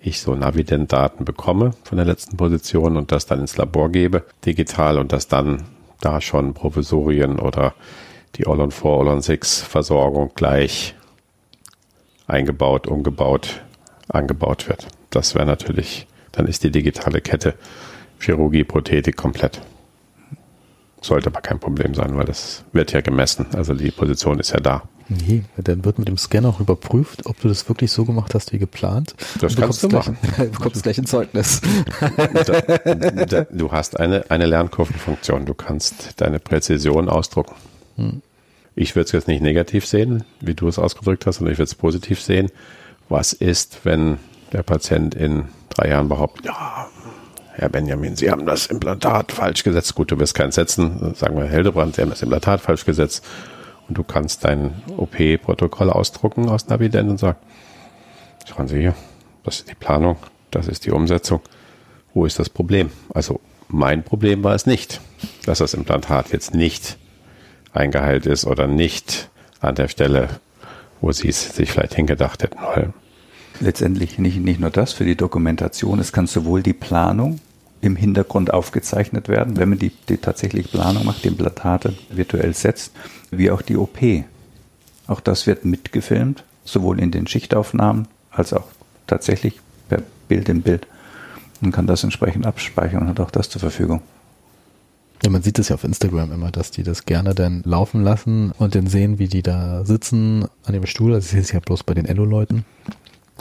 ich 0.00 0.20
so 0.20 0.34
Navident-Daten 0.34 1.26
bekomme 1.26 1.72
von 1.84 1.98
der 1.98 2.06
letzten 2.06 2.38
Position 2.38 2.96
und 2.96 3.12
das 3.12 3.26
dann 3.26 3.40
ins 3.40 3.58
Labor 3.58 3.90
gebe, 3.90 4.24
digital 4.46 4.98
und 4.98 5.12
das 5.12 5.28
dann 5.28 5.64
da 6.00 6.20
schon 6.20 6.54
Provisorien 6.54 7.38
oder 7.38 7.74
die 8.36 8.46
All-on-4, 8.46 9.00
All-on-6 9.00 9.64
Versorgung 9.64 10.32
gleich 10.34 10.94
eingebaut, 12.26 12.86
umgebaut, 12.86 13.62
angebaut 14.08 14.68
wird. 14.68 14.86
Das 15.10 15.34
wäre 15.34 15.46
natürlich, 15.46 16.06
dann 16.32 16.46
ist 16.46 16.62
die 16.62 16.70
digitale 16.70 17.20
Kette 17.20 17.54
Chirurgie, 18.20 18.64
Prothetik 18.64 19.16
komplett. 19.16 19.60
Sollte 21.00 21.28
aber 21.28 21.40
kein 21.40 21.60
Problem 21.60 21.94
sein, 21.94 22.16
weil 22.16 22.24
das 22.24 22.64
wird 22.72 22.92
ja 22.92 23.00
gemessen. 23.00 23.46
Also 23.54 23.74
die 23.74 23.90
Position 23.90 24.40
ist 24.40 24.52
ja 24.52 24.60
da. 24.60 24.82
Nee, 25.08 25.44
dann 25.56 25.84
wird 25.86 25.98
mit 25.98 26.06
dem 26.06 26.18
Scanner 26.18 26.50
auch 26.50 26.60
überprüft, 26.60 27.24
ob 27.24 27.40
du 27.40 27.48
das 27.48 27.66
wirklich 27.68 27.90
so 27.90 28.04
gemacht 28.04 28.34
hast 28.34 28.52
wie 28.52 28.58
geplant. 28.58 29.14
Das 29.40 29.56
kannst 29.56 29.82
du 29.82 29.88
machen. 29.88 30.18
Du 30.36 30.50
bekommst 30.50 30.82
gleich 30.82 30.98
ein 30.98 31.06
Zeugnis. 31.06 31.62
Da, 32.44 32.60
da, 33.24 33.46
du 33.50 33.72
hast 33.72 33.98
eine, 33.98 34.30
eine 34.30 34.44
Lernkurvenfunktion. 34.44 35.46
Du 35.46 35.54
kannst 35.54 36.20
deine 36.20 36.38
Präzision 36.38 37.08
ausdrucken. 37.08 37.54
Hm. 37.96 38.22
Ich 38.74 38.96
würde 38.96 39.06
es 39.06 39.12
jetzt 39.12 39.28
nicht 39.28 39.42
negativ 39.42 39.86
sehen, 39.86 40.24
wie 40.40 40.54
du 40.54 40.68
es 40.68 40.78
ausgedrückt 40.78 41.26
hast, 41.26 41.36
sondern 41.36 41.52
ich 41.52 41.58
würde 41.58 41.68
es 41.68 41.74
positiv 41.74 42.20
sehen. 42.20 42.50
Was 43.08 43.32
ist, 43.32 43.80
wenn 43.84 44.18
der 44.52 44.62
Patient 44.62 45.14
in 45.14 45.46
drei 45.70 45.88
Jahren 45.88 46.08
behauptet, 46.08 46.46
ja, 46.46 46.86
Herr 47.54 47.70
Benjamin, 47.70 48.14
Sie 48.14 48.30
haben 48.30 48.46
das 48.46 48.66
Implantat 48.66 49.32
falsch 49.32 49.64
gesetzt. 49.64 49.94
Gut, 49.94 50.10
du 50.10 50.18
wirst 50.18 50.34
keins 50.34 50.54
setzen. 50.54 51.14
Sagen 51.14 51.36
wir, 51.36 51.46
Hildebrand, 51.46 51.96
Sie 51.96 52.02
haben 52.02 52.10
das 52.10 52.22
Implantat 52.22 52.60
falsch 52.60 52.84
gesetzt 52.84 53.24
und 53.88 53.96
du 53.96 54.04
kannst 54.04 54.44
dein 54.44 54.82
OP-Protokoll 54.96 55.90
ausdrucken 55.90 56.48
aus 56.48 56.68
Navident 56.68 57.10
und 57.10 57.18
sagen, 57.18 57.38
schauen 58.46 58.68
Sie 58.68 58.80
hier, 58.80 58.94
das 59.44 59.60
ist 59.60 59.70
die 59.70 59.74
Planung, 59.74 60.16
das 60.50 60.68
ist 60.68 60.84
die 60.86 60.90
Umsetzung. 60.90 61.40
Wo 62.14 62.26
ist 62.26 62.38
das 62.38 62.50
Problem? 62.50 62.90
Also 63.12 63.40
mein 63.68 64.02
Problem 64.02 64.44
war 64.44 64.54
es 64.54 64.66
nicht, 64.66 65.00
dass 65.44 65.58
das 65.58 65.74
Implantat 65.74 66.32
jetzt 66.32 66.54
nicht 66.54 66.98
eingeheilt 67.72 68.26
ist 68.26 68.46
oder 68.46 68.66
nicht 68.66 69.30
an 69.60 69.74
der 69.74 69.88
Stelle, 69.88 70.28
wo 71.00 71.12
Sie 71.12 71.28
es 71.28 71.54
sich 71.54 71.70
vielleicht 71.70 71.94
hingedacht 71.94 72.42
hätten 72.42 72.60
wollen. 72.60 72.94
Letztendlich 73.60 74.18
nicht, 74.18 74.38
nicht 74.38 74.60
nur 74.60 74.70
das 74.70 74.92
für 74.92 75.04
die 75.04 75.16
Dokumentation, 75.16 75.98
es 75.98 76.12
kann 76.12 76.26
sowohl 76.26 76.62
die 76.62 76.72
Planung 76.72 77.40
im 77.80 77.96
Hintergrund 77.96 78.52
aufgezeichnet 78.52 79.28
werden, 79.28 79.56
wenn 79.56 79.68
man 79.68 79.78
die, 79.78 79.92
die 80.08 80.16
tatsächliche 80.16 80.68
Planung 80.68 81.04
macht, 81.04 81.24
die 81.24 81.28
Implantate 81.28 81.94
virtuell 82.10 82.54
setzt, 82.54 82.92
wie 83.30 83.50
auch 83.50 83.62
die 83.62 83.76
OP. 83.76 83.98
Auch 85.06 85.20
das 85.20 85.46
wird 85.46 85.64
mitgefilmt, 85.64 86.44
sowohl 86.64 87.00
in 87.00 87.10
den 87.10 87.26
Schichtaufnahmen 87.26 88.08
als 88.30 88.52
auch 88.52 88.64
tatsächlich 89.06 89.60
per 89.88 90.02
Bild 90.28 90.48
im 90.48 90.62
Bild. 90.62 90.86
Man 91.60 91.72
kann 91.72 91.86
das 91.86 92.04
entsprechend 92.04 92.46
abspeichern 92.46 93.02
und 93.02 93.08
hat 93.08 93.20
auch 93.20 93.30
das 93.30 93.48
zur 93.48 93.60
Verfügung. 93.60 94.02
Ja, 95.24 95.30
man 95.30 95.42
sieht 95.42 95.58
es 95.58 95.68
ja 95.68 95.74
auf 95.74 95.82
Instagram 95.82 96.32
immer, 96.32 96.52
dass 96.52 96.70
die 96.70 96.84
das 96.84 97.04
gerne 97.04 97.34
dann 97.34 97.62
laufen 97.64 98.04
lassen 98.04 98.52
und 98.56 98.76
dann 98.76 98.86
sehen, 98.86 99.18
wie 99.18 99.26
die 99.26 99.42
da 99.42 99.84
sitzen 99.84 100.44
an 100.64 100.72
dem 100.72 100.86
Stuhl. 100.86 101.12
Das 101.12 101.32
ist 101.32 101.52
ja 101.52 101.58
bloß 101.58 101.82
bei 101.82 101.94
den 101.94 102.04
Elo-Leuten. 102.04 102.64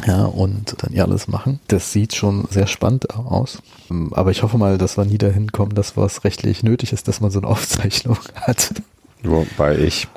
Ja, 0.05 0.25
und 0.25 0.75
dann 0.83 0.93
ja 0.93 1.05
alles 1.05 1.27
machen. 1.27 1.59
Das 1.67 1.91
sieht 1.91 2.15
schon 2.15 2.47
sehr 2.49 2.67
spannend 2.67 3.13
aus. 3.15 3.61
Aber 4.11 4.31
ich 4.31 4.43
hoffe 4.43 4.57
mal, 4.57 4.77
dass 4.77 4.97
wir 4.97 5.05
nie 5.05 5.17
dahin 5.17 5.51
kommen, 5.51 5.73
dass 5.73 5.97
was 5.97 6.23
rechtlich 6.23 6.63
nötig 6.63 6.93
ist, 6.93 7.07
dass 7.07 7.19
man 7.19 7.31
so 7.31 7.39
eine 7.39 7.47
Aufzeichnung 7.47 8.19
hat. 8.35 8.73
Wobei 9.23 9.77
ich, 9.79 10.07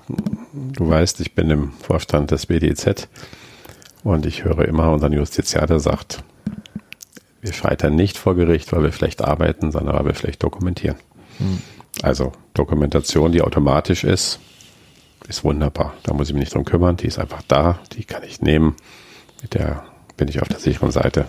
du 0.52 0.88
weißt, 0.88 1.20
ich 1.20 1.34
bin 1.34 1.50
im 1.50 1.72
Vorstand 1.72 2.30
des 2.30 2.46
BDZ 2.46 3.08
und 4.04 4.26
ich 4.26 4.44
höre 4.44 4.66
immer 4.66 4.92
unseren 4.92 5.14
Justiziar, 5.14 5.66
der 5.66 5.80
sagt, 5.80 6.22
wir 7.40 7.52
scheitern 7.52 7.94
nicht 7.94 8.18
vor 8.18 8.34
Gericht, 8.34 8.72
weil 8.72 8.82
wir 8.82 8.92
schlecht 8.92 9.22
arbeiten, 9.22 9.72
sondern 9.72 9.96
weil 9.96 10.04
wir 10.04 10.14
schlecht 10.14 10.42
dokumentieren. 10.42 10.96
Hm. 11.38 11.62
Also 12.02 12.32
Dokumentation, 12.54 13.32
die 13.32 13.42
automatisch 13.42 14.04
ist, 14.04 14.38
ist 15.28 15.44
wunderbar. 15.44 15.94
Da 16.02 16.12
muss 16.12 16.28
ich 16.28 16.34
mich 16.34 16.44
nicht 16.44 16.54
drum 16.54 16.64
kümmern. 16.64 16.96
Die 16.96 17.06
ist 17.06 17.18
einfach 17.18 17.42
da. 17.48 17.78
Die 17.92 18.04
kann 18.04 18.22
ich 18.22 18.40
nehmen. 18.40 18.76
Mit 19.42 19.54
der 19.54 19.84
bin 20.16 20.28
ich 20.28 20.42
auf 20.42 20.48
der 20.48 20.58
sicheren 20.58 20.90
Seite. 20.90 21.26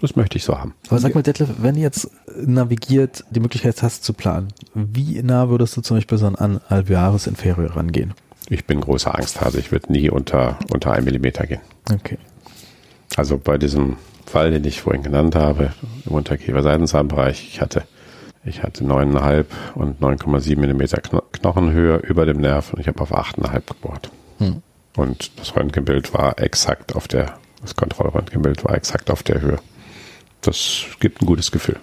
Das 0.00 0.16
möchte 0.16 0.38
ich 0.38 0.44
so 0.44 0.58
haben. 0.58 0.74
Aber 0.88 0.98
sag 0.98 1.14
mal, 1.14 1.22
Detlef, 1.22 1.48
wenn 1.58 1.74
du 1.74 1.80
jetzt 1.80 2.10
navigiert 2.36 3.24
die 3.30 3.40
Möglichkeit 3.40 3.82
hast 3.82 4.04
zu 4.04 4.12
planen, 4.12 4.48
wie 4.74 5.20
nah 5.22 5.48
würdest 5.48 5.76
du 5.76 5.80
zum 5.82 5.96
Beispiel 5.96 6.16
so 6.16 6.26
an 6.26 6.60
Alvearis 6.68 7.26
Inferior 7.26 7.76
rangehen? 7.76 8.14
Ich 8.48 8.64
bin 8.66 8.80
großer 8.80 9.14
Angsthase. 9.14 9.60
Ich 9.60 9.72
würde 9.72 9.92
nie 9.92 10.10
unter, 10.10 10.58
unter 10.72 10.92
einem 10.92 11.04
Millimeter 11.04 11.46
gehen. 11.46 11.60
Okay. 11.92 12.18
Also 13.16 13.38
bei 13.38 13.58
diesem 13.58 13.96
Fall, 14.26 14.50
den 14.50 14.64
ich 14.64 14.80
vorhin 14.80 15.02
genannt 15.02 15.34
habe, 15.34 15.72
im 16.06 16.12
Unterkiefer-Seitenzahnbereich, 16.12 17.46
ich 17.48 17.60
hatte, 17.60 17.84
ich 18.44 18.62
hatte 18.62 18.84
9,5 18.84 19.44
und 19.74 20.00
9,7 20.00 20.58
Millimeter 20.58 21.00
Knochenhöhe 21.00 21.96
über 21.98 22.26
dem 22.26 22.38
Nerv 22.38 22.72
und 22.72 22.80
ich 22.80 22.88
habe 22.88 23.00
auf 23.00 23.14
8,5 23.14 23.62
gebohrt. 23.66 24.10
Hm. 24.38 24.62
Und 24.96 25.38
das 25.38 25.54
Röntgenbild 25.54 26.14
war 26.14 26.38
exakt 26.38 26.96
auf 26.96 27.06
der, 27.06 27.34
das 27.62 27.76
Kontrollröntgenbild 27.76 28.64
war 28.64 28.74
exakt 28.74 29.10
auf 29.10 29.22
der 29.22 29.40
Höhe. 29.40 29.60
Das 30.40 30.86
gibt 31.00 31.22
ein 31.22 31.26
gutes 31.26 31.52
Gefühl. 31.52 31.78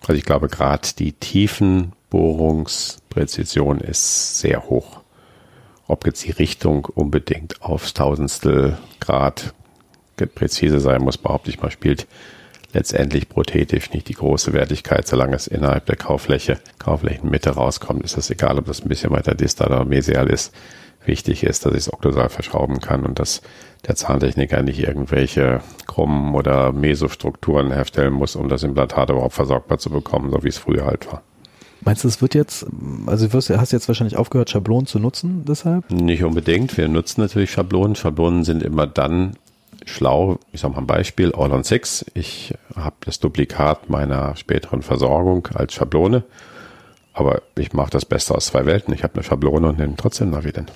Also 0.00 0.14
ich 0.14 0.24
glaube, 0.24 0.48
gerade 0.48 0.88
die 0.98 1.12
Tiefenbohrungspräzision 1.12 3.80
ist 3.80 4.38
sehr 4.38 4.64
hoch. 4.64 5.00
Ob 5.86 6.06
jetzt 6.06 6.24
die 6.24 6.30
Richtung 6.30 6.86
unbedingt 6.86 7.60
aufs 7.62 7.92
Tausendstel 7.94 8.78
Grad 9.00 9.54
präzise 10.34 10.80
sein 10.80 11.02
muss, 11.02 11.18
behaupte 11.18 11.50
ich 11.50 11.60
mal, 11.60 11.70
spielt 11.70 12.06
letztendlich 12.72 13.28
prothetisch 13.28 13.92
nicht 13.92 14.08
die 14.08 14.14
große 14.14 14.52
Wertigkeit, 14.52 15.06
solange 15.06 15.36
es 15.36 15.46
innerhalb 15.46 15.86
der 15.86 15.96
Kauffläche, 15.96 16.58
Kaufflächenmitte 16.78 17.50
rauskommt, 17.50 18.02
ist 18.04 18.16
es 18.16 18.30
egal, 18.30 18.58
ob 18.58 18.66
das 18.66 18.82
ein 18.82 18.88
bisschen 18.88 19.10
weiter 19.10 19.34
distal 19.34 19.68
oder 19.68 19.84
mesial 19.84 20.28
ist. 20.28 20.54
Wichtig 21.04 21.44
ist, 21.44 21.64
dass 21.64 21.72
ich 21.72 21.78
es 21.80 21.92
okklusal 21.92 22.28
verschrauben 22.28 22.80
kann 22.80 23.06
und 23.06 23.18
dass 23.18 23.40
der 23.86 23.96
Zahntechniker 23.96 24.62
nicht 24.62 24.80
irgendwelche 24.80 25.60
krummen 25.86 26.34
oder 26.34 26.72
Mesostrukturen 26.72 27.72
herstellen 27.72 28.12
muss, 28.12 28.36
um 28.36 28.48
das 28.48 28.62
Implantat 28.62 29.08
überhaupt 29.08 29.34
versorgbar 29.34 29.78
zu 29.78 29.88
bekommen, 29.90 30.30
so 30.30 30.44
wie 30.44 30.48
es 30.48 30.58
früher 30.58 30.84
halt 30.84 31.10
war. 31.10 31.22
Meinst 31.82 32.04
du, 32.04 32.08
es 32.08 32.20
wird 32.20 32.34
jetzt, 32.34 32.66
also 33.06 33.26
du 33.26 33.38
hast 33.38 33.72
jetzt 33.72 33.88
wahrscheinlich 33.88 34.18
aufgehört, 34.18 34.50
Schablonen 34.50 34.86
zu 34.86 34.98
nutzen 34.98 35.44
deshalb? 35.46 35.90
Nicht 35.90 36.22
unbedingt. 36.22 36.76
Wir 36.76 36.88
nutzen 36.88 37.22
natürlich 37.22 37.50
Schablonen. 37.50 37.96
Schablonen 37.96 38.44
sind 38.44 38.62
immer 38.62 38.86
dann 38.86 39.36
schlau. 39.86 40.38
Ich 40.52 40.60
sage 40.60 40.74
mal 40.74 40.80
ein 40.80 40.86
Beispiel, 40.86 41.32
All 41.34 41.52
on 41.52 41.64
Six. 41.64 42.04
Ich 42.14 42.54
habe 42.74 42.96
das 43.00 43.20
Duplikat 43.20 43.90
meiner 43.90 44.36
späteren 44.36 44.82
Versorgung 44.82 45.48
als 45.54 45.74
Schablone. 45.74 46.24
Aber 47.12 47.42
ich 47.56 47.72
mache 47.72 47.90
das 47.90 48.04
Beste 48.04 48.34
aus 48.34 48.46
zwei 48.46 48.66
Welten. 48.66 48.94
Ich 48.94 49.02
habe 49.02 49.14
eine 49.14 49.22
Schablone 49.24 49.68
und 49.68 49.78
nehme 49.78 49.94
trotzdem 49.96 50.30
Navident. 50.30 50.72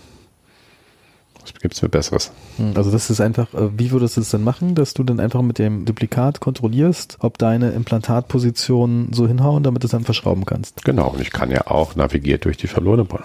Was 1.40 1.52
gibt 1.61 1.74
es 1.74 1.82
mir 1.82 1.90
Besseres? 1.90 2.32
Hm, 2.57 2.72
also 2.74 2.90
das 2.90 3.11
ist 3.11 3.20
einfach, 3.20 3.52
äh, 3.52 3.78
wie 3.78 3.90
würdest 3.90 4.16
du 4.16 4.22
es 4.22 4.30
denn 4.30 4.42
machen, 4.42 4.74
dass 4.74 4.94
du 4.94 5.05
dann 5.05 5.20
einfach 5.20 5.42
mit 5.42 5.59
dem 5.59 5.84
Duplikat 5.84 6.40
kontrollierst, 6.40 7.18
ob 7.20 7.36
deine 7.38 7.70
Implantatpositionen 7.72 9.12
so 9.12 9.28
hinhauen, 9.28 9.62
damit 9.62 9.82
du 9.82 9.86
es 9.86 9.90
dann 9.90 10.05
verschrauben 10.05 10.46
kannst? 10.46 10.84
Genau, 10.84 11.09
und 11.09 11.20
ich 11.20 11.30
kann 11.30 11.50
ja 11.50 11.66
auch 11.66 11.96
navigiert 11.96 12.46
durch 12.46 12.57
die 12.57 12.68
Schablone 12.68 13.05
bauen. 13.05 13.24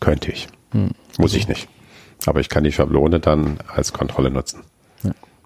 Könnte 0.00 0.30
ich. 0.30 0.46
Hm. 0.70 0.90
Muss 1.18 1.32
also. 1.32 1.36
ich 1.36 1.48
nicht. 1.48 1.68
Aber 2.26 2.40
ich 2.40 2.48
kann 2.48 2.64
die 2.64 2.72
Schablone 2.72 3.20
dann 3.20 3.58
als 3.66 3.92
Kontrolle 3.92 4.30
nutzen. 4.30 4.62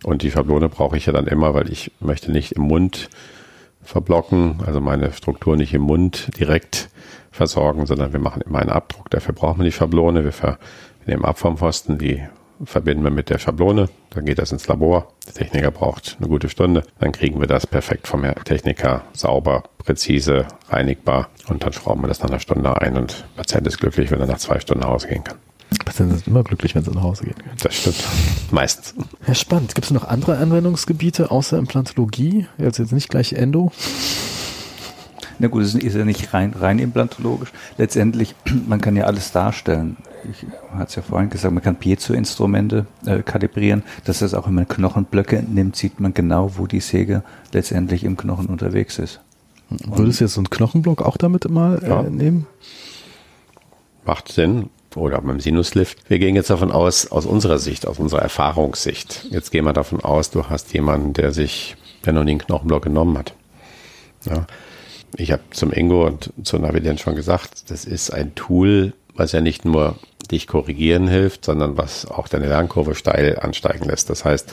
Und 0.05 0.23
die 0.23 0.31
Schablone 0.31 0.69
brauche 0.69 0.97
ich 0.97 1.07
ja 1.07 1.13
dann 1.13 1.27
immer, 1.27 1.55
weil 1.55 1.71
ich 1.71 1.93
möchte 2.01 2.31
nicht 2.31 2.53
im 2.53 2.63
Mund 2.63 3.09
verblocken, 3.83 4.61
also 4.67 4.81
meine 4.81 5.13
Struktur 5.13 5.57
nicht 5.57 5.75
im 5.75 5.83
Mund 5.83 6.31
direkt 6.39 6.91
versorgen, 7.31 7.87
sondern 7.87 8.13
wir 8.13 8.21
machen 8.21 8.43
immer 8.43 8.61
einen 8.61 8.71
Abdruck. 8.71 9.11
Dafür 9.11 9.35
brauchen 9.35 9.59
wir 9.59 9.65
die 9.65 9.73
Schablone. 9.73 10.25
Wir, 10.25 10.33
ver 10.33 10.59
wir 11.05 11.15
nehmen 11.15 11.25
ab 11.25 11.39
vom 11.39 11.57
Pfosten, 11.57 11.99
die 11.99 12.23
verbinden 12.65 13.05
wir 13.05 13.11
mit 13.11 13.31
der 13.31 13.39
Schablone, 13.39 13.89
dann 14.11 14.25
geht 14.25 14.39
das 14.39 14.53
ins 14.53 14.67
Labor. 14.67 15.13
Der 15.27 15.35
Techniker 15.35 15.71
braucht 15.71 16.17
eine 16.19 16.29
gute 16.29 16.49
Stunde, 16.49 16.83
dann 16.99 17.13
kriegen 17.13 17.41
wir 17.41 17.47
das 17.47 17.67
perfekt 17.67 18.09
vom 18.09 18.25
Techniker 18.45 19.05
sauber, 19.13 19.65
präzise, 19.79 20.47
reinigbar 20.69 21.29
und 21.49 21.63
dann 21.63 21.73
schrauben 21.73 22.03
wir 22.03 22.09
das 22.09 22.21
nach 22.21 22.31
einer 22.31 22.41
Stunde 22.41 22.81
ein 22.81 22.97
und 22.97 23.25
der 23.37 23.43
Patient 23.43 23.67
ist 23.67 23.79
glücklich, 23.79 24.11
wenn 24.11 24.21
er 24.21 24.27
nach 24.27 24.39
zwei 24.39 24.59
Stunden 24.61 24.83
nach 24.83 24.91
Hause 24.91 25.09
gehen 25.09 25.25
kann. 25.25 25.39
Patienten 25.85 26.17
sind 26.17 26.27
immer 26.27 26.43
glücklich, 26.43 26.75
wenn 26.75 26.83
sie 26.83 26.91
nach 26.91 27.03
Hause 27.03 27.25
gehen 27.25 27.37
können. 27.37 27.57
Das 27.63 27.75
stimmt. 27.75 28.03
Meistens. 28.51 28.95
Ja, 29.29 29.35
spannend. 29.35 29.75
Gibt 29.75 29.85
es 29.85 29.91
noch 29.91 30.09
andere 30.09 30.39
Anwendungsgebiete 30.39 31.31
außer 31.31 31.59
Implantologie? 31.59 32.47
Jetzt, 32.57 32.79
jetzt 32.79 32.93
nicht 32.93 33.11
gleich 33.11 33.35
Endo? 33.35 33.71
Na 35.39 35.49
gut, 35.49 35.63
es 35.63 35.75
ist 35.75 35.95
ja 35.95 36.07
nicht 36.07 36.33
rein, 36.33 36.55
rein 36.59 36.79
implantologisch. 36.79 37.53
Letztendlich, 37.77 38.35
man 38.67 38.81
kann 38.81 38.97
ja 38.97 39.05
alles 39.05 39.31
darstellen. 39.31 39.99
Ich 40.33 40.47
hatte 40.73 40.89
es 40.89 40.95
ja 40.95 41.03
vorhin 41.03 41.29
gesagt, 41.29 41.53
man 41.53 41.63
kann 41.63 41.77
Piezo-Instrumente 41.77 42.87
äh, 43.05 43.23
kalibrieren. 43.23 43.83
Das 44.05 44.23
heißt, 44.23 44.35
auch 44.35 44.47
wenn 44.47 44.55
man 44.55 44.67
Knochenblöcke 44.67 45.45
nimmt, 45.47 45.77
sieht 45.77 46.01
man 46.01 46.15
genau, 46.15 46.57
wo 46.57 46.67
die 46.67 46.81
Säge 46.81 47.23
letztendlich 47.53 48.05
im 48.05 48.17
Knochen 48.17 48.47
unterwegs 48.47 48.99
ist. 48.99 49.21
Würdest 49.69 50.21
du 50.21 50.25
jetzt 50.25 50.35
so 50.35 50.41
einen 50.41 50.49
Knochenblock 50.49 51.03
auch 51.03 51.19
damit 51.19 51.51
mal 51.51 51.85
äh, 51.85 51.89
ja. 51.91 52.03
nehmen? 52.03 52.47
Macht 54.07 54.33
Sinn. 54.33 54.71
Oder 54.95 55.21
beim 55.21 55.41
Sinuslift. 55.41 56.09
Wir 56.09 56.19
gehen 56.19 56.35
jetzt 56.35 56.51
davon 56.51 56.73
aus, 56.73 57.11
aus 57.11 57.27
unserer 57.27 57.59
Sicht, 57.59 57.87
aus 57.87 57.99
unserer 57.99 58.23
Erfahrungssicht. 58.23 59.27
Jetzt 59.31 59.51
gehen 59.51 59.65
wir 59.65 59.73
davon 59.73 60.01
aus, 60.01 60.31
du 60.31 60.49
hast 60.49 60.73
jemanden, 60.73 61.13
der 61.13 61.33
sich, 61.33 61.77
der 62.05 62.15
noch 62.15 62.23
einen 62.23 62.39
Knochenblock 62.39 62.85
genommen 62.85 63.19
hat. 63.19 63.35
Ja 64.25 64.47
ich 65.17 65.33
habe 65.33 65.43
zum 65.51 65.73
Ingo 65.73 66.07
und 66.07 66.33
zur 66.43 66.59
Navident 66.59 67.01
schon 67.01 67.15
gesagt, 67.15 67.71
das 67.71 67.85
ist 67.85 68.11
ein 68.11 68.35
Tool, 68.35 68.93
was 69.15 69.33
ja 69.33 69.41
nicht 69.41 69.65
nur 69.65 69.97
dich 70.31 70.47
korrigieren 70.47 71.09
hilft, 71.09 71.45
sondern 71.45 71.79
was 71.79 72.07
auch 72.07 72.29
deine 72.29 72.49
Lernkurve 72.49 72.95
steil 72.95 73.39
ansteigen 73.39 73.87
lässt. 73.87 74.11
Das 74.11 74.25
heißt, 74.25 74.53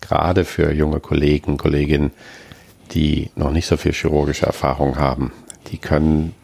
gerade 0.00 0.44
für 0.44 0.72
junge 0.72 1.00
Kollegen, 1.00 1.58
Kolleginnen, 1.58 2.12
die 2.92 3.30
noch 3.36 3.50
nicht 3.50 3.66
so 3.66 3.76
viel 3.76 3.92
chirurgische 3.92 4.46
Erfahrung 4.46 4.96
haben, 4.96 5.32
die 5.70 5.78
können 5.78 6.34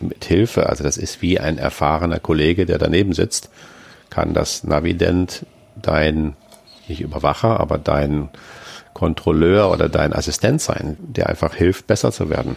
mit 0.00 0.24
Hilfe, 0.24 0.68
also 0.68 0.84
das 0.84 0.96
ist 0.96 1.22
wie 1.22 1.38
ein 1.38 1.58
erfahrener 1.58 2.20
Kollege, 2.20 2.66
der 2.66 2.78
daneben 2.78 3.12
sitzt, 3.12 3.50
kann 4.10 4.34
das 4.34 4.64
Navident 4.64 5.46
dein, 5.76 6.36
nicht 6.88 7.00
Überwacher, 7.00 7.60
aber 7.60 7.78
dein 7.78 8.30
Kontrolleur 8.94 9.70
oder 9.70 9.88
dein 9.88 10.12
Assistent 10.12 10.60
sein, 10.60 10.96
der 11.00 11.28
einfach 11.28 11.54
hilft, 11.54 11.86
besser 11.86 12.10
zu 12.10 12.30
werden 12.30 12.56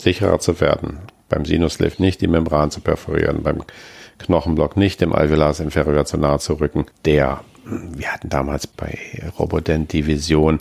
sicherer 0.00 0.38
zu 0.38 0.60
werden. 0.60 1.00
Beim 1.28 1.44
Sinuslift 1.44 2.00
nicht 2.00 2.20
die 2.20 2.26
Membran 2.26 2.70
zu 2.70 2.80
perforieren, 2.80 3.42
beim 3.42 3.62
Knochenblock 4.18 4.76
nicht 4.76 5.00
dem 5.00 5.12
Alveolus 5.12 5.60
inferior 5.60 6.04
zu 6.06 6.16
nahe 6.16 6.38
zu 6.38 6.54
rücken. 6.54 6.86
Der, 7.04 7.40
wir 7.64 8.12
hatten 8.12 8.30
damals 8.30 8.66
bei 8.66 8.98
Robodent 9.38 9.92
die 9.92 10.06
Vision, 10.06 10.60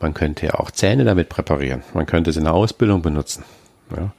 man 0.00 0.14
könnte 0.14 0.46
ja 0.46 0.54
auch 0.54 0.70
Zähne 0.70 1.04
damit 1.04 1.28
präparieren. 1.28 1.82
Man 1.94 2.06
könnte 2.06 2.30
es 2.30 2.36
in 2.36 2.44
der 2.44 2.54
Ausbildung 2.54 3.02
benutzen. 3.02 3.44
Ja. 3.94 4.12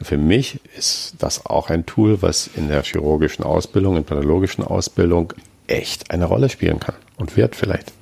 Für 0.00 0.16
mich 0.16 0.60
ist 0.76 1.14
das 1.18 1.44
auch 1.46 1.70
ein 1.70 1.84
Tool, 1.86 2.22
was 2.22 2.48
in 2.54 2.68
der 2.68 2.82
chirurgischen 2.82 3.44
Ausbildung, 3.44 3.96
in 3.96 4.04
pathologischen 4.04 4.62
Ausbildung 4.62 5.32
echt 5.66 6.10
eine 6.10 6.26
Rolle 6.26 6.48
spielen 6.48 6.78
kann 6.78 6.94
und 7.16 7.36
wird 7.36 7.56
vielleicht. 7.56 7.92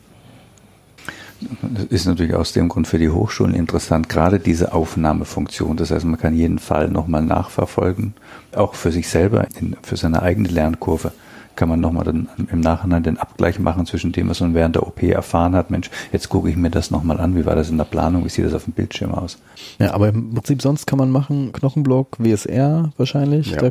Das 1.62 1.84
ist 1.84 2.06
natürlich 2.06 2.34
aus 2.34 2.52
dem 2.52 2.68
Grund 2.68 2.86
für 2.86 2.98
die 2.98 3.10
Hochschulen 3.10 3.54
interessant, 3.54 4.08
gerade 4.08 4.40
diese 4.40 4.72
Aufnahmefunktion. 4.72 5.76
Das 5.76 5.90
heißt, 5.90 6.04
man 6.04 6.18
kann 6.18 6.34
jeden 6.34 6.58
Fall 6.58 6.88
nochmal 6.88 7.22
nachverfolgen, 7.22 8.14
auch 8.54 8.74
für 8.74 8.90
sich 8.90 9.08
selber, 9.08 9.46
für 9.82 9.96
seine 9.96 10.22
eigene 10.22 10.48
Lernkurve 10.48 11.12
kann 11.56 11.68
man 11.68 11.80
nochmal 11.80 12.04
dann 12.04 12.28
im 12.50 12.60
Nachhinein 12.60 13.02
den 13.02 13.18
Abgleich 13.18 13.58
machen 13.58 13.86
zwischen 13.86 14.12
dem, 14.12 14.28
was 14.28 14.40
man 14.40 14.54
während 14.54 14.76
der 14.76 14.86
OP 14.86 15.02
erfahren 15.02 15.54
hat. 15.54 15.70
Mensch, 15.70 15.90
jetzt 16.12 16.28
gucke 16.28 16.48
ich 16.48 16.56
mir 16.56 16.70
das 16.70 16.90
nochmal 16.90 17.18
an. 17.18 17.36
Wie 17.36 17.46
war 17.46 17.56
das 17.56 17.70
in 17.70 17.78
der 17.78 17.84
Planung? 17.84 18.24
Wie 18.24 18.28
sieht 18.28 18.44
das 18.44 18.54
auf 18.54 18.64
dem 18.64 18.72
Bildschirm 18.74 19.12
aus? 19.12 19.38
Ja, 19.78 19.94
aber 19.94 20.08
im 20.08 20.34
Prinzip 20.34 20.62
sonst 20.62 20.86
kann 20.86 20.98
man 20.98 21.10
machen 21.10 21.52
Knochenblock, 21.52 22.16
WSR 22.18 22.92
wahrscheinlich. 22.96 23.50
Ja. 23.50 23.58
Da, 23.58 23.70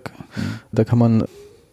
da 0.72 0.84
kann 0.84 1.00
man 1.00 1.24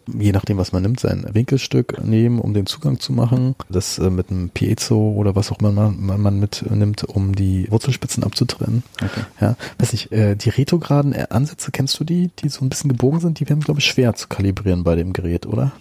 je 0.07 0.31
nachdem, 0.31 0.57
was 0.57 0.71
man 0.71 0.81
nimmt, 0.81 0.99
sein 0.99 1.25
Winkelstück 1.31 2.03
nehmen, 2.03 2.39
um 2.39 2.53
den 2.53 2.65
Zugang 2.65 2.99
zu 2.99 3.13
machen. 3.13 3.55
Das 3.69 3.99
äh, 3.99 4.09
mit 4.09 4.29
einem 4.29 4.49
Piezo 4.49 5.13
oder 5.13 5.35
was 5.35 5.51
auch 5.51 5.59
immer 5.59 5.71
man, 5.71 5.99
man, 5.99 6.21
man 6.21 6.39
mitnimmt, 6.39 7.03
um 7.03 7.35
die 7.35 7.67
Wurzelspitzen 7.69 8.23
abzutrennen. 8.23 8.83
Okay. 9.01 9.21
Ja, 9.39 9.55
weiß 9.79 9.93
ich, 9.93 10.11
äh, 10.11 10.35
die 10.35 10.49
retrograden 10.49 11.13
Ansätze, 11.13 11.71
kennst 11.71 11.99
du 11.99 12.03
die, 12.03 12.31
die 12.39 12.49
so 12.49 12.63
ein 12.63 12.69
bisschen 12.69 12.89
gebogen 12.89 13.19
sind? 13.19 13.39
Die 13.39 13.47
werden, 13.49 13.61
glaube 13.61 13.79
ich, 13.79 13.85
schwer 13.85 14.13
zu 14.13 14.27
kalibrieren 14.27 14.83
bei 14.83 14.95
dem 14.95 15.13
Gerät, 15.13 15.45
oder? 15.45 15.71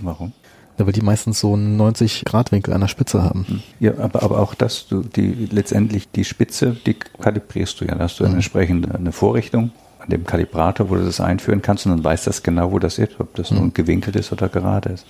Warum? 0.00 0.32
Ja, 0.78 0.86
weil 0.86 0.92
die 0.92 1.02
meistens 1.02 1.38
so 1.38 1.54
einen 1.54 1.76
90 1.76 2.24
Grad 2.24 2.50
Winkel 2.50 2.74
an 2.74 2.80
der 2.80 2.88
Spitze 2.88 3.22
haben. 3.22 3.46
Hm. 3.48 3.62
Ja, 3.78 3.92
aber, 3.98 4.22
aber 4.22 4.40
auch 4.40 4.54
das, 4.54 4.88
du, 4.88 5.02
die, 5.02 5.48
letztendlich 5.50 6.10
die 6.10 6.24
Spitze, 6.24 6.76
die 6.86 6.94
kalibrierst 6.94 7.80
du 7.80 7.84
ja. 7.84 7.94
Da 7.94 8.04
hast 8.04 8.18
du 8.18 8.26
mhm. 8.26 8.34
entsprechend 8.34 8.92
eine 8.92 9.12
Vorrichtung 9.12 9.70
an 10.00 10.08
dem 10.10 10.24
Kalibrator, 10.24 10.90
wo 10.90 10.96
du 10.96 11.04
das 11.04 11.20
einführen 11.20 11.62
kannst 11.62 11.86
und 11.86 11.92
dann 11.92 12.04
weißt 12.04 12.26
das 12.26 12.42
genau, 12.42 12.72
wo 12.72 12.78
das 12.78 12.98
ist, 12.98 13.20
ob 13.20 13.34
das 13.36 13.50
mhm. 13.50 13.58
nun 13.58 13.74
gewinkelt 13.74 14.16
ist 14.16 14.32
oder 14.32 14.48
gerade 14.48 14.90
ist. 14.90 15.06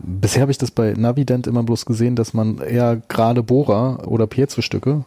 Bisher 0.00 0.42
habe 0.42 0.52
ich 0.52 0.58
das 0.58 0.70
bei 0.70 0.92
Navident 0.96 1.46
immer 1.46 1.62
bloß 1.62 1.84
gesehen, 1.84 2.14
dass 2.14 2.32
man 2.32 2.58
eher 2.58 3.00
gerade 3.08 3.42
Bohrer 3.42 4.06
oder 4.06 4.26
Piezo-Stücke 4.26 5.04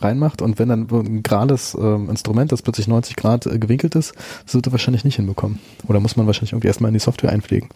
reinmacht 0.00 0.42
und 0.42 0.58
wenn 0.58 0.68
dann 0.68 0.88
ein 0.90 1.22
gerades 1.22 1.74
äh, 1.74 1.94
Instrument, 1.94 2.52
das 2.52 2.62
plötzlich 2.62 2.88
90 2.88 3.16
Grad 3.16 3.46
äh, 3.46 3.58
gewinkelt 3.58 3.94
ist, 3.94 4.14
das 4.44 4.54
wird 4.54 4.66
er 4.66 4.72
wahrscheinlich 4.72 5.04
nicht 5.04 5.16
hinbekommen. 5.16 5.58
Oder 5.86 6.00
muss 6.00 6.16
man 6.16 6.26
wahrscheinlich 6.26 6.52
irgendwie 6.52 6.68
erstmal 6.68 6.88
in 6.88 6.94
die 6.94 7.00
Software 7.00 7.30
einpflegen. 7.30 7.68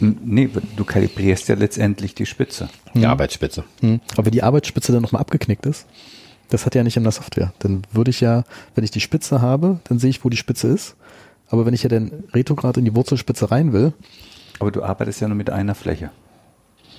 Nee, 0.00 0.48
du 0.76 0.84
kalibrierst 0.84 1.48
ja 1.48 1.54
letztendlich 1.54 2.14
die 2.14 2.26
Spitze. 2.26 2.68
Die 2.94 3.02
hm. 3.02 3.10
Arbeitsspitze. 3.10 3.64
Hm. 3.80 4.00
Aber 4.14 4.26
wenn 4.26 4.32
die 4.32 4.42
Arbeitsspitze 4.42 4.92
dann 4.92 5.02
nochmal 5.02 5.20
abgeknickt 5.20 5.66
ist, 5.66 5.86
das 6.48 6.66
hat 6.66 6.74
ja 6.74 6.82
nicht 6.82 6.96
in 6.96 7.02
der 7.02 7.12
Software. 7.12 7.52
Dann 7.60 7.82
würde 7.92 8.10
ich 8.10 8.20
ja, 8.20 8.44
wenn 8.74 8.84
ich 8.84 8.90
die 8.90 9.00
Spitze 9.00 9.40
habe, 9.40 9.80
dann 9.84 9.98
sehe 9.98 10.10
ich, 10.10 10.24
wo 10.24 10.28
die 10.28 10.36
Spitze 10.36 10.68
ist. 10.68 10.96
Aber 11.48 11.66
wenn 11.66 11.74
ich 11.74 11.82
ja 11.82 11.88
den 11.88 12.24
Retrograd 12.32 12.76
in 12.76 12.84
die 12.84 12.94
Wurzelspitze 12.94 13.50
rein 13.50 13.72
will. 13.72 13.92
Aber 14.58 14.70
du 14.70 14.82
arbeitest 14.82 15.20
ja 15.20 15.28
nur 15.28 15.36
mit 15.36 15.50
einer 15.50 15.74
Fläche. 15.74 16.10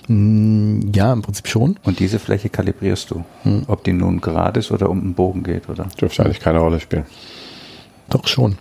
Mm, 0.08 0.92
ja, 0.94 1.12
im 1.12 1.22
Prinzip 1.22 1.48
schon. 1.48 1.78
Und 1.82 1.98
diese 1.98 2.18
Fläche 2.18 2.48
kalibrierst 2.48 3.10
du, 3.10 3.24
hm. 3.42 3.64
ob 3.68 3.84
die 3.84 3.92
nun 3.92 4.20
gerade 4.20 4.60
ist 4.60 4.70
oder 4.70 4.90
um 4.90 5.00
einen 5.00 5.14
Bogen 5.14 5.42
geht, 5.42 5.68
oder? 5.68 5.88
Dürfte 6.00 6.24
eigentlich 6.24 6.40
keine 6.40 6.58
Rolle 6.58 6.80
spielen. 6.80 7.06
Doch 8.10 8.26
schon. 8.26 8.58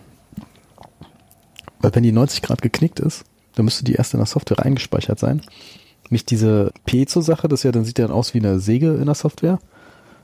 Weil 1.80 1.94
wenn 1.96 2.04
die 2.04 2.14
90 2.14 2.41
Grad 2.41 2.62
geknickt 2.62 3.00
ist, 3.00 3.26
dann 3.56 3.66
müsste 3.66 3.84
die 3.84 3.94
erst 3.94 4.14
in 4.14 4.20
der 4.20 4.26
Software 4.26 4.66
eingespeichert 4.66 5.20
sein. 5.20 5.41
Nicht 6.10 6.32
diese 6.32 6.72
Piezo-Sache, 6.86 7.48
das 7.48 7.64
ja, 7.64 7.72
dann 7.72 7.86
sieht 7.86 8.00
ja 8.00 8.08
dann 8.08 8.16
aus 8.16 8.34
wie 8.34 8.39
eine 8.39 8.60
Säge 8.60 8.96
in 8.96 9.06
der 9.06 9.16
Software. 9.16 9.60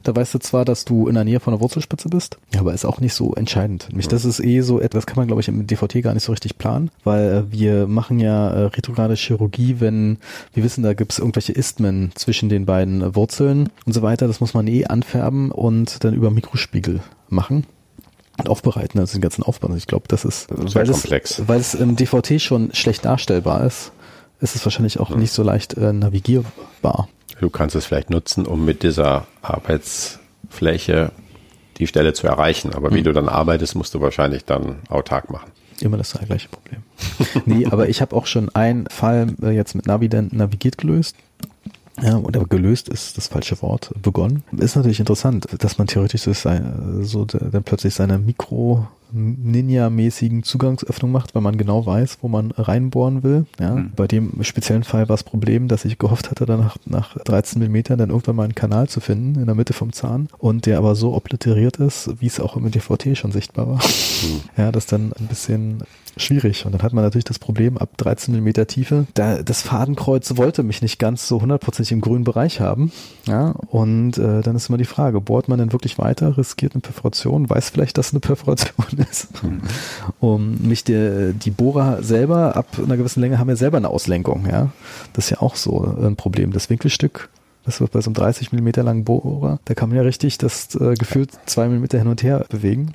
Da 0.03 0.15
weißt 0.15 0.33
du 0.33 0.39
zwar, 0.39 0.65
dass 0.65 0.85
du 0.85 1.07
in 1.07 1.15
der 1.15 1.23
Nähe 1.23 1.39
von 1.39 1.53
der 1.53 1.61
Wurzelspitze 1.61 2.09
bist, 2.09 2.37
aber 2.57 2.73
ist 2.73 2.85
auch 2.85 2.99
nicht 2.99 3.13
so 3.13 3.33
entscheidend. 3.33 3.87
Nämlich, 3.89 4.07
das 4.07 4.25
ist 4.25 4.39
eh 4.39 4.61
so 4.61 4.79
etwas, 4.79 5.05
kann 5.05 5.17
man, 5.17 5.27
glaube 5.27 5.41
ich, 5.41 5.47
im 5.47 5.67
DVT 5.67 6.01
gar 6.01 6.13
nicht 6.13 6.23
so 6.23 6.31
richtig 6.31 6.57
planen, 6.57 6.91
weil 7.03 7.29
äh, 7.29 7.51
wir 7.51 7.87
machen 7.87 8.19
ja 8.19 8.49
äh, 8.49 8.65
retrograde 8.65 9.15
Chirurgie, 9.15 9.77
wenn 9.79 10.17
wir 10.53 10.63
wissen, 10.63 10.83
da 10.83 10.93
gibt 10.93 11.11
es 11.11 11.19
irgendwelche 11.19 11.53
Istmen 11.53 12.11
zwischen 12.15 12.49
den 12.49 12.65
beiden 12.65 13.15
Wurzeln 13.15 13.69
und 13.85 13.93
so 13.93 14.01
weiter. 14.01 14.27
Das 14.27 14.39
muss 14.39 14.53
man 14.53 14.67
eh 14.67 14.85
anfärben 14.85 15.51
und 15.51 16.03
dann 16.03 16.13
über 16.13 16.31
Mikrospiegel 16.31 17.01
machen 17.29 17.65
und 18.37 18.49
aufbereiten, 18.49 18.99
also 18.99 19.13
den 19.13 19.21
ganzen 19.21 19.43
Aufbau. 19.43 19.67
Also 19.67 19.77
ich 19.77 19.87
glaube, 19.87 20.05
das 20.07 20.25
ist, 20.25 20.47
Sehr 20.47 20.75
weil, 20.75 20.87
komplex. 20.87 21.39
Es, 21.39 21.47
weil 21.47 21.59
es 21.59 21.73
im 21.73 21.95
DVT 21.95 22.41
schon 22.41 22.73
schlecht 22.73 23.05
darstellbar 23.05 23.65
ist, 23.65 23.91
ist 24.41 24.55
es 24.55 24.65
wahrscheinlich 24.65 24.99
auch 24.99 25.09
hm. 25.09 25.19
nicht 25.19 25.33
so 25.33 25.43
leicht 25.43 25.73
äh, 25.75 25.93
navigierbar. 25.93 27.09
Du 27.39 27.49
kannst 27.49 27.75
es 27.75 27.85
vielleicht 27.85 28.09
nutzen, 28.09 28.45
um 28.45 28.65
mit 28.65 28.83
dieser 28.83 29.25
Arbeitsfläche 29.41 31.11
die 31.77 31.87
Stelle 31.87 32.13
zu 32.13 32.27
erreichen. 32.27 32.73
Aber 32.73 32.91
mhm. 32.91 32.95
wie 32.95 33.03
du 33.03 33.13
dann 33.13 33.29
arbeitest, 33.29 33.75
musst 33.75 33.93
du 33.93 34.01
wahrscheinlich 34.01 34.45
dann 34.45 34.79
autark 34.89 35.29
machen. 35.31 35.51
Immer 35.79 35.97
das 35.97 36.11
gleiche 36.13 36.49
Problem. 36.49 36.83
nee, 37.45 37.65
aber 37.65 37.87
ich 37.87 38.01
habe 38.01 38.15
auch 38.15 38.25
schon 38.25 38.53
einen 38.53 38.87
Fall 38.87 39.33
äh, 39.41 39.51
jetzt 39.51 39.75
mit 39.75 39.87
Navident 39.87 40.33
navigiert 40.33 40.77
gelöst. 40.77 41.15
Ja, 42.01 42.17
oder 42.17 42.45
gelöst 42.45 42.89
ist 42.89 43.17
das 43.17 43.27
falsche 43.27 43.61
Wort, 43.61 43.93
begonnen. 44.01 44.43
Ist 44.57 44.75
natürlich 44.75 44.99
interessant, 44.99 45.47
dass 45.59 45.77
man 45.77 45.87
theoretisch 45.87 46.21
so, 46.21 46.33
so 47.01 47.25
dann 47.25 47.63
plötzlich 47.63 47.93
seine 47.93 48.17
Mikro 48.17 48.87
Ninja-mäßigen 49.11 50.43
Zugangsöffnung 50.43 51.11
macht, 51.11 51.33
weil 51.33 51.41
man 51.41 51.57
genau 51.57 51.85
weiß, 51.85 52.19
wo 52.21 52.27
man 52.27 52.51
reinbohren 52.51 53.23
will. 53.23 53.45
Ja, 53.59 53.75
mhm. 53.75 53.91
Bei 53.95 54.07
dem 54.07 54.43
speziellen 54.43 54.83
Fall 54.83 55.09
war 55.09 55.15
das 55.15 55.23
Problem, 55.23 55.67
dass 55.67 55.85
ich 55.85 55.97
gehofft 55.97 56.29
hatte, 56.29 56.45
dann 56.45 56.59
nach, 56.59 56.77
nach 56.85 57.17
13 57.17 57.59
Millimetern 57.59 57.97
dann 57.97 58.09
irgendwann 58.09 58.35
mal 58.35 58.43
einen 58.43 58.55
Kanal 58.55 58.87
zu 58.87 58.99
finden 58.99 59.39
in 59.39 59.45
der 59.45 59.55
Mitte 59.55 59.73
vom 59.73 59.93
Zahn 59.93 60.29
und 60.37 60.65
der 60.65 60.77
aber 60.77 60.95
so 60.95 61.13
obliteriert 61.13 61.77
ist, 61.77 62.09
wie 62.19 62.27
es 62.27 62.39
auch 62.39 62.55
im 62.55 62.69
DVT 62.69 63.17
schon 63.17 63.31
sichtbar 63.31 63.67
war. 63.67 63.77
Mhm. 63.77 64.41
Ja, 64.57 64.71
das 64.71 64.85
dann 64.85 65.11
ein 65.13 65.27
bisschen 65.27 65.83
schwierig. 66.17 66.65
Und 66.65 66.73
dann 66.73 66.81
hat 66.81 66.93
man 66.93 67.03
natürlich 67.03 67.25
das 67.25 67.39
Problem 67.39 67.77
ab 67.77 67.97
13 67.97 68.31
Millimeter 68.31 68.67
Tiefe. 68.67 69.05
Da, 69.13 69.41
das 69.41 69.61
Fadenkreuz 69.61 70.37
wollte 70.37 70.63
mich 70.63 70.81
nicht 70.81 70.99
ganz 70.99 71.27
so 71.27 71.41
hundertprozentig 71.41 71.91
im 71.91 72.01
grünen 72.01 72.23
Bereich 72.23 72.59
haben. 72.59 72.91
Ja, 73.25 73.51
und 73.67 74.17
äh, 74.17 74.41
dann 74.41 74.55
ist 74.55 74.69
immer 74.69 74.77
die 74.77 74.85
Frage, 74.85 75.21
bohrt 75.21 75.47
man 75.47 75.59
denn 75.59 75.71
wirklich 75.71 75.97
weiter, 75.97 76.37
riskiert 76.37 76.73
eine 76.73 76.81
Perforation, 76.81 77.49
weiß 77.49 77.69
vielleicht, 77.69 77.97
dass 77.97 78.11
eine 78.11 78.19
Perforation 78.19 78.99
ist. 79.11 79.27
Um 80.19 80.57
mich 80.61 80.83
der, 80.83 81.33
die 81.33 81.51
Bohrer 81.51 82.01
selber 82.03 82.55
ab 82.55 82.67
einer 82.83 82.97
gewissen 82.97 83.21
Länge 83.21 83.39
haben 83.39 83.49
ja 83.49 83.55
selber 83.55 83.77
eine 83.77 83.89
Auslenkung. 83.89 84.47
Ja, 84.49 84.71
das 85.13 85.25
ist 85.25 85.31
ja 85.31 85.41
auch 85.41 85.55
so 85.55 85.83
ein 86.01 86.15
Problem. 86.15 86.51
Das 86.51 86.69
Winkelstück 86.69 87.29
das 87.65 87.81
wird 87.81 87.91
bei 87.91 88.01
so 88.01 88.09
einem 88.09 88.15
30 88.15 88.51
Millimeter 88.51 88.83
langen 88.83 89.03
Bohrer, 89.03 89.59
da 89.65 89.73
kann 89.73 89.89
man 89.89 89.97
ja 89.97 90.03
richtig 90.03 90.37
das 90.37 90.75
äh, 90.75 90.95
gefühlt 90.95 91.31
zwei 91.45 91.67
Millimeter 91.67 91.97
hin 91.97 92.07
und 92.07 92.23
her 92.23 92.45
bewegen. 92.49 92.93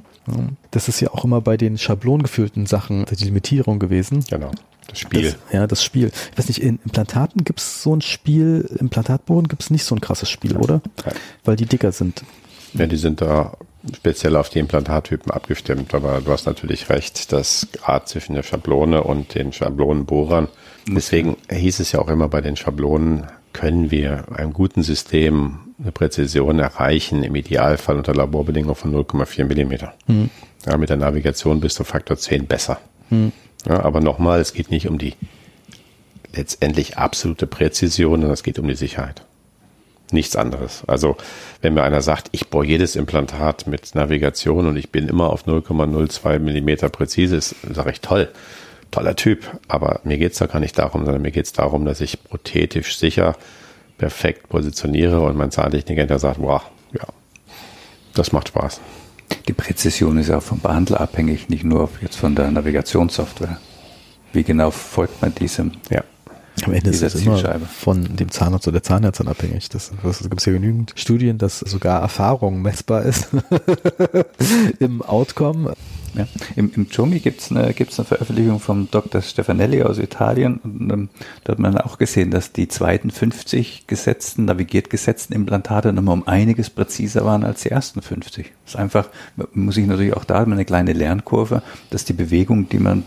Das 0.71 0.89
ist 0.89 1.01
ja 1.01 1.11
auch 1.11 1.25
immer 1.25 1.41
bei 1.41 1.57
den 1.57 1.77
schablongefüllten 1.77 2.67
Sachen 2.67 3.05
die 3.05 3.25
Limitierung 3.25 3.79
gewesen. 3.79 4.25
Genau. 4.31 4.53
Das 4.89 4.99
Spiel. 4.99 5.23
Das, 5.23 5.37
ja, 5.53 5.67
das 5.67 5.85
Spiel. 5.85 6.11
Ich 6.33 6.39
weiß 6.39 6.49
nicht, 6.49 6.63
in 6.63 6.79
Implantaten 6.85 7.45
gibt 7.45 7.61
es 7.61 7.83
so 7.83 7.95
ein 7.95 8.01
Spiel, 8.01 8.69
Implantatbohren 8.79 9.49
gibt 9.49 9.63
es 9.63 9.71
nicht 9.71 9.85
so 9.85 9.95
ein 9.95 10.01
krasses 10.01 10.31
Spiel, 10.31 10.57
oder? 10.57 10.81
Nein. 11.05 11.15
Weil 11.45 11.57
die 11.57 11.67
dicker 11.67 11.93
sind. 11.93 12.23
Ja, 12.75 12.87
die 12.87 12.97
sind 12.97 13.21
da 13.21 13.57
speziell 13.95 14.37
auf 14.37 14.49
die 14.49 14.59
Implantattypen 14.59 15.31
abgestimmt, 15.31 15.95
aber 15.95 16.21
du 16.21 16.31
hast 16.33 16.47
natürlich 16.47 16.89
recht, 16.89 17.33
das 17.33 17.69
Grad 17.73 18.09
zwischen 18.09 18.35
der 18.35 18.43
Schablone 18.43 19.03
und 19.05 19.35
den 19.35 19.53
Schablonenbohrern. 19.53 20.49
Deswegen 20.87 21.37
hieß 21.51 21.81
es 21.81 21.93
ja 21.93 22.01
auch 22.01 22.09
immer 22.09 22.29
bei 22.29 22.41
den 22.41 22.57
Schablonen, 22.57 23.27
können 23.55 23.91
wir 23.91 24.27
einem 24.37 24.53
guten 24.53 24.83
System 24.83 25.61
eine 25.81 25.93
Präzision 25.93 26.59
erreichen, 26.59 27.23
im 27.23 27.35
Idealfall 27.35 27.97
unter 27.97 28.15
Laborbedingungen 28.15 28.75
von 28.75 28.95
0,4 28.95 29.45
Millimeter. 29.45 29.95
Mhm. 30.07 30.29
Ja, 30.67 30.77
mit 30.77 30.91
der 30.91 30.99
Navigation 30.99 31.61
bist 31.61 31.79
du 31.79 31.85
Faktor 31.85 32.19
10 32.19 32.47
besser. 32.47 32.79
Mhm. 33.09 33.33
Ja, 33.67 33.83
aber 33.83 34.01
nochmal, 34.01 34.41
es 34.41 34.53
geht 34.53 34.71
nicht 34.71 34.89
um 34.89 34.99
die 34.99 35.15
letztendlich 36.35 36.99
absolute 36.99 37.47
Präzision, 37.47 38.21
sondern 38.21 38.33
es 38.33 38.43
geht 38.43 38.59
um 38.59 38.69
die 38.69 38.75
Sicherheit. 38.75 39.23
Nichts 40.11 40.37
anderes. 40.37 40.83
Also, 40.87 41.17
wenn 41.63 41.75
mir 41.75 41.83
einer 41.83 42.03
sagt, 42.03 42.29
ich 42.33 42.49
baue 42.49 42.67
jedes 42.67 42.95
Implantat 42.95 43.67
mit 43.67 43.95
Navigation 43.95 44.67
und 44.67 44.77
ich 44.77 44.91
bin 44.91 45.09
immer 45.09 45.31
auf 45.31 45.47
0,02 45.47 46.41
Millimeter 46.41 46.89
präzise, 46.89 47.41
sage 47.41 47.91
ich 47.91 48.01
toll 48.01 48.29
toller 48.95 49.17
Typ, 49.17 49.51
aber 49.67 50.01
mir 50.05 50.19
geht 50.19 50.33
es 50.33 50.39
da 50.39 50.47
gar 50.47 50.61
nicht 50.61 50.79
darum, 50.79 51.05
sondern 51.05 51.23
mir 51.23 51.33
geht 51.33 51.47
es 51.47 51.53
darum, 51.53 51.85
dass 51.85 52.01
ich 52.01 52.23
prothetisch 52.23 52.97
sicher 52.97 53.37
perfekt 53.99 54.49
positioniere 54.49 55.21
und 55.21 55.37
mein 55.37 55.51
Zahntechniker 55.51 56.19
sagt, 56.19 56.39
boah, 56.39 56.63
ja, 56.93 57.05
das 58.15 58.31
macht 58.31 58.49
Spaß. 58.49 58.81
Die 59.49 59.53
Präzision 59.53 60.19
ist 60.19 60.29
ja 60.29 60.39
auch 60.39 60.43
vom 60.43 60.61
Behandler 60.61 61.01
abhängig, 61.01 61.49
nicht 61.49 61.65
nur 61.65 61.89
jetzt 62.03 62.17
von 62.17 62.37
der 62.37 62.51
Navigationssoftware. 62.51 63.59
Wie 64.33 64.45
genau 64.45 64.71
folgt 64.71 65.21
man 65.23 65.35
diesem? 65.35 65.73
Ja. 65.91 66.05
Am 66.63 66.73
Ende 66.73 66.91
ist 66.91 67.03
es 67.03 67.15
immer 67.17 67.59
von 67.61 68.17
dem 68.17 68.31
Zahnarzt 68.31 68.69
oder 68.69 68.75
der 68.75 68.83
Zahnärztin 68.85 69.29
abhängig. 69.29 69.69
Das, 69.71 69.91
das 70.03 70.21
gibt 70.21 70.39
es 70.39 70.47
ja 70.47 70.53
genügend 70.53 70.93
Studien, 70.95 71.37
dass 71.39 71.59
sogar 71.59 72.01
Erfahrung 72.01 72.63
messbar 72.63 73.03
ist 73.03 73.29
im 74.79 75.03
Outcome. 75.03 75.75
Ja. 76.15 76.29
Im, 76.55 76.71
im 76.77 76.89
Dschungel 76.89 77.19
gibt 77.19 77.41
es 77.41 77.51
eine, 77.51 77.75
gibt's 77.75 77.99
eine 77.99 78.07
Veröffentlichung 78.07 78.61
vom 78.61 78.89
Dr. 78.89 79.21
Stefanelli 79.21 79.83
aus 79.83 79.99
Italien. 79.99 80.59
Und, 80.63 80.91
ähm, 80.91 81.09
da 81.43 81.53
hat 81.53 81.59
man 81.59 81.77
auch 81.77 81.99
gesehen, 81.99 82.31
dass 82.31 82.53
die 82.53 82.69
zweiten 82.69 83.11
50 83.11 83.89
gesetzten, 83.89 84.45
navigiert 84.45 84.91
gesetzten 84.91 85.33
Implantate 85.33 85.93
nochmal 85.93 86.15
um 86.15 86.29
einiges 86.29 86.71
präziser 86.71 87.25
waren 87.25 87.43
als 87.43 87.63
die 87.63 87.71
ersten 87.71 88.01
50. 88.01 88.53
Das 88.65 88.75
ist 88.75 88.81
einfach, 88.81 89.09
muss 89.53 89.77
ich 89.77 89.87
natürlich 89.87 90.15
auch 90.15 90.25
da 90.25 90.45
eine 90.45 90.65
kleine 90.65 90.93
Lernkurve, 90.93 91.63
dass 91.91 92.05
die 92.05 92.13
Bewegung, 92.13 92.69
die 92.69 92.79
man 92.79 93.03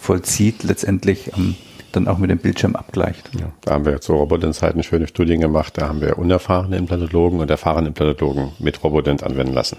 vollzieht, 0.00 0.62
letztendlich 0.62 1.32
ähm, 1.36 1.56
dann 1.96 2.08
auch 2.08 2.18
mit 2.18 2.30
dem 2.30 2.38
Bildschirm 2.38 2.76
abgleicht. 2.76 3.30
Ja, 3.38 3.52
da 3.62 3.72
haben 3.72 3.86
wir 3.86 3.98
so 4.00 4.16
Robodent-Zeiten 4.16 4.82
schöne 4.82 5.08
Studien 5.08 5.40
gemacht. 5.40 5.74
Da 5.76 5.88
haben 5.88 6.00
wir 6.00 6.18
unerfahrene 6.18 6.76
Implantologen 6.76 7.40
und 7.40 7.50
erfahrene 7.50 7.88
Implantologen 7.88 8.52
mit 8.58 8.84
Robodent 8.84 9.22
anwenden 9.22 9.54
lassen. 9.54 9.78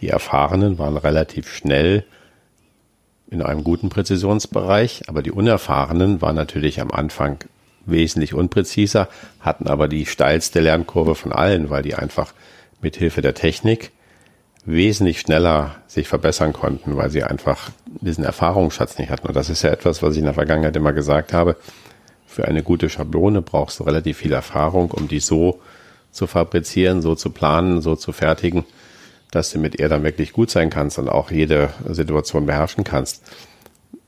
Die 0.00 0.08
Erfahrenen 0.08 0.78
waren 0.78 0.96
relativ 0.96 1.48
schnell 1.52 2.04
in 3.30 3.42
einem 3.42 3.64
guten 3.64 3.88
Präzisionsbereich, 3.88 5.02
aber 5.06 5.22
die 5.22 5.32
Unerfahrenen 5.32 6.20
waren 6.22 6.36
natürlich 6.36 6.80
am 6.80 6.90
Anfang 6.90 7.38
wesentlich 7.86 8.34
unpräziser, 8.34 9.08
hatten 9.40 9.66
aber 9.66 9.88
die 9.88 10.06
steilste 10.06 10.60
Lernkurve 10.60 11.14
von 11.14 11.32
allen, 11.32 11.70
weil 11.70 11.82
die 11.82 11.94
einfach 11.94 12.32
mit 12.80 12.96
Hilfe 12.96 13.22
der 13.22 13.34
Technik 13.34 13.92
wesentlich 14.68 15.20
schneller 15.20 15.76
sich 15.86 16.08
verbessern 16.08 16.52
konnten, 16.52 16.96
weil 16.96 17.08
sie 17.08 17.24
einfach 17.24 17.70
diesen 17.86 18.22
Erfahrungsschatz 18.22 18.98
nicht 18.98 19.10
hatten. 19.10 19.26
Und 19.26 19.34
das 19.34 19.48
ist 19.48 19.62
ja 19.62 19.70
etwas, 19.70 20.02
was 20.02 20.12
ich 20.12 20.18
in 20.18 20.26
der 20.26 20.34
Vergangenheit 20.34 20.76
immer 20.76 20.92
gesagt 20.92 21.32
habe. 21.32 21.56
Für 22.26 22.46
eine 22.46 22.62
gute 22.62 22.90
Schablone 22.90 23.40
brauchst 23.40 23.80
du 23.80 23.84
relativ 23.84 24.18
viel 24.18 24.32
Erfahrung, 24.32 24.90
um 24.90 25.08
die 25.08 25.20
so 25.20 25.60
zu 26.12 26.26
fabrizieren, 26.26 27.00
so 27.00 27.14
zu 27.14 27.30
planen, 27.30 27.80
so 27.80 27.96
zu 27.96 28.12
fertigen, 28.12 28.64
dass 29.30 29.50
du 29.52 29.58
mit 29.58 29.80
ihr 29.80 29.88
dann 29.88 30.04
wirklich 30.04 30.34
gut 30.34 30.50
sein 30.50 30.68
kannst 30.68 30.98
und 30.98 31.08
auch 31.08 31.30
jede 31.30 31.70
Situation 31.88 32.44
beherrschen 32.44 32.84
kannst. 32.84 33.22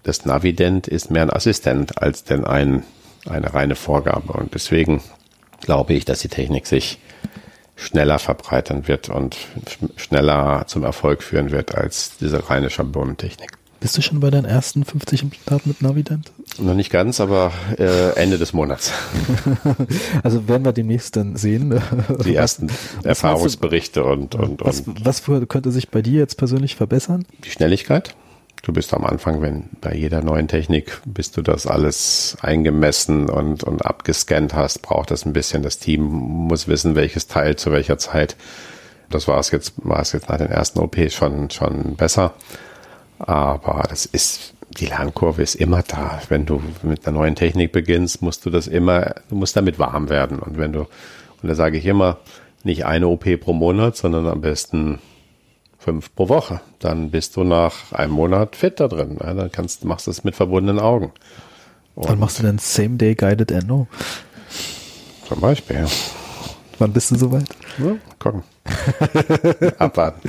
Das 0.02 0.26
Navident 0.26 0.88
ist 0.88 1.10
mehr 1.10 1.22
ein 1.22 1.32
Assistent 1.32 2.02
als 2.02 2.24
denn 2.24 2.44
ein, 2.44 2.82
eine 3.26 3.54
reine 3.54 3.76
Vorgabe. 3.76 4.34
Und 4.34 4.52
deswegen 4.52 5.00
glaube 5.62 5.94
ich, 5.94 6.04
dass 6.04 6.20
die 6.20 6.28
Technik 6.28 6.66
sich 6.66 6.98
schneller 7.80 8.18
verbreitern 8.18 8.86
wird 8.88 9.08
und 9.08 9.36
schneller 9.96 10.64
zum 10.66 10.84
Erfolg 10.84 11.22
führen 11.22 11.50
wird 11.50 11.74
als 11.74 12.16
diese 12.18 12.50
reine 12.50 12.70
Schablonentechnik. 12.70 13.50
Bist 13.80 13.96
du 13.96 14.02
schon 14.02 14.20
bei 14.20 14.30
deinen 14.30 14.44
ersten 14.44 14.84
50 14.84 15.22
Implantaten 15.22 15.70
mit 15.70 15.80
Navident? 15.80 16.30
Noch 16.58 16.74
nicht 16.74 16.90
ganz, 16.90 17.18
aber 17.18 17.50
äh, 17.78 18.14
Ende 18.14 18.36
des 18.36 18.52
Monats. 18.52 18.92
also 20.22 20.46
werden 20.46 20.66
wir 20.66 20.72
demnächst 20.72 21.16
dann 21.16 21.36
sehen. 21.36 21.80
Die 22.26 22.34
ersten 22.34 22.68
was, 22.98 23.06
Erfahrungsberichte 23.06 24.04
und, 24.04 24.34
und, 24.34 24.60
was, 24.62 24.82
und. 24.82 25.06
Was 25.06 25.22
könnte 25.24 25.72
sich 25.72 25.88
bei 25.88 26.02
dir 26.02 26.18
jetzt 26.18 26.36
persönlich 26.36 26.76
verbessern? 26.76 27.24
Die 27.44 27.50
Schnelligkeit. 27.50 28.14
Du 28.62 28.74
bist 28.74 28.92
am 28.92 29.04
Anfang, 29.04 29.40
wenn 29.40 29.70
bei 29.80 29.94
jeder 29.94 30.22
neuen 30.22 30.46
Technik, 30.46 31.00
bis 31.06 31.30
du 31.30 31.40
das 31.40 31.66
alles 31.66 32.36
eingemessen 32.42 33.30
und, 33.30 33.64
und 33.64 33.86
abgescannt 33.86 34.54
hast, 34.54 34.82
braucht 34.82 35.10
das 35.10 35.24
ein 35.24 35.32
bisschen. 35.32 35.62
Das 35.62 35.78
Team 35.78 36.02
muss 36.02 36.68
wissen, 36.68 36.94
welches 36.94 37.26
Teil 37.26 37.56
zu 37.56 37.72
welcher 37.72 37.96
Zeit. 37.96 38.36
Das 39.08 39.26
war 39.28 39.38
es 39.38 39.50
jetzt, 39.50 39.74
war 39.76 40.00
es 40.00 40.12
jetzt 40.12 40.28
nach 40.28 40.36
den 40.36 40.50
ersten 40.50 40.78
OPs 40.78 41.14
schon, 41.14 41.48
schon 41.48 41.96
besser. 41.96 42.34
Aber 43.18 43.86
das 43.88 44.04
ist, 44.04 44.54
die 44.78 44.86
Lernkurve 44.86 45.42
ist 45.42 45.54
immer 45.54 45.82
da. 45.82 46.20
Wenn 46.28 46.44
du 46.44 46.62
mit 46.82 47.06
einer 47.06 47.18
neuen 47.18 47.36
Technik 47.36 47.72
beginnst, 47.72 48.20
musst 48.20 48.44
du 48.44 48.50
das 48.50 48.66
immer, 48.66 49.14
du 49.30 49.36
musst 49.36 49.56
damit 49.56 49.78
warm 49.78 50.10
werden. 50.10 50.38
Und 50.38 50.58
wenn 50.58 50.72
du, 50.72 50.80
und 50.80 51.48
da 51.48 51.54
sage 51.54 51.78
ich 51.78 51.86
immer, 51.86 52.18
nicht 52.62 52.84
eine 52.84 53.08
OP 53.08 53.24
pro 53.40 53.54
Monat, 53.54 53.96
sondern 53.96 54.26
am 54.26 54.42
besten 54.42 54.98
fünf 55.80 56.14
pro 56.14 56.28
Woche. 56.28 56.60
Dann 56.78 57.10
bist 57.10 57.36
du 57.36 57.42
nach 57.42 57.92
einem 57.92 58.12
Monat 58.12 58.54
fit 58.54 58.78
da 58.78 58.86
drin. 58.86 59.16
Ja, 59.20 59.34
dann 59.34 59.50
kannst, 59.50 59.84
machst 59.84 60.06
du 60.06 60.10
es 60.12 60.22
mit 60.22 60.36
verbundenen 60.36 60.78
Augen. 60.78 61.12
Und 61.96 62.08
Wann 62.08 62.18
machst 62.18 62.38
du 62.38 62.42
denn 62.44 62.58
Same-Day 62.58 63.14
Guided 63.14 63.50
Endo? 63.50 63.88
Zum 65.26 65.40
Beispiel. 65.40 65.86
Wann 66.78 66.92
bist 66.92 67.10
du 67.10 67.16
soweit? 67.16 67.48
Ja, 67.78 67.96
gucken. 68.18 68.42
Abwarten. 69.78 70.20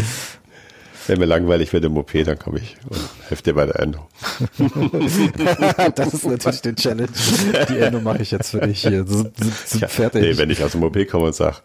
Wenn 1.07 1.19
mir 1.19 1.25
langweilig 1.25 1.73
wird 1.73 1.85
im 1.85 1.97
OP, 1.97 2.11
dann 2.25 2.37
komme 2.37 2.59
ich 2.59 2.75
und 2.89 2.99
helfe 3.27 3.43
dir 3.43 3.53
bei 3.53 3.65
der 3.65 3.79
Endo. 3.79 4.07
das 5.95 6.13
ist 6.13 6.25
natürlich 6.25 6.61
die 6.61 6.75
Challenge. 6.75 7.09
Die 7.69 7.79
Endo 7.79 7.99
mache 7.99 8.21
ich 8.21 8.31
jetzt 8.31 8.51
für 8.51 8.61
dich 8.61 8.81
hier. 8.81 9.05
So, 9.07 9.29
so, 9.65 9.79
ja, 9.79 9.87
fertig. 9.87 10.21
Nee, 10.21 10.37
wenn 10.37 10.49
ich 10.49 10.63
aus 10.63 10.73
dem 10.73 10.83
OP 10.83 10.97
komme 11.07 11.25
und 11.25 11.35
sage, 11.35 11.57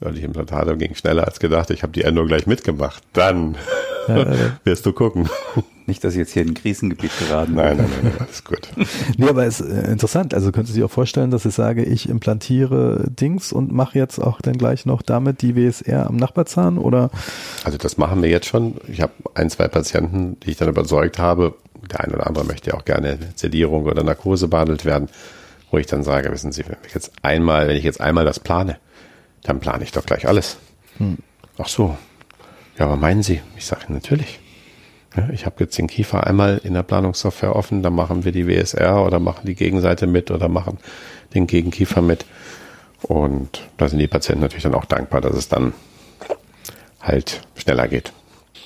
die 0.00 0.22
Implantate 0.22 0.76
ging 0.76 0.94
schneller 0.94 1.26
als 1.26 1.40
gedacht, 1.40 1.70
ich 1.70 1.82
habe 1.82 1.92
die 1.92 2.02
Endo 2.02 2.24
gleich 2.24 2.46
mitgemacht, 2.46 3.02
dann 3.12 3.56
wirst 4.64 4.86
du 4.86 4.92
gucken. 4.92 5.28
Nicht, 5.86 6.02
dass 6.02 6.14
ich 6.14 6.18
jetzt 6.18 6.32
hier 6.32 6.42
in 6.42 6.50
ein 6.50 6.54
Krisengebiet 6.54 7.10
geraten 7.18 7.54
Nein, 7.54 7.76
nein, 7.76 7.90
nein, 8.02 8.12
alles 8.18 8.42
gut. 8.42 8.68
nee, 9.18 9.28
aber 9.28 9.44
es 9.44 9.60
ist 9.60 9.70
äh, 9.70 9.90
interessant. 9.90 10.32
Also 10.32 10.50
könntest 10.50 10.74
du 10.74 10.80
dir 10.80 10.86
auch 10.86 10.90
vorstellen, 10.90 11.30
dass 11.30 11.44
ich 11.44 11.54
sage, 11.54 11.84
ich 11.84 12.08
implantiere 12.08 13.06
Dings 13.10 13.52
und 13.52 13.70
mache 13.70 13.98
jetzt 13.98 14.18
auch 14.18 14.40
dann 14.40 14.56
gleich 14.56 14.86
noch 14.86 15.02
damit 15.02 15.42
die 15.42 15.56
WSR 15.56 16.06
am 16.06 16.16
Nachbarzahn 16.16 16.78
oder? 16.78 17.10
Also 17.64 17.76
das 17.76 17.98
machen 17.98 18.22
wir 18.22 18.30
jetzt 18.30 18.46
schon. 18.46 18.76
Ich 18.88 19.02
habe 19.02 19.12
ein, 19.34 19.50
zwei 19.50 19.68
Patienten, 19.68 20.40
die 20.40 20.52
ich 20.52 20.56
dann 20.56 20.68
überzeugt 20.68 21.18
habe. 21.18 21.54
Der 21.90 22.00
eine 22.00 22.14
oder 22.14 22.26
andere 22.26 22.46
möchte 22.46 22.70
ja 22.70 22.76
auch 22.76 22.86
gerne 22.86 23.18
Sedierung 23.34 23.84
oder 23.84 24.02
Narkose 24.02 24.48
behandelt 24.48 24.86
werden, 24.86 25.10
wo 25.70 25.76
ich 25.76 25.86
dann 25.86 26.02
sage, 26.02 26.32
wissen 26.32 26.50
Sie, 26.50 26.64
wenn 26.66 26.78
ich 26.86 26.94
jetzt 26.94 27.12
einmal, 27.20 27.68
wenn 27.68 27.76
ich 27.76 27.84
jetzt 27.84 28.00
einmal 28.00 28.24
das 28.24 28.40
plane, 28.40 28.78
dann 29.42 29.60
plane 29.60 29.84
ich 29.84 29.92
doch 29.92 30.06
gleich 30.06 30.26
alles. 30.26 30.56
Hm. 30.96 31.18
Ach 31.58 31.68
so. 31.68 31.98
Ja, 32.78 32.86
aber 32.86 32.96
meinen 32.96 33.22
Sie? 33.22 33.42
Ich 33.56 33.66
sage 33.66 33.92
natürlich. 33.92 34.40
Ja, 35.16 35.28
ich 35.32 35.46
habe 35.46 35.56
jetzt 35.60 35.78
den 35.78 35.86
Kiefer 35.86 36.26
einmal 36.26 36.60
in 36.64 36.74
der 36.74 36.82
Planungssoftware 36.82 37.54
offen, 37.54 37.82
dann 37.82 37.94
machen 37.94 38.24
wir 38.24 38.32
die 38.32 38.48
WSR 38.48 39.04
oder 39.04 39.20
machen 39.20 39.46
die 39.46 39.54
Gegenseite 39.54 40.06
mit 40.06 40.30
oder 40.30 40.48
machen 40.48 40.78
den 41.34 41.46
Gegenkiefer 41.46 42.02
mit. 42.02 42.24
Und 43.02 43.62
da 43.76 43.88
sind 43.88 43.98
die 43.98 44.08
Patienten 44.08 44.42
natürlich 44.42 44.64
dann 44.64 44.74
auch 44.74 44.86
dankbar, 44.86 45.20
dass 45.20 45.36
es 45.36 45.48
dann 45.48 45.72
halt 47.00 47.42
schneller 47.54 47.86
geht. 47.86 48.12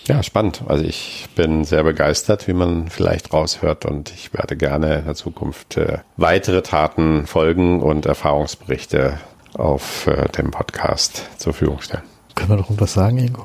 Ja, 0.06 0.22
spannend. 0.22 0.62
Also 0.66 0.84
ich 0.84 1.26
bin 1.34 1.64
sehr 1.64 1.82
begeistert, 1.84 2.48
wie 2.48 2.54
man 2.54 2.88
vielleicht 2.88 3.32
raushört 3.34 3.84
und 3.84 4.10
ich 4.10 4.32
werde 4.32 4.56
gerne 4.56 5.00
in 5.00 5.04
der 5.04 5.14
Zukunft 5.14 5.76
äh, 5.76 5.98
weitere 6.16 6.62
Taten 6.62 7.26
folgen 7.26 7.82
und 7.82 8.06
Erfahrungsberichte 8.06 9.18
auf 9.52 10.06
äh, 10.06 10.28
dem 10.30 10.50
Podcast 10.50 11.24
zur 11.36 11.52
Verfügung 11.52 11.82
stellen. 11.82 12.04
Können 12.34 12.50
wir 12.50 12.56
doch 12.56 12.66
irgendwas 12.66 12.94
sagen, 12.94 13.18
Ingo? 13.18 13.44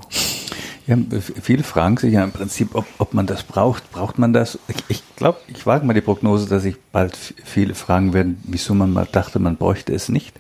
Ja, 0.85 0.97
viele 1.41 1.63
fragen 1.63 1.97
sich 1.97 2.13
ja 2.13 2.23
im 2.23 2.31
Prinzip, 2.31 2.75
ob, 2.75 2.85
ob 2.97 3.13
man 3.13 3.25
das 3.25 3.43
braucht. 3.43 3.89
Braucht 3.91 4.19
man 4.19 4.33
das? 4.33 4.59
Ich, 4.67 4.83
ich 4.89 5.03
glaube, 5.15 5.39
ich 5.47 5.65
wage 5.65 5.85
mal 5.85 5.93
die 5.93 6.01
Prognose, 6.01 6.47
dass 6.47 6.63
sich 6.63 6.75
bald 6.91 7.17
viele 7.43 7.73
fragen 7.73 8.13
werden, 8.13 8.41
wieso 8.43 8.73
man 8.73 8.91
mal 8.91 9.07
dachte, 9.09 9.39
man 9.39 9.55
bräuchte 9.55 9.93
es 9.93 10.09
nicht. 10.09 10.35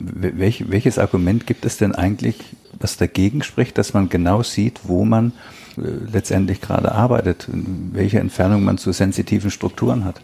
Welch, 0.00 0.70
welches 0.70 0.98
Argument 0.98 1.46
gibt 1.46 1.66
es 1.66 1.76
denn 1.76 1.94
eigentlich, 1.94 2.36
was 2.78 2.96
dagegen 2.96 3.42
spricht, 3.42 3.76
dass 3.76 3.92
man 3.92 4.08
genau 4.08 4.42
sieht, 4.42 4.80
wo 4.84 5.04
man 5.04 5.32
äh, 5.76 5.82
letztendlich 6.10 6.60
gerade 6.62 6.92
arbeitet, 6.92 7.46
welche 7.92 8.18
Entfernung 8.18 8.64
man 8.64 8.78
zu 8.78 8.92
sensitiven 8.92 9.50
Strukturen 9.50 10.04
hat? 10.04 10.22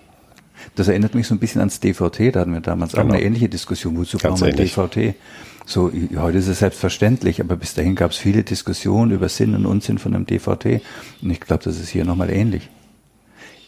Das 0.75 0.89
erinnert 0.89 1.15
mich 1.15 1.27
so 1.27 1.35
ein 1.35 1.39
bisschen 1.39 1.61
ans 1.61 1.81
DVT, 1.81 2.35
da 2.35 2.41
hatten 2.41 2.53
wir 2.53 2.61
damals 2.61 2.93
genau. 2.93 3.05
auch 3.05 3.09
eine 3.11 3.23
ähnliche 3.23 3.49
Diskussion, 3.49 3.97
wozu 3.97 4.19
braucht 4.19 4.41
man 4.41 4.57
DVT? 4.57 5.15
So, 5.71 5.93
heute 6.17 6.39
ist 6.39 6.49
es 6.49 6.61
selbstverständlich, 6.61 7.43
aber 7.43 7.55
bis 7.55 7.75
dahin 7.75 7.95
gab 7.95 8.13
es 8.13 8.17
viele 8.17 8.43
Diskussionen 8.43 9.11
über 9.11 9.29
Sinn 9.29 9.55
und 9.55 9.67
Unsinn 9.67 9.99
von 9.99 10.15
einem 10.15 10.25
DVT. 10.25 10.81
Und 11.21 11.31
ich 11.31 11.41
glaube, 11.41 11.63
das 11.63 11.79
ist 11.79 11.91
hier 11.91 12.07
nochmal 12.07 12.31
ähnlich. 12.31 12.71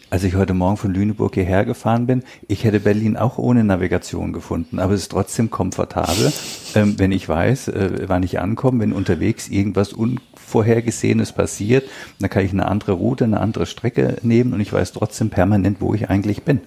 Als 0.09 0.25
ich 0.25 0.35
heute 0.35 0.55
Morgen 0.55 0.79
von 0.79 0.95
Lüneburg 0.95 1.35
hierher 1.35 1.67
gefahren 1.67 2.07
bin, 2.07 2.23
ich 2.49 2.65
hätte 2.65 2.81
Berlin 2.81 3.19
auch 3.19 3.37
ohne 3.37 3.65
Navigation 3.65 4.33
gefunden, 4.33 4.79
aber 4.79 4.95
es 4.95 5.03
ist 5.03 5.11
trotzdem 5.11 5.51
komfortabel, 5.51 6.33
ähm, 6.75 6.99
wenn 6.99 7.13
ich 7.13 7.29
weiß, 7.29 7.69
äh, 7.69 8.05
wann 8.07 8.23
ich 8.23 8.41
ankomme, 8.41 8.81
wenn 8.81 8.95
unterwegs 8.95 9.49
irgendwas 9.49 9.93
Unvorhergesehenes 9.93 11.33
passiert, 11.33 11.87
dann 12.19 12.31
kann 12.31 12.47
ich 12.47 12.53
eine 12.53 12.67
andere 12.67 12.93
Route, 12.93 13.25
eine 13.25 13.41
andere 13.41 13.67
Strecke 13.67 14.17
nehmen 14.23 14.55
und 14.55 14.61
ich 14.61 14.73
weiß 14.73 14.93
trotzdem 14.93 15.29
permanent, 15.29 15.83
wo 15.83 15.93
ich 15.93 16.09
eigentlich 16.09 16.45
bin. 16.45 16.63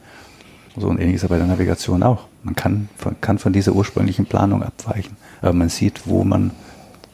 So 0.76 0.88
und 0.88 1.00
ähnlich 1.00 1.16
ist 1.16 1.28
bei 1.28 1.38
der 1.38 1.48
Navigation 1.48 2.02
auch. 2.04 2.28
Man 2.44 2.56
kann, 2.56 2.90
kann 3.22 3.38
von 3.38 3.54
dieser 3.54 3.74
ursprünglichen 3.74 4.26
Planung 4.26 4.64
abweichen, 4.64 5.16
aber 5.44 5.54
man 5.54 5.70
sieht, 5.70 6.08
wo 6.08 6.24
man 6.24 6.52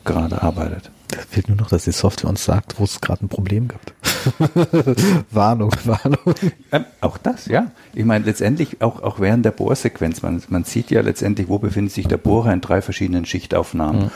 gerade 0.05 0.41
arbeitet. 0.41 0.91
Da 1.09 1.17
fehlt 1.27 1.47
nur 1.47 1.57
noch, 1.57 1.69
dass 1.69 1.85
die 1.85 1.91
Software 1.91 2.29
uns 2.29 2.45
sagt, 2.45 2.79
wo 2.79 2.83
es 2.83 3.01
gerade 3.01 3.25
ein 3.25 3.29
Problem 3.29 3.67
gibt. 3.67 3.93
Warnung, 5.31 5.71
Warnung. 5.83 6.35
Ähm, 6.71 6.85
auch 7.01 7.17
das, 7.17 7.47
ja. 7.47 7.71
Ich 7.95 8.05
meine, 8.05 8.25
letztendlich 8.25 8.81
auch, 8.81 9.01
auch 9.01 9.19
während 9.19 9.43
der 9.43 9.51
Bohrsequenz, 9.51 10.21
man, 10.21 10.41
man 10.49 10.65
sieht 10.65 10.91
ja 10.91 11.01
letztendlich, 11.01 11.47
wo 11.49 11.57
befindet 11.57 11.93
sich 11.93 12.07
der 12.07 12.17
Bohrer 12.17 12.53
in 12.53 12.61
drei 12.61 12.83
verschiedenen 12.83 13.25
Schichtaufnahmen. 13.25 14.03
Mhm. 14.03 14.11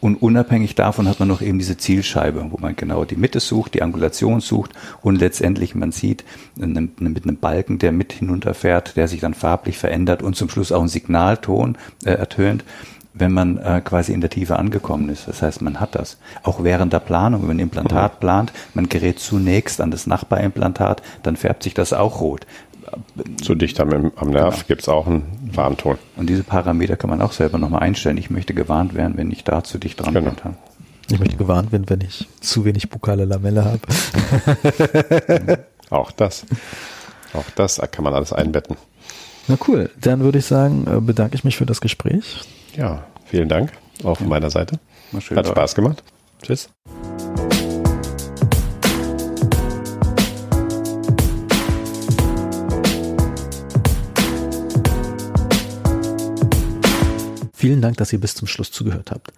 Und 0.00 0.22
unabhängig 0.22 0.74
davon 0.76 1.08
hat 1.08 1.18
man 1.18 1.28
noch 1.28 1.42
eben 1.42 1.58
diese 1.58 1.76
Zielscheibe, 1.76 2.46
wo 2.50 2.58
man 2.58 2.76
genau 2.76 3.04
die 3.04 3.16
Mitte 3.16 3.40
sucht, 3.40 3.74
die 3.74 3.82
Angulation 3.82 4.40
sucht 4.40 4.70
und 5.02 5.16
letztendlich 5.16 5.74
man 5.74 5.90
sieht 5.90 6.24
mit 6.54 6.70
einem 7.00 7.36
Balken, 7.38 7.78
der 7.78 7.90
mit 7.90 8.12
hinunterfährt, 8.12 8.96
der 8.96 9.08
sich 9.08 9.20
dann 9.20 9.34
farblich 9.34 9.78
verändert 9.78 10.22
und 10.22 10.36
zum 10.36 10.48
Schluss 10.48 10.70
auch 10.70 10.82
ein 10.82 10.88
Signalton 10.88 11.76
äh, 12.04 12.12
ertönt 12.12 12.64
wenn 13.14 13.32
man 13.32 13.58
äh, 13.58 13.80
quasi 13.82 14.12
in 14.12 14.20
der 14.20 14.28
Tiefe 14.28 14.58
angekommen 14.58 15.08
ist. 15.08 15.28
Das 15.28 15.40
heißt, 15.40 15.62
man 15.62 15.80
hat 15.80 15.94
das. 15.94 16.18
Auch 16.42 16.64
während 16.64 16.92
der 16.92 16.98
Planung, 16.98 17.42
wenn 17.42 17.48
man 17.48 17.56
ein 17.56 17.60
Implantat 17.60 18.14
mhm. 18.14 18.20
plant, 18.20 18.52
man 18.74 18.88
gerät 18.88 19.20
zunächst 19.20 19.80
an 19.80 19.92
das 19.92 20.06
Nachbarimplantat, 20.06 21.00
dann 21.22 21.36
färbt 21.36 21.62
sich 21.62 21.74
das 21.74 21.92
auch 21.92 22.20
rot. 22.20 22.46
Zu 23.42 23.54
dicht 23.54 23.80
am, 23.80 24.12
am 24.16 24.30
Nerv 24.30 24.54
genau. 24.54 24.66
gibt 24.66 24.82
es 24.82 24.88
auch 24.88 25.06
einen 25.06 25.50
Warnton. 25.52 25.96
Und 26.16 26.28
diese 26.28 26.42
Parameter 26.42 26.96
kann 26.96 27.08
man 27.08 27.22
auch 27.22 27.32
selber 27.32 27.58
nochmal 27.58 27.82
einstellen. 27.82 28.18
Ich 28.18 28.30
möchte 28.30 28.52
gewarnt 28.52 28.94
werden, 28.94 29.16
wenn 29.16 29.30
ich 29.30 29.44
da 29.44 29.64
zu 29.64 29.78
dicht 29.78 30.00
dran 30.00 30.12
genau. 30.12 30.30
bin. 30.30 30.54
Ich 31.10 31.18
möchte 31.18 31.36
gewarnt 31.36 31.72
werden, 31.72 31.88
wenn 31.88 32.00
ich 32.00 32.28
zu 32.40 32.64
wenig 32.64 32.90
bukale 32.90 33.24
Lamelle 33.24 33.64
habe. 33.64 33.80
auch 35.90 36.10
das. 36.10 36.44
Auch 37.32 37.44
das 37.54 37.80
kann 37.90 38.04
man 38.04 38.14
alles 38.14 38.32
einbetten. 38.32 38.76
Na 39.48 39.56
cool, 39.68 39.90
dann 40.00 40.20
würde 40.20 40.38
ich 40.38 40.46
sagen, 40.46 40.86
äh, 40.86 41.00
bedanke 41.00 41.34
ich 41.34 41.44
mich 41.44 41.56
für 41.56 41.66
das 41.66 41.80
Gespräch. 41.80 42.42
Ja, 42.76 43.06
vielen 43.26 43.48
Dank 43.48 43.72
auch 44.02 44.18
von 44.18 44.28
meiner 44.28 44.50
Seite. 44.50 44.78
Hat 45.12 45.46
Spaß 45.46 45.74
gemacht. 45.74 46.02
Tschüss. 46.42 46.68
Vielen 57.54 57.80
Dank, 57.80 57.96
dass 57.96 58.12
ihr 58.12 58.20
bis 58.20 58.34
zum 58.34 58.46
Schluss 58.46 58.72
zugehört 58.72 59.10
habt. 59.10 59.32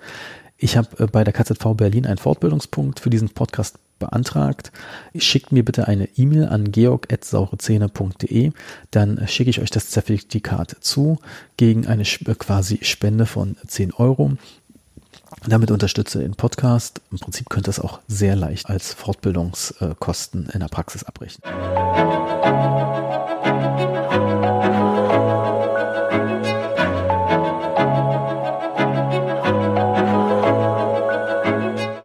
Ich 0.59 0.77
habe 0.77 1.05
äh, 1.05 1.07
bei 1.07 1.25
der 1.25 1.33
KZV 1.33 1.75
Berlin 1.77 2.07
einen 2.07 2.19
Fortbildungspunkt 2.19 3.01
für 3.01 3.11
diesen 3.11 3.31
Podcast 3.31 3.79
beantragt. 3.99 4.73
Schickt 5.17 5.53
mir 5.53 5.65
bitte 5.65 5.89
eine 5.89 6.09
E-Mail 6.17 6.47
an 6.47 6.71
georg.saurezähne.de, 6.71 8.53
dann 8.91 9.27
schicke 9.27 9.51
ich 9.51 9.61
euch 9.61 9.71
das 9.71 9.91
Zertifikat 9.91 10.77
zu 10.81 11.19
gegen 11.57 11.87
eine 11.87 12.05
quasi 12.05 12.79
Spende 12.83 13.27
von 13.27 13.57
10 13.67 13.95
Euro. 13.95 14.33
Damit 15.47 15.71
unterstütze 15.71 16.21
den 16.21 16.35
Podcast. 16.35 17.01
Im 17.11 17.19
Prinzip 17.19 17.49
könnt 17.49 17.69
ihr 17.69 17.71
es 17.71 17.81
auch 17.81 18.01
sehr 18.07 18.37
leicht 18.37 18.69
als 18.69 18.95
Fortbildungskosten 18.95 20.49
in 20.53 20.61
der 20.61 20.69
Praxis 20.69 21.05
abrechnen. 21.05 21.43